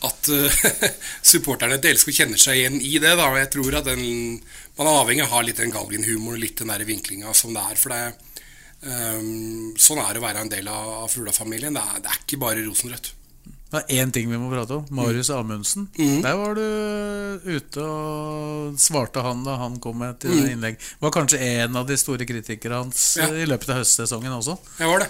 [0.06, 0.92] at eh,
[1.32, 3.16] supporterne til LSK kjenner seg igjen i det.
[3.18, 4.38] da, og jeg tror at den,
[4.78, 7.80] Man er avhengig av å ha litt den galgenhumoren, litt den vinklinga som det er.
[7.82, 8.26] for det ehm,
[8.82, 11.74] Sånn er det å være en del av, av Fugla-familien.
[11.78, 13.14] Det, det er ikke bare rosenrødt.
[13.68, 14.86] Det er én ting vi må prate om.
[14.96, 15.90] Marius Amundsen.
[16.00, 16.22] Mm.
[16.24, 20.50] Der var du ute og svarte han da han kom med et Mhm.
[20.54, 20.78] innlegg.
[21.02, 23.28] Var kanskje en av de store kritikere hans Ja.
[23.28, 24.58] i løpet av høstsesongen også.
[24.80, 25.10] Jeg var det.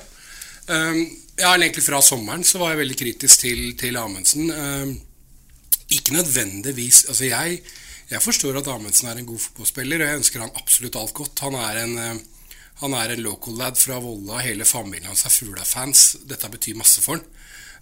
[0.69, 1.03] Um,
[1.37, 4.49] ja, egentlig fra sommeren så var jeg veldig kritisk til, til Amundsen.
[4.51, 5.01] Um,
[5.89, 7.61] ikke nødvendigvis Altså, jeg,
[8.09, 11.39] jeg forstår at Amundsen er en god fotballspiller, og jeg ønsker han absolutt alt godt.
[11.45, 12.21] Han er en,
[12.81, 16.11] han er en local lad fra Volda, hele familien hans er Fugla-fans.
[16.29, 17.25] Dette betyr masse for han.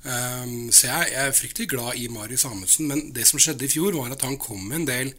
[0.05, 3.95] Um, så jeg, er fryktelig glad i Marius Amundsen, men det som skjedde i fjor,
[3.97, 5.13] var at han kom med en del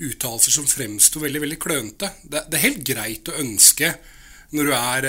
[0.00, 2.10] uttalelser som fremsto veldig veldig klønete.
[2.24, 3.92] Det, det er helt greit å ønske
[4.54, 5.06] når du er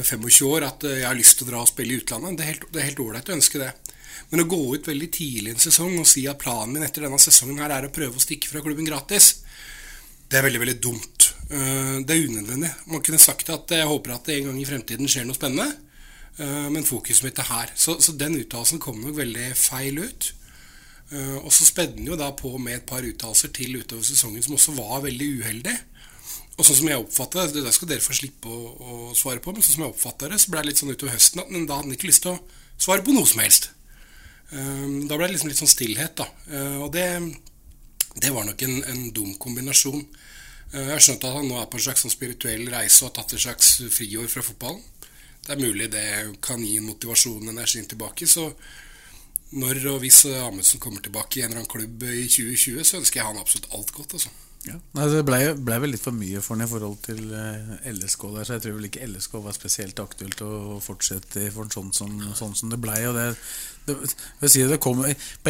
[0.00, 2.38] uh, 25 år at uh, jeg har lyst til å dra og spille i utlandet.
[2.40, 3.70] Det er helt- ålreit å ønske det.
[4.32, 7.04] Men å gå ut veldig tidlig i en sesong og si at planen min etter
[7.04, 9.45] denne sesongen her er å prøve å stikke fra klubben gratis,
[10.30, 11.26] det er veldig veldig dumt.
[11.50, 12.70] Eh, Det er unødvendig.
[12.86, 15.68] Man kunne sagt at jeg håper at det en gang i fremtiden skjer noe spennende,
[16.38, 17.70] eh, men fokuset mitt er her.
[17.76, 20.32] Så, så den uttalelsen kom nok veldig feil ut.
[21.12, 24.42] Eh, Og så spedde den jo da på med et par uttalelser til utover sesongen
[24.42, 25.76] som også var veldig uheldig.
[26.58, 29.52] Og sånn som jeg oppfattet det, det skal dere få slippe å, å svare på,
[29.52, 31.58] men sånn som jeg oppfattet det, så ble det litt sånn utover høsten at da
[31.60, 32.40] hadde han ikke lyst til å
[32.80, 33.70] svare på noe som helst.
[34.50, 36.26] Eh, Da ble det liksom litt sånn stillhet, da.
[36.50, 37.06] Eh, Og det,
[38.22, 40.02] det var nok en, en dum kombinasjon.
[40.72, 43.10] Eh, Jeg har skjønt at han nå er på en slags sånn spirituell reise og
[43.10, 44.82] har tatt et slags friår fra fotballen.
[45.46, 46.06] Det er mulig det
[46.42, 48.26] kan gi en motivasjon og energien tilbake.
[48.26, 48.48] Så
[49.56, 53.20] når og hvis Amundsen kommer tilbake i en eller annen klubb i 2020, så ønsker
[53.20, 54.16] jeg han absolutt alt godt.
[54.18, 54.32] altså.
[54.74, 58.26] Nei, Det ble, ble vel litt for mye for ham i forhold til eh, LSK
[58.34, 62.14] der, så jeg tror vel ikke LSK var spesielt aktuelt å fortsette for sånn som,
[62.38, 62.98] sånn som det blei.
[63.16, 63.26] Det,
[63.86, 64.94] det, si det på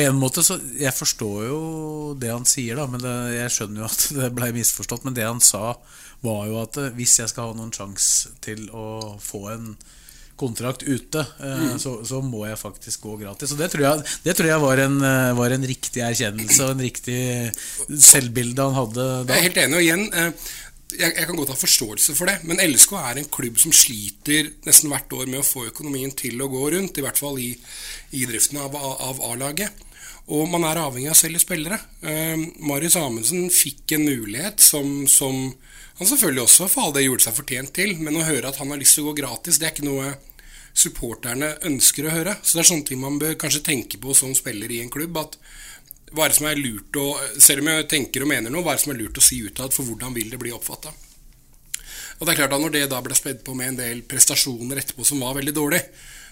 [0.03, 1.61] en måte så Jeg forstår jo
[2.21, 5.07] det han sier, da, men det, jeg skjønner jo at det blei misforstått.
[5.09, 5.77] Men det han sa,
[6.27, 9.71] var jo at eh, hvis jeg skal ha noen sjanse til å få en
[10.37, 11.79] kontrakt ute, eh, Mm.
[11.81, 13.53] så, så må jeg faktisk gå gratis.
[13.55, 16.75] Og det tror jeg, det tror jeg var, en, eh, var en riktig erkjennelse og
[16.77, 17.19] en riktig
[17.89, 19.35] selvbilde han hadde da.
[19.35, 19.77] Jeg er helt enig.
[19.79, 20.53] Og igjen, eh,
[20.97, 24.53] jeg, jeg kan godt ha forståelse for det, men LSK er en klubb som sliter
[24.69, 27.51] nesten hvert år med å få økonomien til å gå rundt, i hvert fall i,
[28.17, 29.83] i driften av, av A-laget.
[30.33, 31.77] Og man er avhengig av å selge spillere.
[32.67, 35.53] Marius Amundsen fikk en mulighet som, som
[35.99, 38.73] han selvfølgelig også for all det gjorde seg fortjent til, men å høre at han
[38.73, 40.11] har lyst til å gå gratis, det er ikke noe
[40.77, 42.35] supporterne ønsker å høre.
[42.43, 45.17] Så det er sånne ting man bør kanskje tenke på som spiller i en klubb.
[45.17, 45.39] at
[46.13, 47.07] hva er det som er lurt å,
[47.43, 49.41] Selv om jeg tenker og mener noe, hva er det som er lurt å si
[49.43, 50.93] utad, for hvordan vil det bli oppfatta?
[52.19, 54.83] Og det er klart at Når det da ble spedd på med en del prestasjoner
[54.83, 55.83] etterpå som var veldig dårlig,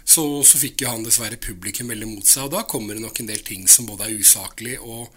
[0.04, 2.46] så, så fikk jo han dessverre publikum veldig mot seg.
[2.46, 5.08] Og da kommer det nok en del ting som både er usaklig og,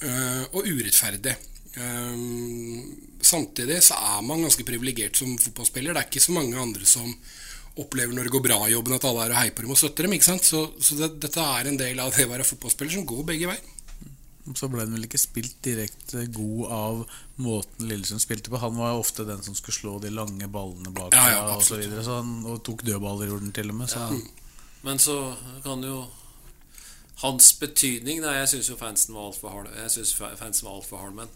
[0.00, 1.36] øh, og urettferdig.
[1.74, 2.94] Um,
[3.24, 5.94] samtidig så er man ganske privilegert som fotballspiller.
[5.94, 7.08] Det er ikke så mange andre som
[7.82, 9.80] opplever når det går bra i jobben, at alle er og heier på dem og
[9.80, 10.14] støtter dem.
[10.14, 10.46] ikke sant?
[10.46, 13.50] Så, så det, dette er en del av det å være fotballspiller som går begge
[13.50, 13.70] veier.
[14.52, 16.98] Så ble han vel ikke spilt direkte god av
[17.40, 18.60] måten Lillesund spilte på.
[18.60, 21.64] Han var jo ofte den som skulle slå de lange ballene bak Ja, ja, og
[21.64, 23.88] så videre, så han, og tok dødballer gjorde han til og med.
[23.88, 24.04] Så.
[24.84, 25.16] Men så
[25.64, 26.04] kan jo
[27.22, 29.70] Hans betydning Nei, Jeg syns jo fansen var altfor hard.
[29.78, 31.30] Jeg synes fansen var alt for hard, men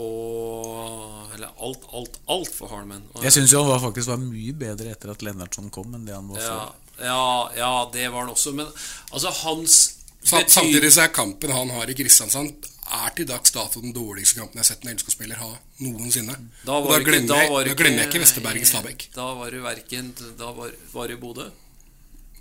[0.00, 3.02] Og Eller alt, alt, alt for Harman.
[3.24, 6.28] Jeg syns han var faktisk var mye bedre etter at Lennartson kom, enn det han
[6.30, 6.74] var ja, før.
[7.06, 7.22] ja,
[7.58, 8.52] ja, det var han også.
[8.56, 8.68] Men
[9.12, 9.78] altså, hans
[10.20, 14.36] Betyr- Samtidig så er kampen han har i Kristiansand er til dags dato den dårligste
[14.36, 15.48] kampen jeg har sett en LSK-spiller ha
[15.80, 16.34] noensinne.
[16.66, 19.08] Da Og da ikke- glemmer, da jeg- da glemmer jeg ikke Vesterberg i Stabæk.
[19.14, 21.46] Da var du verken Da var, var i Bodø?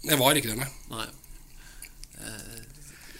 [0.03, 0.67] Jeg var ikke det, nei.
[0.89, 1.05] Nei.
[2.19, 2.61] Eh,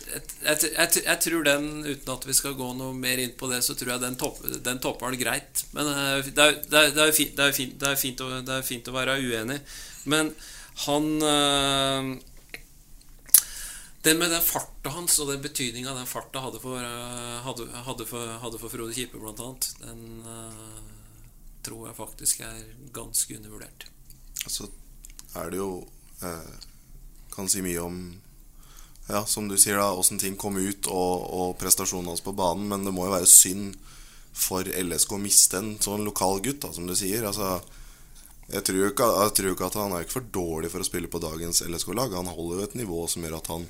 [0.10, 3.62] Jeg, jeg, jeg, tror den, uten at vi skal gå noe mer inn på det,
[3.66, 5.66] så tror jeg den, topp, den topper den greit.
[5.76, 9.60] Men eh, det er, det det er, fint, det å, det være uenig.
[10.10, 10.34] Men
[10.86, 12.18] han øh,
[14.04, 18.06] Den med den farta hans og den betydninga den farta hadde for, eh, hadde, hadde
[18.08, 20.78] for, hadde for Frode Kippe, blant annet, den øh,
[21.68, 22.62] tror jeg faktisk er
[22.96, 23.90] ganske undervurdert.
[24.48, 24.70] Så
[25.36, 25.88] er det jo
[26.24, 26.56] øh,
[27.36, 28.00] Kan si mye om
[29.10, 32.68] Ja, som du sier, da åssen ting kom ut, og, og prestasjonen hans på banen.
[32.70, 33.74] Men det må jo være synd
[34.38, 37.26] for LSK å miste en sånn lokal gutt, da, som du sier.
[37.26, 37.58] Altså,
[38.54, 41.64] jeg tror, ikke, ikke at han er ikke for dårlig for å spille på dagens
[41.66, 42.14] LSK-lag.
[42.18, 43.66] Han holder jo et nivå som gjør at han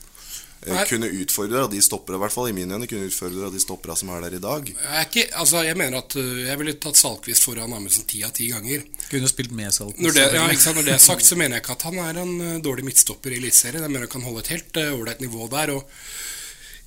[0.68, 0.82] Nei.
[0.90, 4.10] kunne utfordre de stoppere, i hvert fall i min øyne, kunne utfordre de stoppere som
[4.12, 4.72] er der i dag.
[4.74, 8.20] Jeg, er ikke, altså, jeg mener at øh, jeg ville tatt Salkvist foran Amundsen ti
[8.28, 8.84] av ti ganger.
[9.08, 10.82] Kunne spilt med Salkvist Når det, ja, ikke sant?
[10.82, 13.32] Når det er sagt, så mener jeg ikke at han er en øh, dårlig midtstopper
[13.32, 13.86] i Eliteserien.
[13.88, 15.72] Jeg mener han kan holde et helt ålreit nivå der.
[15.78, 15.88] Og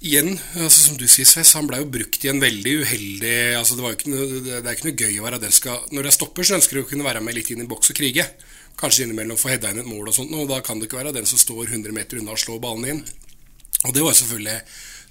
[0.05, 3.79] igjen, altså, som du sier, Sves, han ble jo brukt i en veldig uheldig altså,
[3.79, 5.85] det, var jo ikke noe, det, det er ikke noe gøy å være den skal
[5.97, 8.03] Når jeg stopper, så ønsker du å kunne være med litt inn i boks og
[8.03, 8.29] krige.
[8.77, 11.17] Kanskje innimellom få heada inn et mål og sånt, og da kan det ikke være
[11.17, 13.05] den som står 100 meter unna og slår ballen inn.
[13.83, 14.59] Og det var selvfølgelig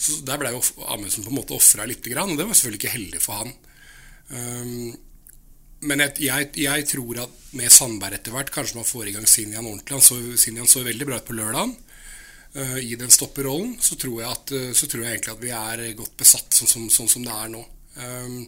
[0.01, 2.79] så Der ble jo Amundsen på en måte ofra lite grann, og det var selvfølgelig
[2.81, 3.51] ikke heldig for han.
[4.31, 4.95] Um,
[5.85, 9.67] men jeg, jeg, tror at med Sandberg etter hvert Kanskje man får i gang Sinjan
[9.67, 9.97] ordentlig.
[9.97, 11.75] Han så, Sinjan så veldig bra ut på lørdagen.
[12.57, 15.53] uh, I den stopperrollen så tror, jeg at, uh, så tror jeg egentlig at vi
[15.59, 17.61] er godt besatt sånn som, sånn som det er nå.
[18.01, 18.39] Um,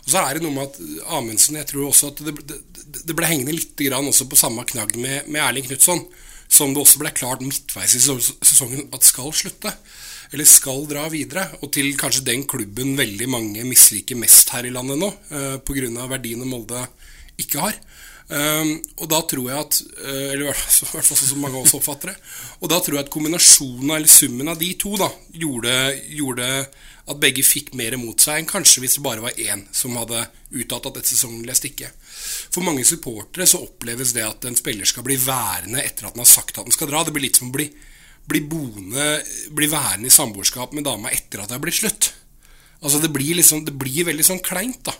[0.00, 2.58] og så er det noe med at Amundsen Jeg tror også at det, det,
[3.04, 6.02] det ble hengende litt på samme knagg med, med Erling Knutson.
[6.50, 9.72] Som det også ble klart midtveis i sesongen at skal slutte.
[10.30, 11.46] Eller skal dra videre.
[11.62, 15.10] Og til kanskje den klubben veldig mange misliker mest her i landet nå.
[15.30, 16.06] Uh, Pga.
[16.10, 16.84] verdiene Molde
[17.40, 17.78] ikke har.
[18.30, 21.64] Um, og da tror jeg at eh, Eller i hvert fall sånn som mange av
[21.64, 22.28] oss oppfatter det.
[22.62, 25.74] Og da tror jeg at kombinasjonen eller summen av de to da gjorde,
[26.14, 26.46] gjorde
[27.10, 30.22] at begge fikk mer mot seg enn kanskje hvis det bare var én som hadde
[30.54, 31.90] uttalt at dette sesongen ville jeg stikke.
[32.54, 36.22] For mange supportere så oppleves det at en spiller skal bli værende etter at han
[36.22, 37.02] har sagt at han skal dra.
[37.02, 37.66] Det blir litt som å bli,
[38.30, 39.10] bli boende,
[39.50, 42.12] bli værende i samboerskap med dama etter at det er blitt slutt.
[42.80, 44.94] Altså Det blir liksom, det blir veldig sånn kleint, da.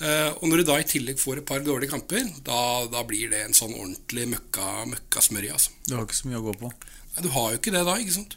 [0.00, 3.32] Eh, og når du da i tillegg får et par dårlige kamper, da, da blir
[3.32, 5.56] det en sånn ordentlig møkka, møkkasmørje.
[5.58, 5.74] Altså.
[5.88, 6.70] Du har ikke så mye å gå på.
[7.16, 8.36] Nei, Du har jo ikke det da, ikke sant?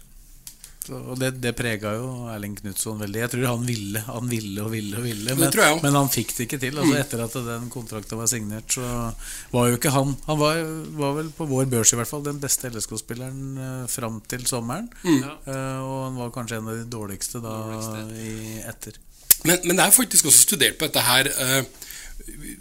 [0.84, 3.20] Så, og det, det prega jo Erling Knutson veldig.
[3.22, 6.48] Jeg tror han ville han ville og ville, og ville men, men han fikk det
[6.50, 6.76] ikke til.
[6.76, 7.00] Altså, Mm.
[7.00, 8.84] Etter at den kontrakten var signert, så
[9.54, 10.60] var jo ikke han Han var,
[11.00, 14.90] var vel på vår børs i hvert fall den beste LSK-spilleren uh, fram til sommeren.
[15.08, 15.24] Mm.
[15.24, 17.56] Eh, og han var kanskje en av de dårligste da
[18.20, 19.00] i, etter.
[19.44, 21.64] Men, men det er faktisk også studert på dette her eh,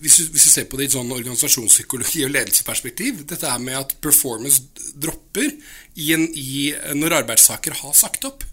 [0.03, 3.61] hvis, du, hvis du ser på det i et sånn organisasjonspsykologi og ledelsesperspektiv Dette er
[3.63, 4.65] med at performance
[4.99, 5.53] dropper
[6.01, 8.47] i en, i, når arbeidstaker har sagt opp.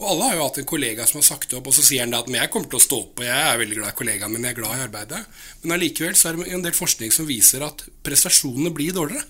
[0.00, 2.14] Og alle har jo hatt en kollega som har sagt opp, og så sier han
[2.14, 4.46] da at jeg kommer til å stå på, jeg er veldig glad i kollegaen min,
[4.48, 5.20] jeg er glad i arbeidet.
[5.60, 9.26] Men allikevel så er det en del forskning som viser at prestasjonene blir dårligere.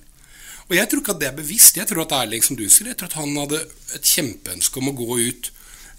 [0.68, 1.80] Og jeg tror ikke at det er bevisst.
[1.80, 3.64] Jeg tror at Erling, som du sier, jeg tror at han hadde
[3.98, 5.50] et kjempeønske om å gå ut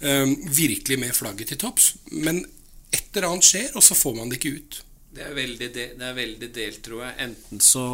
[0.02, 1.92] virkelig med flagget til topps.
[2.10, 2.42] Men
[2.92, 4.80] et eller annet skjer, og så får man det ikke ut.
[5.12, 7.14] Det er veldig, de, det er veldig delt, tror jeg.
[7.26, 7.84] Enten så,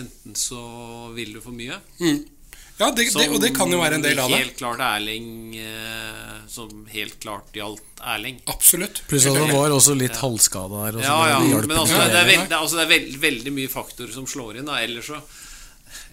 [0.00, 0.62] enten så
[1.16, 1.76] vil du for mye.
[2.00, 2.22] Mm.
[2.78, 4.38] Ja, det, det, og det kan jo være en del av det.
[4.38, 8.38] Helt klart Erling eh, Som helt klart gjaldt Erling.
[8.46, 9.00] Absolutt.
[9.10, 11.00] Pluss at han var også litt halvskada her.
[11.00, 12.14] og Ja, det ja, men altså, det.
[12.20, 14.70] er, veld, det er, altså, det er veld, veldig mye faktorer som slår inn.
[14.70, 14.78] Da.
[14.86, 15.18] Ellers så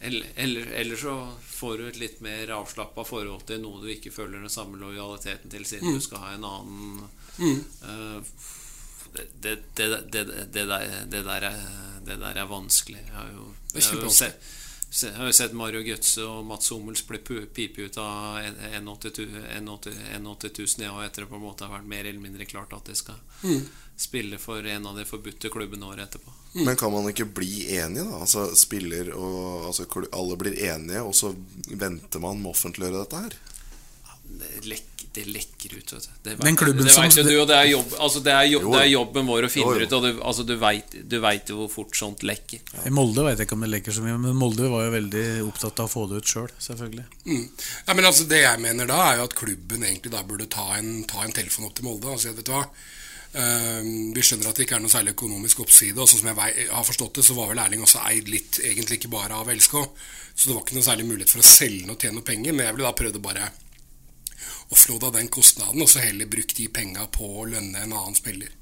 [0.01, 4.39] eller, eller, så får du et litt mer avslappa forhold til noe du ikke føler
[4.43, 5.93] den samme lojaliteten til, siden Mm.
[5.95, 7.63] du skal ha en annen Mm.
[7.83, 8.21] uh,
[9.15, 11.55] det, det, det, det, det, der, det, der er,
[12.05, 12.99] det der er vanskelig.
[13.05, 14.41] Jeg har jo, jeg har jo sett,
[14.89, 18.39] se- jeg har jo sett Mario Götze og Mats Hummels bli pipet pipe ut av
[18.43, 18.83] 81
[20.59, 22.97] 000 ja, etter det på en måte har vært mer eller mindre klart at det
[22.99, 23.65] skal Mm.
[23.97, 26.33] Spille for en av de forbudte klubbene året etterpå.
[26.65, 28.21] Men kan man ikke bli enige, da?
[28.23, 31.33] Altså spiller og altså, Alle blir enige, og så
[31.71, 33.37] venter man med å offentliggjøre dette her?
[34.25, 36.13] Det, lek, det lekker ut, vet du.
[36.23, 38.47] Det, Den klubben det som- vet jo du, og det er, jobb, altså det, er
[38.49, 39.85] jobb, er jobben vår å finne Jo, jo.
[39.85, 39.93] ut.
[39.93, 40.95] Og du, altså du veit
[41.27, 42.59] vet jo hvor fort sånt lekker.
[42.87, 45.25] I Molde vet jeg ikke om det lekker så mye, men Molde var jo veldig
[45.45, 47.05] opptatt av å få det ut sjøl, selv, selvfølgelig.
[47.29, 47.47] Mm.
[47.87, 50.67] Ja, men altså, det jeg mener da, er jo at klubben egentlig da burde ta
[50.79, 52.65] en, ta en telefon opp til Molde og si at vet du hva
[53.35, 56.85] Vi skjønner at det ikke er noe særlig økonomisk oppside, og sånn som jeg har
[56.87, 59.75] forstått det, så var vel Erling også eid litt, egentlig ikke bare av LSK.
[60.35, 62.67] Så det var ikke noe særlig mulighet for å selge noe, tjene noe penger, men
[62.67, 63.49] jeg ville da prøvd å bare
[64.75, 68.55] offloade den kostnaden, og så heller brukt de penga på å lønne en annen spiller.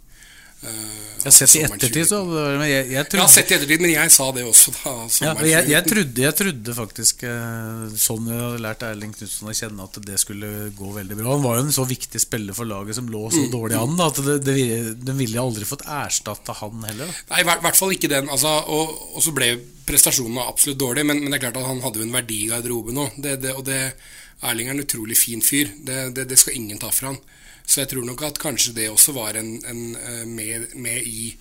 [0.64, 2.58] Eh, Jeg har sett i ettertid, så 2019.
[2.60, 4.94] men jeg, jeg Jeg har trodde, sett i ettertid, men jeg sa det også da.
[5.24, 9.56] ja, jeg, jeg, trodde, jeg trodde faktisk eh, Sånn jeg hadde lært Erling Knutsen å
[9.56, 11.36] kjenne at det skulle gå veldig bra.
[11.38, 13.94] Han var jo en så viktig spiller for laget som lå Mm, så dårlig an.
[14.00, 14.56] Da, at det, det,
[15.08, 17.08] Den ville aldri fått erstatta han heller.
[17.08, 17.22] Da.
[17.36, 18.28] Nei, i hvert, fall ikke den.
[18.34, 19.54] Altså, og, og så ble
[19.88, 22.50] prestasjonene absolutt dårlige, men, men det er klart at han hadde jo en verdi i
[22.52, 23.16] garderoben òg.
[23.56, 23.80] Og det,
[24.44, 25.72] Erling er en utrolig fin fyr.
[25.88, 27.20] Det, det, det skal ingen ta fra han.
[27.66, 31.34] Så jeg tror nok at kanskje det også var en, en eh, med, med i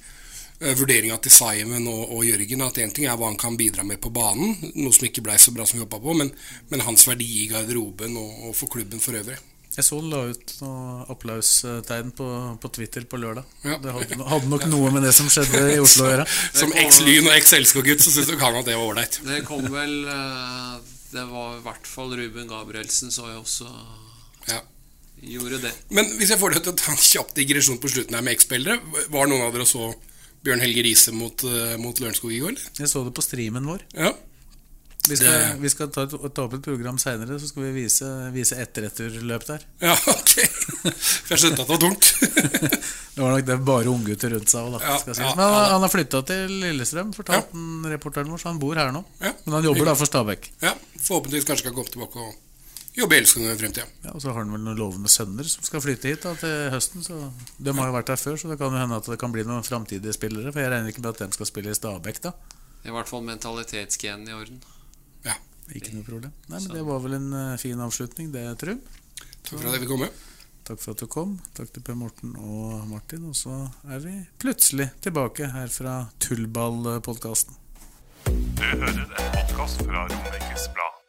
[0.60, 2.66] eh, vurderinga til Simon og, og Jørgen.
[2.66, 5.38] At én ting er hva han kan bidra med på banen, noe som ikke blei
[5.42, 6.32] så bra som vi håpa på, men,
[6.70, 9.40] men hans verdi i garderoben og, og for klubben for øvrig.
[9.72, 12.26] Jeg så han la ut noen applaustegn på,
[12.60, 13.46] på Twitter på lørdag.
[13.64, 13.78] Ja.
[13.80, 16.26] Det hadde, hadde nok noe med det som skjedde i Oslo å gjøre.
[16.60, 19.16] Som eks-Lyn og eks-Elskog-gutt så syns nok han at det var ålreit.
[19.24, 20.74] Det kom vel eh,
[21.14, 23.70] Det var i hvert fall Ruben Gabrielsen så jeg også
[24.50, 24.60] Ja.
[25.22, 25.72] Gjorde det.
[25.94, 28.34] Men hvis jeg får deg til å ta en kjapp digresjon på slutten her med
[28.38, 28.80] X-spillere
[29.12, 29.92] Var noen av dere så
[30.42, 32.56] Bjørn Helge Riise mot, uh, mot Lørenskog i går?
[32.56, 32.68] eller?
[32.82, 33.84] Jeg så det på streamen vår.
[33.94, 34.10] Ja.
[35.08, 38.06] Vi skal, Det- vi skal ta, ta opp et program seinere, så skal vi vise,
[38.34, 38.54] vise
[39.46, 39.64] der.
[39.86, 40.34] ja, ok.
[40.82, 42.10] For jeg skjønte at det var tungt.
[43.12, 44.78] Det var nok det bare unggutter rundt seg da.
[44.80, 45.20] Ja, skal sies.
[45.26, 47.90] ja, Men han, han har flytta til Lillestrøm, fortalte ja.
[47.92, 49.02] reporteren vår, så han bor her nå.
[49.20, 49.34] Ja.
[49.44, 50.48] Men han jobber da for Stabæk.
[50.64, 52.32] ja, Forhåpentligvis kanskje kan komme tilbake og
[52.96, 53.86] jobbe i Elskog i fremtida.
[54.04, 56.72] Ja, og så har han vel noen lovende sønner som skal flytte hit da, til
[56.74, 57.04] høsten.
[57.06, 57.18] Så
[57.58, 59.44] De har jo vært her før, så det kan jo hende at det kan bli
[59.48, 60.52] noen framtidige spillere.
[60.52, 62.34] For jeg regner ikke med at de skal spille i Stabæk, da.
[62.82, 64.60] I hvert fall mentalitetsgenen i orden.
[65.26, 65.38] Ja.
[65.72, 66.34] Ikke noe problem.
[66.50, 68.82] Nei, men Det var vel en eh, fin avslutning, det, Trym.
[69.42, 70.10] Takk for at jeg fikk komme.
[70.62, 71.36] Takk for at du kom.
[71.56, 73.24] Takk til Per Morten og Martin.
[73.30, 73.56] Og så
[73.90, 77.58] er vi plutselig tilbake her fra Tullball-podkasten.
[78.26, 81.01] Du hører en podkast fra Romerikes Blad.